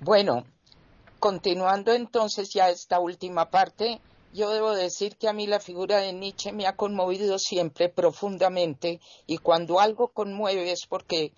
Bueno, 0.00 0.44
continuando 1.18 1.92
entonces 1.92 2.50
ya 2.54 2.70
esta 2.70 3.00
última 3.00 3.50
parte, 3.50 4.00
yo 4.32 4.50
debo 4.50 4.74
decir 4.74 5.16
que 5.16 5.28
a 5.28 5.32
mí 5.32 5.46
la 5.46 5.60
figura 5.60 5.98
de 5.98 6.12
Nietzsche 6.12 6.52
me 6.52 6.66
ha 6.66 6.76
conmovido 6.76 7.38
siempre 7.38 7.88
profundamente 7.88 9.00
y 9.26 9.38
cuando 9.38 9.80
algo 9.80 10.08
conmueve 10.08 10.70
es 10.70 10.86
porque 10.88 11.32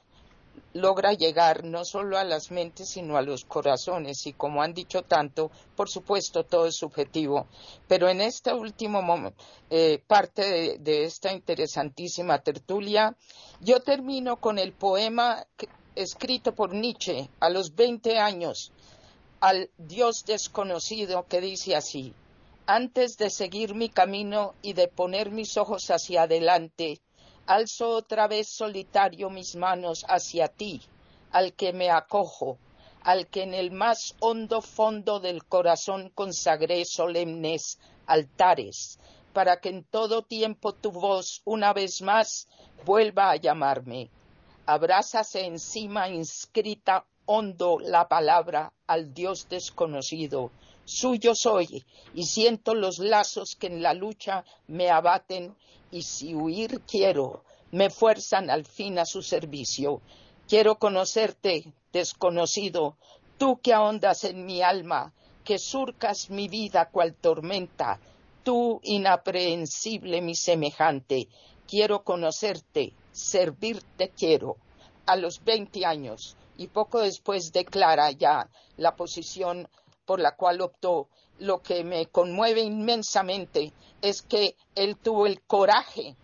logra 0.73 1.12
llegar 1.12 1.65
no 1.65 1.85
solo 1.85 2.19
a 2.19 2.24
las 2.24 2.51
mentes, 2.51 2.91
sino 2.91 3.16
a 3.16 3.23
los 3.23 3.45
corazones. 3.45 4.27
Y 4.27 4.33
como 4.33 4.62
han 4.62 4.74
dicho 4.74 5.03
tanto, 5.03 5.51
por 5.74 5.89
supuesto, 5.89 6.45
todo 6.45 6.66
es 6.66 6.77
subjetivo. 6.77 7.47
Pero 7.89 8.09
en 8.09 8.20
esta 8.20 8.55
última 8.55 9.01
eh, 9.70 10.03
parte 10.07 10.78
de, 10.78 11.05
esta 11.05 11.33
interesantísima 11.33 12.39
tertulia, 12.41 13.16
yo 13.61 13.81
termino 13.81 14.37
con 14.37 14.59
el 14.59 14.73
poema 14.73 15.47
escrito 15.95 16.55
por 16.55 16.74
Nietzsche 16.74 17.28
a 17.41 17.49
los 17.49 17.74
20 17.74 18.19
años 18.19 18.73
al 19.41 19.70
Dios 19.78 20.24
desconocido 20.27 21.27
que 21.28 21.41
dice 21.41 21.77
así, 21.77 22.15
antes 22.66 23.16
de 23.16 23.31
seguir 23.31 23.74
mi 23.74 23.89
camino 23.89 24.55
y 24.62 24.73
de 24.73 24.89
poner 24.89 25.31
mis 25.31 25.57
ojos 25.57 25.91
hacia 25.91 26.23
adelante, 26.23 27.01
alzo 27.47 27.90
otra 27.90 28.27
vez 28.27 28.48
solitario 28.48 29.31
mis 29.31 29.56
manos 29.56 30.05
hacia 30.09 30.48
ti, 30.48 30.82
al 31.31 31.52
que 31.52 31.73
me 31.73 31.90
acojo, 31.90 32.59
al 33.02 33.28
que 33.28 33.43
en 33.44 33.55
el 33.55 33.70
más 33.70 34.14
hondo 34.20 34.60
fondo 34.60 35.20
del 35.20 35.44
corazón 35.44 36.10
consagré 36.14 36.85
solemnes 36.85 37.78
altares, 38.06 38.98
para 39.32 39.60
que 39.60 39.68
en 39.68 39.85
todo 39.85 40.23
tiempo 40.23 40.73
tu 40.73 40.90
voz 40.90 41.43
una 41.44 41.73
vez 41.73 42.02
más 42.02 42.48
vuelva 42.85 43.31
a 43.31 43.36
llamarme. 43.36 44.10
Abrázase 44.66 45.47
encima 45.47 46.09
inscrita 46.09 47.05
hondo 47.27 47.78
la 47.78 48.09
palabra 48.09 48.73
al 48.86 49.14
Dios 49.14 49.48
desconocido. 49.48 50.51
Suyo 50.87 51.35
soy 51.35 51.85
y 52.15 52.27
siento 52.27 52.73
los 52.73 53.01
lazos 53.01 53.57
que 53.57 53.67
en 53.67 53.83
la 53.83 53.93
lucha 53.93 54.45
me 54.69 54.89
abaten 54.89 55.57
y 55.91 56.03
si 56.03 56.33
huir 56.33 56.81
quiero, 56.83 57.43
me 57.73 57.91
fuerzan 57.91 58.51
al 58.51 58.65
fin 58.65 58.99
a 59.01 59.05
su 59.05 59.21
servicio. 59.21 60.01
Quiero 60.49 60.79
conocerte, 60.79 61.73
desconocido, 61.93 62.97
tú 63.37 63.59
que 63.61 63.75
ahondas 63.75 64.23
en 64.23 64.47
mi 64.47 64.63
alma, 64.63 65.13
que 65.45 65.59
surcas 65.59 66.31
mi 66.31 66.47
vida 66.47 66.89
cual 66.91 67.15
tormenta, 67.15 67.99
tú 68.45 68.81
inaprehensible 68.85 70.21
mi 70.21 70.37
semejante. 70.37 71.27
Quiero 71.67 72.05
conocerte, 72.05 72.93
servirte 73.11 74.13
quiero. 74.17 74.57
A 75.05 75.17
los 75.17 75.43
veinte 75.43 75.85
años, 75.85 76.37
y 76.57 76.69
poco 76.69 77.01
después 77.01 77.53
declara 77.53 78.13
ya 78.13 78.49
la 78.77 78.95
posición 78.95 79.69
por 80.07 80.20
la 80.20 80.37
cual 80.37 80.62
optó. 80.62 81.09
Lo 81.39 81.61
que 81.61 81.85
me 81.85 82.07
conmueve 82.07 82.62
inmensamente 82.62 83.73
es 84.01 84.23
que 84.23 84.57
él 84.74 84.97
tuvo 84.97 85.27
el 85.27 85.43
coraje 85.43 86.16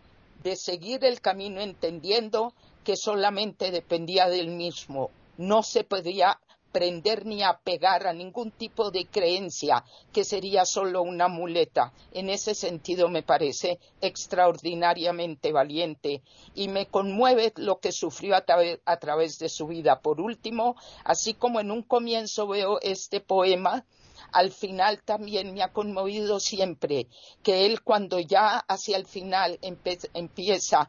de 0.43 0.57
seguir 0.57 1.05
el 1.05 1.21
camino 1.21 1.61
entendiendo 1.61 2.55
que 2.85 2.97
solamente 2.97 3.71
dependía 3.71 4.29
del 4.29 4.49
mismo. 4.49 5.11
No 5.37 5.63
se 5.63 5.85
podía 5.85 6.41
prender 6.73 7.27
ni 7.27 7.43
apegar 7.43 8.07
a 8.07 8.12
ningún 8.12 8.51
tipo 8.51 8.90
de 8.90 9.07
creencia 9.07 9.85
que 10.12 10.24
sería 10.24 10.65
solo 10.65 11.03
una 11.03 11.28
muleta. 11.28 11.93
En 12.12 12.31
ese 12.31 12.55
sentido 12.55 13.09
me 13.09 13.23
parece 13.23 13.78
extraordinariamente 14.01 15.53
valiente 15.53 16.23
y 16.55 16.69
me 16.69 16.86
conmueve 16.86 17.53
lo 17.57 17.78
que 17.78 17.93
sufrió 17.93 18.35
a, 18.35 18.44
a 18.85 18.97
través 18.97 19.39
de 19.39 19.49
su 19.49 19.66
vida. 19.66 20.01
Por 20.01 20.20
último, 20.20 20.77
así 21.05 21.35
como 21.35 21.61
en 21.61 21.70
un 21.70 21.82
comienzo 21.82 22.47
veo 22.49 22.81
este 22.81 23.20
poema, 23.20 23.85
al 24.32 24.51
final 24.51 25.03
también 25.03 25.53
me 25.53 25.62
ha 25.62 25.73
conmovido 25.73 26.40
siempre 26.40 27.07
que 27.43 27.66
él 27.66 27.82
cuando 27.82 28.19
ya 28.19 28.59
hacia 28.59 28.97
el 28.97 29.07
final 29.07 29.59
empieza 29.62 30.89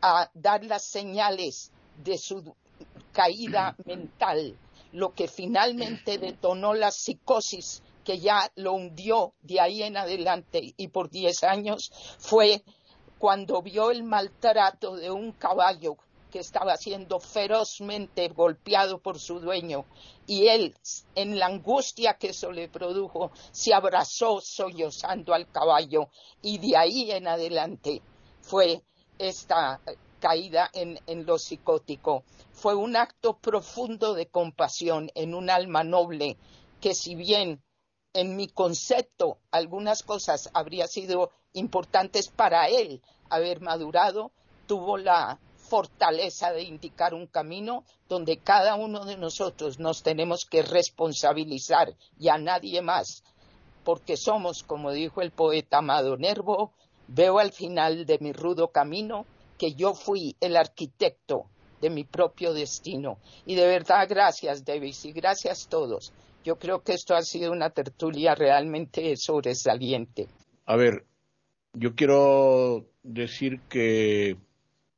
a 0.00 0.30
dar 0.34 0.64
las 0.64 0.84
señales 0.84 1.72
de 2.04 2.18
su 2.18 2.54
caída 3.12 3.74
mental, 3.84 4.56
lo 4.96 5.12
que 5.12 5.28
finalmente 5.28 6.18
detonó 6.18 6.74
la 6.74 6.90
psicosis 6.90 7.82
que 8.02 8.18
ya 8.18 8.50
lo 8.54 8.72
hundió 8.72 9.34
de 9.42 9.60
ahí 9.60 9.82
en 9.82 9.96
adelante 9.96 10.74
y 10.76 10.88
por 10.88 11.10
diez 11.10 11.44
años 11.44 11.92
fue 12.18 12.62
cuando 13.18 13.60
vio 13.62 13.90
el 13.90 14.04
maltrato 14.04 14.96
de 14.96 15.10
un 15.10 15.32
caballo 15.32 15.96
que 16.30 16.38
estaba 16.38 16.76
siendo 16.76 17.20
ferozmente 17.20 18.28
golpeado 18.28 18.98
por 18.98 19.18
su 19.18 19.40
dueño 19.40 19.84
y 20.26 20.48
él, 20.48 20.74
en 21.14 21.38
la 21.38 21.46
angustia 21.46 22.14
que 22.14 22.28
eso 22.28 22.50
le 22.50 22.68
produjo, 22.68 23.30
se 23.52 23.74
abrazó 23.74 24.40
sollozando 24.40 25.34
al 25.34 25.50
caballo 25.50 26.08
y 26.42 26.58
de 26.58 26.76
ahí 26.76 27.10
en 27.10 27.28
adelante 27.28 28.02
fue 28.40 28.82
esta 29.18 29.80
caída 30.20 30.70
en, 30.72 30.98
lo 31.26 31.38
psicótico. 31.38 32.24
Fue 32.52 32.74
un 32.74 32.96
acto 32.96 33.38
profundo 33.38 34.14
de 34.14 34.26
compasión 34.26 35.10
en 35.14 35.34
un 35.34 35.50
alma 35.50 35.84
noble 35.84 36.36
que 36.80 36.94
si 36.94 37.14
bien 37.14 37.62
en 38.12 38.36
mi 38.36 38.48
concepto 38.48 39.38
algunas 39.50 40.02
cosas 40.02 40.50
habría 40.54 40.86
sido 40.86 41.30
importantes 41.52 42.28
para 42.28 42.68
él 42.68 43.02
haber 43.28 43.60
madurado, 43.60 44.32
tuvo 44.66 44.96
la 44.96 45.38
fortaleza 45.56 46.52
de 46.52 46.62
indicar 46.62 47.12
un 47.12 47.26
camino 47.26 47.84
donde 48.08 48.38
cada 48.38 48.76
uno 48.76 49.04
de 49.04 49.16
nosotros 49.16 49.78
nos 49.78 50.02
tenemos 50.02 50.46
que 50.46 50.62
responsabilizar 50.62 51.94
y 52.18 52.28
a 52.28 52.38
nadie 52.38 52.80
más, 52.82 53.24
porque 53.84 54.16
somos, 54.16 54.62
como 54.62 54.92
dijo 54.92 55.22
el 55.22 55.32
poeta 55.32 55.78
Amado 55.78 56.16
Nervo, 56.16 56.72
veo 57.08 57.38
al 57.38 57.52
final 57.52 58.06
de 58.06 58.18
mi 58.20 58.32
rudo 58.32 58.68
camino 58.68 59.26
que 59.58 59.74
yo 59.74 59.94
fui 59.94 60.36
el 60.40 60.56
arquitecto 60.56 61.46
de 61.80 61.90
mi 61.90 62.04
propio 62.04 62.52
destino. 62.52 63.18
Y 63.44 63.54
de 63.54 63.66
verdad, 63.66 64.06
gracias, 64.08 64.64
Davis, 64.64 65.04
y 65.04 65.12
gracias 65.12 65.66
a 65.66 65.70
todos. 65.70 66.12
Yo 66.44 66.56
creo 66.56 66.82
que 66.82 66.92
esto 66.92 67.14
ha 67.14 67.22
sido 67.22 67.52
una 67.52 67.70
tertulia 67.70 68.34
realmente 68.34 69.16
sobresaliente. 69.16 70.28
A 70.64 70.76
ver, 70.76 71.04
yo 71.72 71.94
quiero 71.94 72.86
decir 73.02 73.60
que 73.68 74.36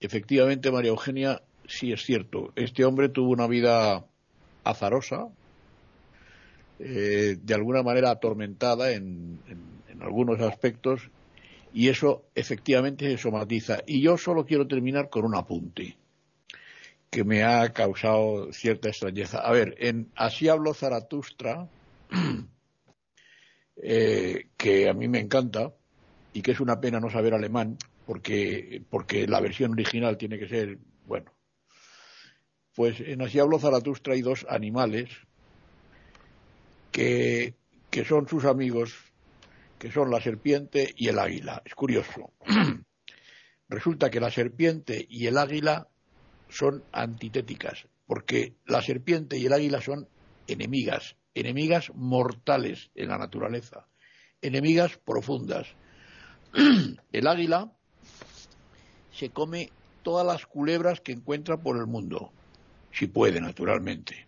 efectivamente, 0.00 0.70
María 0.70 0.90
Eugenia, 0.90 1.42
sí 1.66 1.92
es 1.92 2.02
cierto. 2.02 2.52
Este 2.56 2.84
hombre 2.84 3.08
tuvo 3.08 3.30
una 3.30 3.46
vida 3.46 4.04
azarosa, 4.64 5.28
eh, 6.78 7.36
de 7.42 7.54
alguna 7.54 7.82
manera 7.82 8.10
atormentada 8.10 8.92
en, 8.92 9.40
algunos 10.00 10.40
aspectos, 10.40 11.10
y 11.72 11.88
eso 11.88 12.26
efectivamente 12.34 13.10
se 13.10 13.18
somatiza. 13.18 13.82
Y 13.86 14.00
yo 14.00 14.16
solo 14.18 14.44
quiero 14.44 14.66
terminar 14.66 15.10
con 15.10 15.24
un 15.24 15.34
apunte. 15.34 15.96
que 17.10 17.24
me 17.24 17.42
ha 17.42 17.72
causado 17.72 18.52
cierta 18.52 18.88
extrañeza. 18.88 19.38
A 19.38 19.50
ver, 19.52 19.74
en 19.78 20.10
Así 20.14 20.48
habló 20.48 20.74
Zaratustra, 20.74 21.68
eh, 23.76 24.48
que 24.56 24.88
a 24.88 24.94
mí 24.94 25.08
me 25.08 25.20
encanta 25.20 25.72
y 26.34 26.42
que 26.42 26.52
es 26.52 26.60
una 26.60 26.80
pena 26.80 27.00
no 27.00 27.10
saber 27.10 27.32
alemán, 27.34 27.78
porque, 28.04 28.82
porque 28.90 29.26
la 29.26 29.40
versión 29.40 29.72
original 29.72 30.18
tiene 30.18 30.38
que 30.38 30.48
ser, 30.48 30.78
bueno, 31.06 31.32
pues 32.74 33.00
en 33.00 33.22
Así 33.22 33.38
habló 33.38 33.58
Zaratustra 33.58 34.14
hay 34.14 34.22
dos 34.22 34.46
animales 34.48 35.08
que, 36.92 37.54
que 37.90 38.04
son 38.04 38.28
sus 38.28 38.44
amigos, 38.44 38.94
que 39.78 39.92
son 39.92 40.10
la 40.10 40.20
serpiente 40.20 40.92
y 40.96 41.08
el 41.08 41.18
águila. 41.18 41.62
Es 41.64 41.74
curioso. 41.74 42.32
Resulta 43.68 44.10
que 44.10 44.20
la 44.20 44.30
serpiente 44.30 45.06
y 45.08 45.26
el 45.26 45.38
águila 45.38 45.88
son 46.48 46.82
antitéticas, 46.92 47.86
porque 48.06 48.54
la 48.66 48.82
serpiente 48.82 49.36
y 49.38 49.46
el 49.46 49.52
águila 49.52 49.80
son 49.80 50.08
enemigas, 50.46 51.16
enemigas 51.34 51.92
mortales 51.94 52.90
en 52.94 53.08
la 53.08 53.18
naturaleza, 53.18 53.86
enemigas 54.40 54.98
profundas. 55.04 55.68
El 57.12 57.26
águila 57.26 57.70
se 59.12 59.28
come 59.30 59.70
todas 60.02 60.26
las 60.26 60.46
culebras 60.46 61.02
que 61.02 61.12
encuentra 61.12 61.58
por 61.58 61.76
el 61.76 61.86
mundo, 61.86 62.32
si 62.90 63.06
puede, 63.06 63.40
naturalmente. 63.40 64.26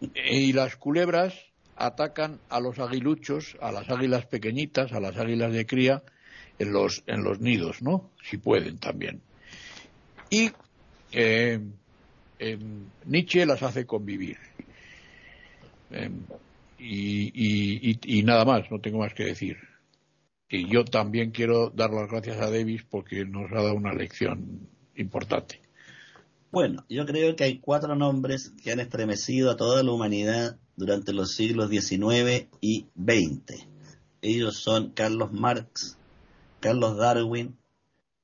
Y 0.00 0.54
las 0.54 0.76
culebras 0.76 1.49
atacan 1.80 2.40
a 2.48 2.60
los 2.60 2.78
aguiluchos, 2.78 3.56
a 3.60 3.72
las 3.72 3.88
águilas 3.88 4.26
pequeñitas, 4.26 4.92
a 4.92 5.00
las 5.00 5.16
águilas 5.16 5.52
de 5.52 5.66
cría, 5.66 6.02
en 6.58 6.72
los, 6.72 7.02
en 7.06 7.24
los 7.24 7.40
nidos, 7.40 7.80
¿no? 7.80 8.10
Si 8.22 8.36
pueden 8.36 8.78
también. 8.78 9.22
Y 10.28 10.50
eh, 11.12 11.58
Nietzsche 13.06 13.46
las 13.46 13.62
hace 13.62 13.86
convivir. 13.86 14.36
Em, 15.90 16.22
y, 16.78 18.22
nada 18.24 18.44
más, 18.44 18.70
no 18.70 18.80
tengo 18.80 18.98
más 18.98 19.14
que 19.14 19.24
decir. 19.24 19.56
Y 20.48 20.68
yo 20.68 20.84
también 20.84 21.30
quiero 21.30 21.70
dar 21.70 21.90
las 21.90 22.10
gracias 22.10 22.38
a 22.40 22.50
Davis 22.50 22.82
porque 22.88 23.24
nos 23.24 23.50
ha 23.52 23.56
dado 23.56 23.74
una 23.74 23.92
lección 23.92 24.68
importante. 24.96 25.60
Bueno, 26.50 26.84
yo 26.88 27.06
creo 27.06 27.36
que 27.36 27.44
hay 27.44 27.58
cuatro 27.58 27.94
nombres 27.94 28.52
que 28.62 28.72
han 28.72 28.80
estremecido 28.80 29.50
a 29.50 29.56
toda 29.56 29.82
la 29.82 29.92
humanidad 29.92 30.58
durante 30.80 31.12
los 31.12 31.34
siglos 31.34 31.68
XIX 31.68 32.48
y 32.62 32.86
XX. 32.96 33.66
Ellos 34.22 34.56
son 34.56 34.90
Carlos 34.90 35.30
Marx, 35.30 35.98
Carlos 36.58 36.96
Darwin, 36.96 37.56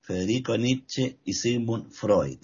Federico 0.00 0.56
Nietzsche 0.56 1.18
y 1.24 1.34
Sigmund 1.34 1.92
Freud. 1.92 2.38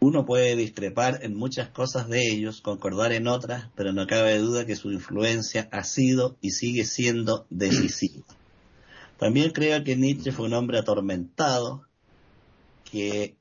Uno 0.00 0.26
puede 0.26 0.56
discrepar 0.56 1.20
en 1.22 1.36
muchas 1.36 1.68
cosas 1.68 2.08
de 2.08 2.28
ellos, 2.30 2.60
concordar 2.60 3.12
en 3.12 3.28
otras, 3.28 3.70
pero 3.76 3.92
no 3.92 4.06
cabe 4.08 4.38
duda 4.38 4.66
que 4.66 4.76
su 4.76 4.90
influencia 4.90 5.68
ha 5.70 5.84
sido 5.84 6.36
y 6.40 6.50
sigue 6.50 6.84
siendo 6.84 7.46
decisiva. 7.48 8.26
También 9.18 9.52
creo 9.52 9.82
que 9.84 9.96
Nietzsche 9.96 10.32
fue 10.32 10.46
un 10.46 10.54
hombre 10.54 10.78
atormentado 10.78 11.86
que, 12.84 13.36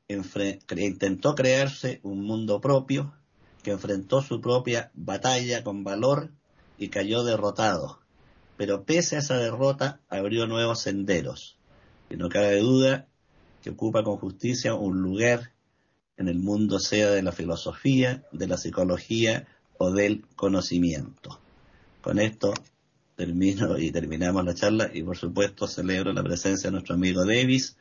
intentó 0.77 1.33
crearse 1.33 1.99
un 2.03 2.21
mundo 2.21 2.61
propio, 2.61 3.13
que 3.65 3.71
enfrentó 3.71 4.21
su 4.21 4.41
propia 4.41 4.91
batalla 4.93 5.63
con 5.63 5.83
valor 5.83 6.29
y 6.77 6.89
cayó 6.89 7.23
derrotado. 7.23 7.99
Pero 8.57 8.85
pese 8.85 9.15
a 9.15 9.19
esa 9.19 9.37
derrota 9.37 10.01
abrió 10.07 10.45
nuevos 10.45 10.81
senderos. 10.81 11.57
Y 12.11 12.15
no 12.15 12.29
cabe 12.29 12.59
duda 12.59 13.07
que 13.63 13.71
ocupa 13.71 14.03
con 14.03 14.17
justicia 14.17 14.75
un 14.75 15.01
lugar 15.01 15.51
en 16.15 16.27
el 16.27 16.37
mundo 16.37 16.77
sea 16.79 17.09
de 17.09 17.23
la 17.23 17.31
filosofía, 17.31 18.23
de 18.31 18.47
la 18.47 18.57
psicología 18.57 19.47
o 19.79 19.91
del 19.91 20.27
conocimiento. 20.35 21.39
Con 22.01 22.19
esto 22.19 22.53
termino 23.15 23.79
y 23.79 23.89
terminamos 23.89 24.45
la 24.45 24.53
charla 24.53 24.91
y 24.93 25.01
por 25.01 25.17
supuesto 25.17 25.67
celebro 25.67 26.13
la 26.13 26.21
presencia 26.21 26.69
de 26.69 26.73
nuestro 26.73 26.93
amigo 26.93 27.25
Davis 27.25 27.77